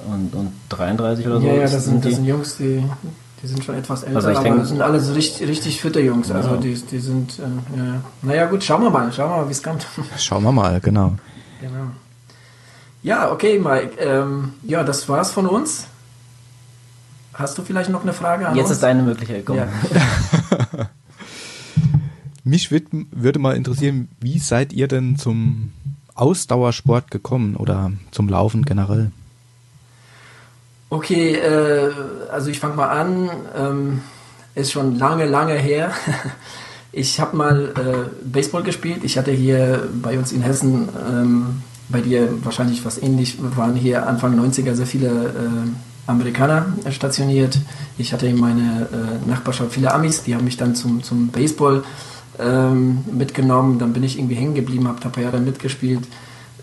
[0.06, 1.46] und, und 33 oder so.
[1.46, 2.82] Ja, ja, das sind, das sind Jungs, die,
[3.42, 5.80] die sind schon etwas älter, Also ich aber denk- das sind alle so richtig, richtig
[5.80, 6.30] fitte Jungs.
[6.30, 6.56] Also Ja.
[6.56, 7.42] die, die sind, äh,
[7.78, 8.00] ja.
[8.22, 9.86] naja gut, schauen wir mal, schauen wir mal, wie es kommt.
[10.18, 11.14] Schauen wir mal, genau.
[11.60, 11.90] genau.
[13.02, 13.92] Ja, okay, Mike.
[14.00, 15.86] Ähm, ja, das war's von uns.
[17.32, 18.72] Hast du vielleicht noch eine Frage an Jetzt uns?
[18.72, 19.68] ist deine Möglichkeit gekommen.
[19.94, 20.88] Ja.
[22.44, 25.72] Mich würd, würde mal interessieren, wie seid ihr denn zum
[26.14, 29.12] Ausdauersport gekommen oder zum Laufen generell?
[30.90, 31.90] Okay, äh,
[32.30, 33.30] also ich fange mal an.
[33.56, 34.00] Ähm,
[34.54, 35.92] ist schon lange, lange her.
[36.90, 39.04] Ich habe mal äh, Baseball gespielt.
[39.04, 44.06] Ich hatte hier bei uns in Hessen, ähm, bei dir wahrscheinlich was ähnlich, waren hier
[44.06, 47.58] Anfang 90er sehr viele äh, Amerikaner stationiert.
[47.98, 51.84] Ich hatte in meiner äh, Nachbarschaft viele Amis, die haben mich dann zum, zum Baseball
[52.40, 53.78] ähm, mitgenommen.
[53.78, 56.08] Dann bin ich irgendwie hängen geblieben, habe ein paar Jahre mitgespielt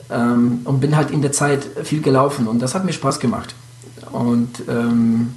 [0.10, 3.54] ähm, und bin halt in der Zeit viel gelaufen und das hat mir Spaß gemacht.
[4.12, 5.34] Und ähm,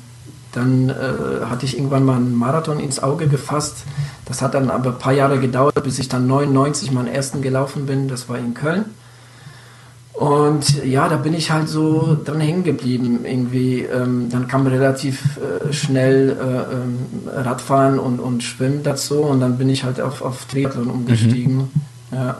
[0.52, 3.84] dann äh, hatte ich irgendwann mal einen Marathon ins Auge gefasst.
[4.24, 7.86] Das hat dann aber ein paar Jahre gedauert, bis ich dann 99 meinen ersten gelaufen
[7.86, 8.08] bin.
[8.08, 8.86] Das war in Köln.
[10.18, 13.82] Und ja, da bin ich halt so dran hängen geblieben irgendwie.
[13.82, 19.58] Ähm, dann kam relativ äh, schnell äh, ähm, Radfahren und, und Schwimmen dazu und dann
[19.58, 21.70] bin ich halt auf, auf Triathlon umgestiegen.
[22.10, 22.38] Ja.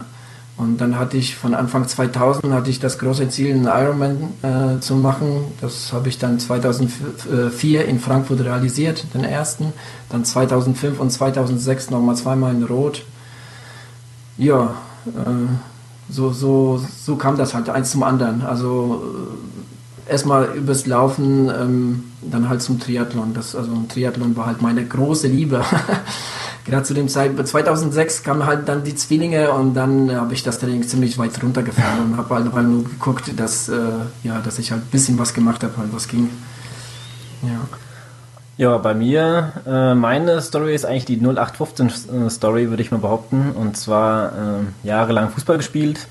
[0.58, 4.80] Und dann hatte ich von Anfang 2000 hatte ich das große Ziel, einen Ironman äh,
[4.80, 5.44] zu machen.
[5.60, 9.72] Das habe ich dann 2004 in Frankfurt realisiert, den ersten.
[10.10, 13.04] Dann 2005 und 2006 nochmal zweimal in Rot.
[14.36, 14.74] Ja,
[15.06, 18.42] äh, so, so, so kam das halt eins zum anderen.
[18.42, 19.04] Also
[20.08, 23.32] äh, erstmal übers Laufen, ähm, dann halt zum Triathlon.
[23.32, 25.64] Das, also ein Triathlon war halt meine große Liebe.
[26.68, 30.42] Gerade zu dem Zeitpunkt, 2006 kamen halt dann die Zwillinge und dann äh, habe ich
[30.42, 33.78] das Training ziemlich weit runtergefahren und habe halt, halt nur geguckt, dass, äh,
[34.22, 36.28] ja, dass ich halt ein bisschen was gemacht habe, halt was ging.
[37.42, 37.60] Ja.
[38.58, 43.52] Ja, bei mir, äh, meine Story ist eigentlich die 0815 äh, würde ich mal behaupten.
[43.52, 46.08] Und zwar äh, jahrelang Fußball gespielt.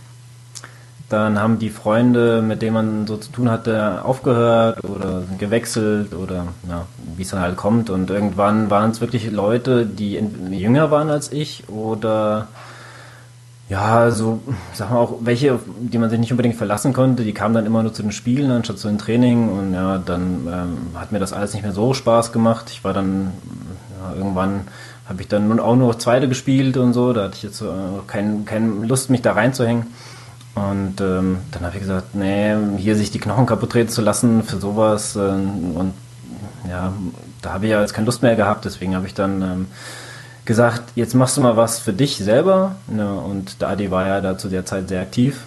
[1.09, 6.47] Dann haben die Freunde, mit denen man so zu tun hatte, aufgehört oder gewechselt oder
[6.67, 6.85] ja,
[7.15, 7.89] wie es dann halt kommt.
[7.89, 10.19] Und irgendwann waren es wirklich Leute, die
[10.51, 12.49] jünger waren als ich oder
[13.69, 14.41] ja, so,
[14.73, 17.83] sagen wir auch, welche, die man sich nicht unbedingt verlassen konnte, die kamen dann immer
[17.83, 21.33] nur zu den Spielen anstatt zu den Training und ja, dann ähm, hat mir das
[21.33, 22.69] alles nicht mehr so Spaß gemacht.
[22.69, 23.31] Ich war dann,
[24.01, 24.61] ja, irgendwann
[25.07, 27.65] habe ich dann nun auch nur Zweite gespielt und so, da hatte ich jetzt äh,
[28.07, 29.87] keine kein Lust, mich da reinzuhängen.
[30.57, 34.43] Und ähm, dann habe ich gesagt, nee, hier sich die Knochen kaputt treten zu lassen
[34.43, 35.93] für sowas äh, und
[36.67, 36.93] ja,
[37.41, 39.67] da habe ich ja jetzt keine Lust mehr gehabt, deswegen habe ich dann ähm,
[40.45, 42.75] gesagt, jetzt machst du mal was für dich selber.
[42.95, 45.41] Ja, und der Adi war ja da zu der Zeit sehr aktiv.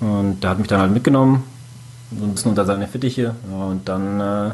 [0.00, 1.44] Und der hat mich dann halt mitgenommen,
[2.18, 3.34] so ein bisschen unter seine Fittiche.
[3.50, 4.50] Ja, und dann äh,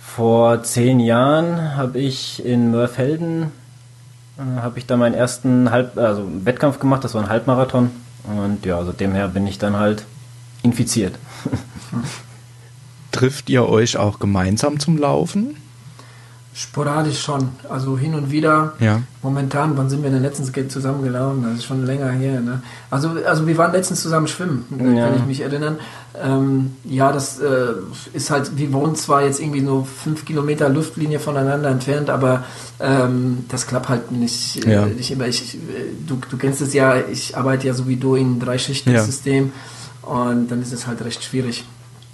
[0.00, 3.50] vor zehn Jahren habe ich in Mörfelden
[4.38, 7.90] äh, habe ich da meinen ersten Halb, also Wettkampf gemacht, das war ein Halbmarathon.
[8.24, 10.04] Und ja, also demher bin ich dann halt
[10.62, 11.18] infiziert.
[13.12, 15.56] Trifft ihr euch auch gemeinsam zum Laufen?
[16.54, 17.48] Sporadisch schon.
[17.70, 18.74] Also hin und wieder.
[18.78, 19.00] Ja.
[19.22, 21.42] Momentan, wann sind wir denn letztens zusammengelaufen?
[21.44, 22.40] Das ist schon länger her.
[22.40, 22.60] Ne?
[22.90, 25.06] Also, also wir waren letztens zusammen schwimmen, Ja.
[25.06, 25.78] kann ich mich erinnern.
[26.22, 27.72] Ähm, ja, das äh,
[28.12, 32.44] ist halt, wir wohnen zwar jetzt irgendwie nur fünf Kilometer Luftlinie voneinander entfernt, aber
[32.80, 34.84] ähm, das klappt halt nicht, Ja.
[34.84, 35.26] äh, nicht immer.
[35.28, 35.58] Ich, äh,
[36.06, 39.52] du, du kennst es ja, ich arbeite ja so wie du in drei Schichten-System
[40.02, 41.64] und dann ist es halt recht schwierig.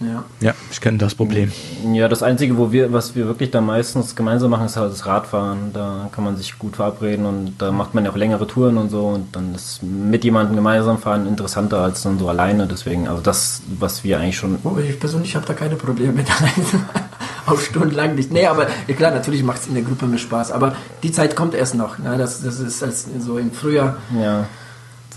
[0.01, 0.25] Ja.
[0.41, 1.51] Ja, ich kenne das Problem.
[1.93, 5.07] Ja, das Einzige, wo wir, was wir wirklich da meistens gemeinsam machen, ist halt das
[5.07, 5.73] Radfahren.
[5.73, 8.91] Da kann man sich gut verabreden und da macht man ja auch längere Touren und
[8.91, 12.69] so und dann ist mit jemandem gemeinsam fahren interessanter als dann so alleine.
[12.69, 14.59] Deswegen, also das, was wir eigentlich schon.
[14.63, 16.87] Oh, ich persönlich habe da keine Probleme mit alleine.
[17.47, 18.31] Auch stundenlang nicht.
[18.31, 18.67] Nee, aber
[18.97, 20.53] klar, natürlich macht es in der Gruppe mehr Spaß.
[20.53, 21.99] Aber die Zeit kommt erst noch.
[21.99, 22.17] Ne?
[22.19, 23.97] Das, das ist als so im Frühjahr.
[24.15, 24.47] Ja.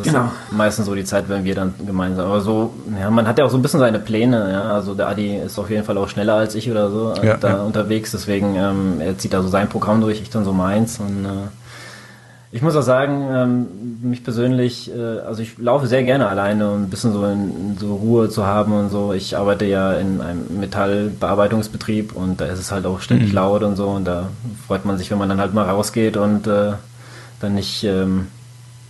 [0.04, 0.26] Das Genau.
[0.26, 2.26] ist meistens so die Zeit, wenn wir dann gemeinsam.
[2.28, 4.62] Aber so, ja, man hat ja auch so ein bisschen seine Pläne, ja.
[4.74, 7.48] Also der Adi ist auf jeden Fall auch schneller als ich oder so Ja, da
[7.50, 7.62] ja.
[7.64, 8.12] unterwegs.
[8.12, 11.00] Deswegen, ähm, er zieht da so sein Programm durch, ich dann so meins.
[11.00, 11.30] Und äh,
[12.54, 13.68] ich muss auch sagen, ähm,
[14.02, 17.96] mich persönlich, äh, also ich laufe sehr gerne alleine, um ein bisschen so in, so
[17.96, 19.14] Ruhe zu haben und so.
[19.14, 23.36] Ich arbeite ja in einem Metallbearbeitungsbetrieb und da ist es halt auch ständig Mhm.
[23.36, 24.28] laut und so und da
[24.68, 26.74] freut man sich, wenn man dann halt mal rausgeht und äh,
[27.40, 28.28] dann nicht, ähm,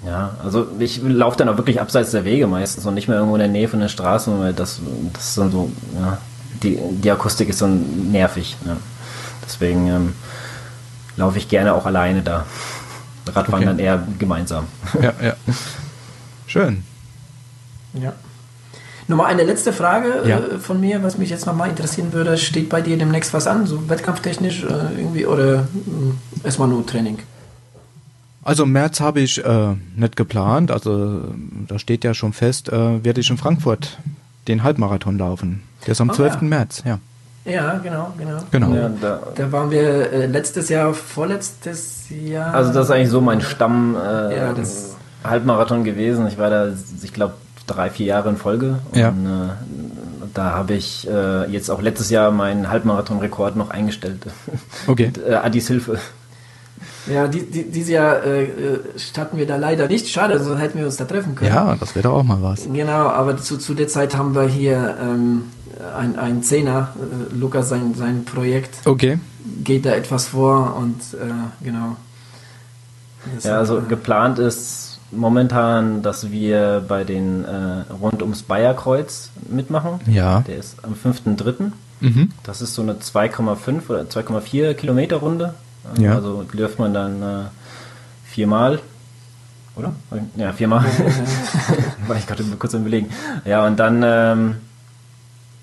[0.06, 3.36] ja, also ich laufe dann auch wirklich abseits der Wege meistens und nicht mehr irgendwo
[3.36, 4.80] in der Nähe von den Straßen, weil das,
[5.14, 6.18] das ist dann so, ja,
[6.64, 8.58] die, die Akustik ist dann nervig.
[8.66, 8.78] Ja.
[9.46, 10.14] Deswegen ähm,
[11.18, 12.46] laufe ich gerne auch alleine da.
[13.28, 13.66] Radfahren Okay.
[13.66, 14.66] dann eher gemeinsam.
[15.02, 15.34] Ja, ja.
[16.48, 16.84] Schön.
[17.94, 18.14] Ja.
[19.08, 20.40] Nochmal eine letzte Frage Ja.
[20.40, 22.38] äh, von mir, was mich jetzt nochmal interessieren würde.
[22.38, 24.68] Steht bei dir demnächst was an, so wettkampftechnisch äh,
[24.98, 27.20] irgendwie oder mh, erstmal nur Training?
[28.44, 31.22] Also im März habe ich äh, nicht geplant, also
[31.68, 34.00] da steht ja schon fest, äh, werde ich in Frankfurt
[34.48, 35.62] den Halbmarathon laufen.
[35.86, 36.34] Der ist am Oh, 12.
[36.36, 36.42] ja.
[36.42, 37.00] März, ja.
[37.46, 38.38] Ja, genau, genau.
[38.52, 38.74] Genau.
[38.76, 42.54] Ja, da, Da waren wir äh, letztes Jahr, vorletztes Jahr.
[42.54, 46.28] also das ist eigentlich so mein Stamm äh, Ja, das- Halbmarathon gewesen.
[46.28, 46.70] Ich war da,
[47.04, 47.36] ich glaube,
[47.68, 48.80] drei, vier Jahre in Folge.
[48.96, 49.10] Ja.
[49.10, 49.50] Und äh,
[50.34, 54.18] da habe ich äh, jetzt auch letztes Jahr meinen Halbmarathon-Rekord noch eingestellt.
[54.88, 55.08] Okay.
[55.16, 56.00] Mit äh, Adis Hilfe.
[57.08, 60.08] Ja, die, die, dieses Jahr äh, äh, starten wir da leider nicht.
[60.10, 61.54] Schade, sonst hätten wir uns da treffen können.
[61.54, 62.68] Ja, das wäre doch auch mal was.
[62.72, 65.44] Genau, aber zu, zu der Zeit haben wir hier ähm,
[65.98, 69.20] ein, ein Zehner, äh, Lukas, sein, sein Projekt Okay.
[69.64, 71.34] geht da etwas vor und äh,
[71.64, 71.96] genau.
[73.36, 79.30] Das Ja, also äh, geplant ist momentan, dass wir bei den äh, rund ums Bayerkreuz
[79.50, 80.00] mitmachen.
[80.08, 80.42] Ja.
[80.42, 81.72] Der ist am 5.3.
[82.00, 82.32] Mhm.
[82.44, 85.54] Das ist so eine 2,5 oder 2,4 Kilometer Runde.
[85.98, 86.16] Ja.
[86.16, 87.44] Also läuft man dann äh,
[88.26, 88.80] viermal.
[89.76, 89.94] Oder?
[90.36, 90.84] Ja, viermal.
[92.08, 93.10] War ich gerade kurz am überlegen.
[93.46, 94.56] Ja, und dann, ähm,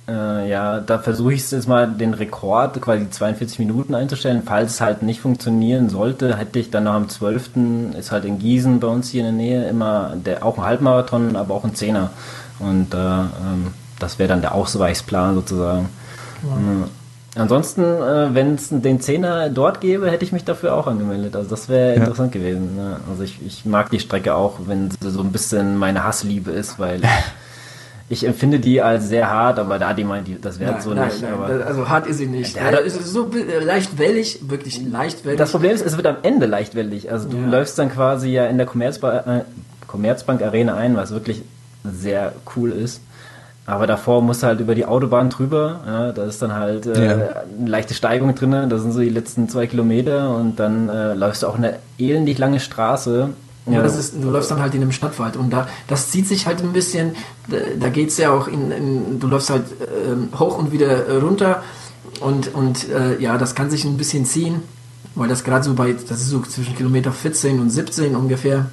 [0.08, 4.42] äh, ja, da versuche ich es jetzt mal, den Rekord quasi 42 Minuten einzustellen.
[4.46, 7.50] Falls es halt nicht funktionieren sollte, hätte ich dann noch am 12.
[7.98, 11.36] ist halt in Gießen bei uns hier in der Nähe immer der, auch ein Halbmarathon,
[11.36, 12.10] aber auch ein Zehner.
[12.60, 15.90] Und äh, ähm, das wäre dann der Ausweichsplan sozusagen.
[16.42, 16.88] Ja.
[17.36, 21.36] Ansonsten, äh, wenn es den Zehner dort gäbe, hätte ich mich dafür auch angemeldet.
[21.36, 21.94] Also das wäre Ja.
[22.00, 22.74] interessant gewesen.
[22.76, 22.96] Ne?
[23.10, 26.78] Also ich, ich mag die Strecke auch, wenn sie so ein bisschen meine Hassliebe ist,
[26.78, 27.02] weil
[28.08, 31.08] ich empfinde die als sehr hart, aber der Adi meint, die- das wäre so nein,
[31.08, 31.20] nicht.
[31.22, 32.56] nein, also hart ist sie nicht.
[32.56, 35.38] Ja, Äh, da- es ist so äh, leicht wellig, wirklich leicht wellig.
[35.38, 37.12] das Problem ist, es wird am Ende leichtwellig.
[37.12, 37.46] Also du Ja.
[37.46, 39.40] läufst dann quasi ja in der Commerzbank, äh,
[39.86, 41.42] Commerzbank Arena ein, was wirklich
[41.84, 43.00] sehr cool ist.
[43.68, 45.80] Aber davor musst du halt über die Autobahn drüber.
[45.86, 47.12] Ja, da ist dann halt äh, Ja.
[47.12, 48.68] eine leichte Steigung drin.
[48.70, 50.34] Das sind so die letzten zwei Kilometer.
[50.34, 53.28] Und dann äh, läufst du auch eine elendig lange Straße.
[53.66, 56.46] Ja, das ist, du läufst dann halt in einem Stadtwald und da, das zieht sich
[56.46, 57.14] halt ein bisschen,
[57.48, 59.64] da, da geht's ja auch in, in, du läufst halt
[60.06, 61.62] ähm, hoch und wieder äh, runter
[62.20, 64.62] und, und äh, ja, das kann sich ein bisschen ziehen,
[65.16, 68.70] weil das gerade so bei, das ist so zwischen Kilometer 14 und 17 ungefähr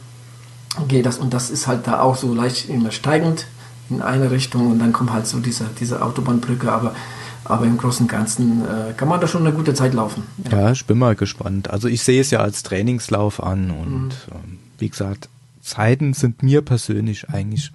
[0.87, 3.47] geht das und das ist halt da auch so leicht immer steigend
[3.89, 6.95] in eine Richtung und dann kommt halt so diese, diese Autobahnbrücke, aber,
[7.43, 10.23] aber im Großen und Ganzen äh, kann man da schon eine gute Zeit laufen.
[10.49, 11.69] Ja, ich bin mal gespannt.
[11.69, 15.29] Also ich sehe es ja als Trainingslauf an und ähm, wie gesagt,
[15.61, 17.71] Zeiten sind mir persönlich eigentlich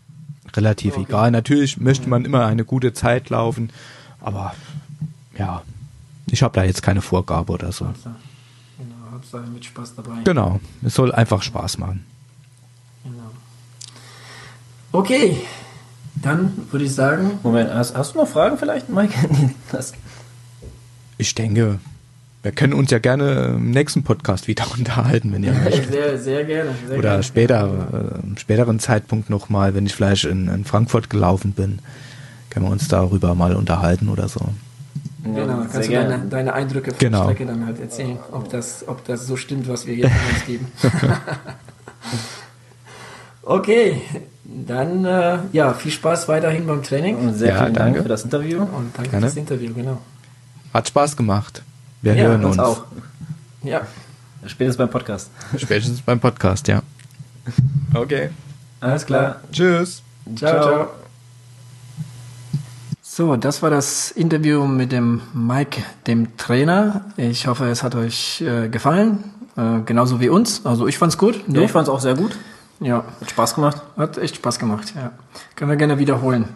[0.57, 1.31] relativ egal.
[1.31, 3.71] Natürlich möchte man immer eine gute Zeit laufen,
[4.21, 4.55] aber
[5.39, 5.63] ja,
[6.27, 7.87] ich habe da jetzt keine Vorgabe oder so.
[7.87, 8.11] Also,
[8.79, 10.23] genau, Hauptsache mit Spaß dabei.
[10.25, 12.05] Genau, es soll einfach Spaß machen.
[13.05, 13.31] Genau.
[14.93, 15.37] Okay,
[16.23, 19.15] dann würde ich sagen, Moment, hast, hast du noch Fragen vielleicht, Mike?
[21.19, 21.79] Ich denke,
[22.43, 25.93] Wir können uns ja gerne im nächsten Podcast wieder unterhalten, wenn ihr möchtet.
[25.93, 26.71] Sehr, sehr gerne.
[26.89, 27.23] Sehr Oder gerne.
[27.23, 27.89] später,
[28.23, 31.81] äh, im späteren Zeitpunkt nochmal, wenn ich vielleicht in, in Frankfurt gelaufen bin,
[32.49, 34.41] können wir uns darüber mal unterhalten oder so.
[35.23, 36.09] Genau, dann sehr kannst du gerne.
[36.11, 37.27] deine, deine Eindrücke von Genau.
[37.27, 40.35] der Strecke dann halt erzählen, ob das, ob das so stimmt, was wir hier von
[40.35, 40.67] uns geben.
[43.43, 44.03] okay,
[44.45, 47.93] dann äh, ja, viel Spaß weiterhin beim Training Und sehr Ja, vielen danke.
[47.93, 48.59] Dank für das Interview.
[48.63, 49.27] und danke Gerne.
[49.27, 49.99] fürs Interview, genau.
[50.75, 51.63] Hat Spaß gemacht.
[52.03, 52.67] Wir Ja, hören Uns uns.
[52.67, 52.85] auch.
[53.63, 53.83] Ja,
[54.47, 55.31] Spätestens beim Podcast.
[55.59, 56.83] Spätestens beim Podcast, ja.
[57.93, 58.31] Okay.
[58.81, 59.41] Alles klar.
[59.53, 60.03] Tschüss.
[60.35, 60.87] ciao, ciao.
[63.03, 67.03] So, das war das Interview mit dem Mike, dem Trainer.
[67.19, 69.25] Ich hoffe, es hat euch äh, gefallen,
[69.57, 70.65] äh, genauso wie uns.
[70.65, 71.41] Also ich fand's gut.
[71.49, 72.39] Ja, ich fand es auch sehr gut.
[72.81, 73.05] Ja.
[73.21, 73.83] Hat Spaß gemacht.
[73.97, 75.13] Hat echt Spaß gemacht, ja.
[75.57, 76.47] Können wir gerne wiederholen.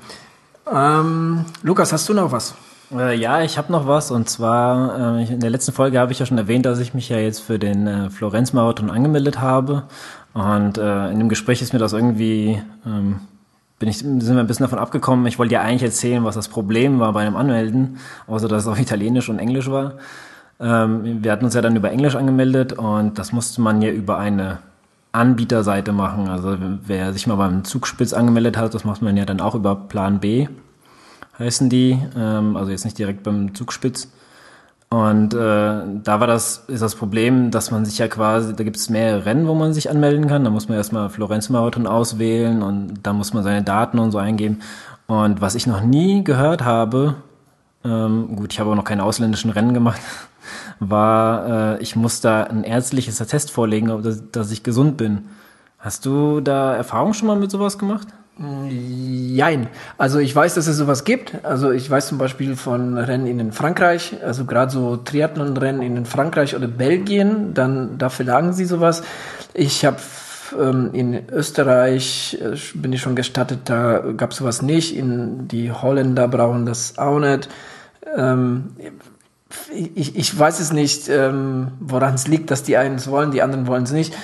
[0.73, 2.55] Ähm, Lukas, hast du noch was?
[2.93, 6.13] Äh, ja, ich habe noch was und zwar äh, ich- in der letzten Folge habe
[6.13, 9.85] ich ja schon erwähnt, dass ich mich ja jetzt für den äh, Florenz-Marathon angemeldet habe
[10.33, 13.21] und äh, in dem Gespräch ist mir das irgendwie ähm,
[13.79, 15.27] bin ich sind wir ein bisschen davon abgekommen.
[15.27, 18.69] Ich wollte ja eigentlich erzählen, was das Problem war bei dem Anmelden, außer dass es
[18.69, 19.95] auf Italienisch und Englisch war.
[20.61, 24.19] Ähm, wir hatten uns ja dann über Englisch angemeldet und das musste man ja über
[24.19, 24.59] eine
[25.15, 26.29] Anbieterseite machen.
[26.29, 29.75] Also wer sich mal beim Zugspitz angemeldet hat, das macht man ja dann auch über
[29.75, 30.49] Plan B
[31.39, 34.11] heißen die, ähm, also jetzt nicht direkt beim Zugspitz.
[34.91, 38.77] Und äh, da war das, ist das Problem, dass man sich ja quasi, da gibt
[38.77, 40.45] es mehrere Rennen, wo man sich anmelden kann.
[40.45, 44.61] Da muss man erstmal Florenz-Marathon auswählen und da muss man seine Daten und so eingeben.
[45.07, 47.17] Und was ich noch nie gehört habe,
[47.85, 50.01] ähm, gut, ich habe auch noch keine ausländischen Rennen gemacht,
[50.81, 55.27] war, äh, ich muss da ein ärztliches Attest vorlegen, ob das, dass ich gesund bin.
[55.79, 58.09] Hast du da Erfahrung schon mal mit sowas gemacht?
[58.37, 59.69] Jein.
[59.97, 61.45] Also ich weiß, dass es sowas gibt.
[61.45, 66.57] Also ich weiß zum Beispiel von Rennen in Frankreich, also gerade so Triathlon-Rennen in Frankreich
[66.57, 69.05] oder Belgien, dann da verlangen sie sowas.
[69.53, 69.99] Ich habe
[70.59, 74.97] ähm, in Österreich äh, bin ich schon gestattet, da gab es sowas nicht.
[74.97, 77.49] In die Holländer brauchen das auch nicht.
[78.17, 78.71] Ähm,
[79.95, 83.43] ich, ich weiß es nicht, ähm, woran es liegt, dass die einen es wollen, die
[83.43, 84.15] anderen wollen es nicht.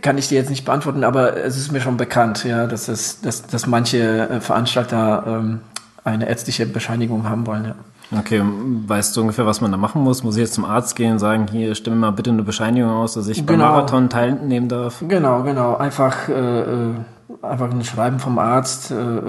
[0.00, 3.20] Kann ich dir jetzt nicht beantworten, aber es ist mir schon bekannt, ja, dass es,
[3.20, 5.60] dass, dass manche äh, Veranstalter ähm,
[6.04, 7.64] eine ärztliche Bescheinigung haben wollen.
[7.66, 7.74] Ja.
[8.18, 8.42] Okay,
[8.86, 10.22] weißt du ungefähr, was man da machen muss?
[10.22, 13.14] Muss ich jetzt zum Arzt gehen und sagen, hier, stimme mal bitte eine Bescheinigung aus,
[13.14, 13.70] dass ich beim Genau.
[13.70, 15.02] Marathon teilnehmen darf?
[15.06, 15.76] Genau, genau.
[15.76, 16.94] Einfach, äh, äh,
[17.42, 19.20] einfach ein Schreiben vom Arzt, äh, äh,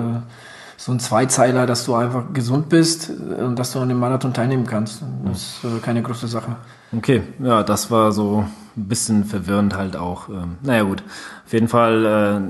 [0.78, 4.34] so ein Zweizeiler, dass du einfach gesund bist äh, und dass du an dem Marathon
[4.34, 5.04] teilnehmen kannst.
[5.26, 6.56] Das ist äh, keine große Sache.
[6.96, 8.46] Okay, ja, das war so
[8.78, 10.30] ein bisschen verwirrend halt auch.
[10.30, 11.04] Ähm, naja gut,
[11.46, 12.06] auf jeden Fall,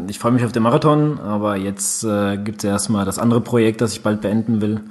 [0.08, 3.42] äh, ich freue mich auf den Marathon, aber jetzt äh, gibt es erstmal das andere
[3.42, 4.82] Projekt, das ich bald beenden will.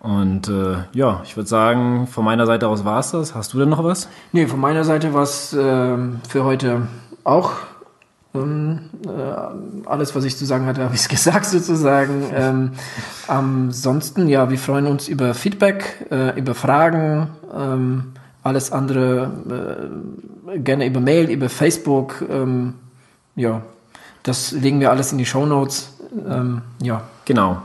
[0.00, 3.34] Und äh, ja, ich würde sagen, von meiner Seite aus war's das.
[3.34, 4.08] Hast du denn noch was?
[4.32, 6.82] Nee, von meiner Seite war es ähm, für heute
[7.24, 7.52] auch
[8.42, 12.24] ähm, äh, alles, was ich zu sagen hatte, habe ich gesagt sozusagen.
[12.34, 12.72] ähm,
[13.26, 19.90] ansonsten, ja, wir freuen uns über Feedback, äh, über Fragen, ähm, alles andere
[20.48, 22.24] äh, gerne über Mail, über Facebook.
[22.30, 22.74] Ähm,
[23.34, 23.62] ja,
[24.22, 25.94] das legen wir alles in die Show Notes.
[26.28, 27.60] Ähm, ja, Genau.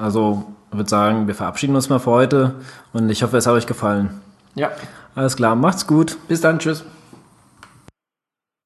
[0.00, 2.54] Also, ich würde sagen, wir verabschieden uns mal für heute
[2.92, 4.10] und ich hoffe, es hat euch gefallen.
[4.56, 4.70] ja.
[5.16, 6.18] Alles klar, macht's gut.
[6.26, 6.82] Bis dann, tschüss.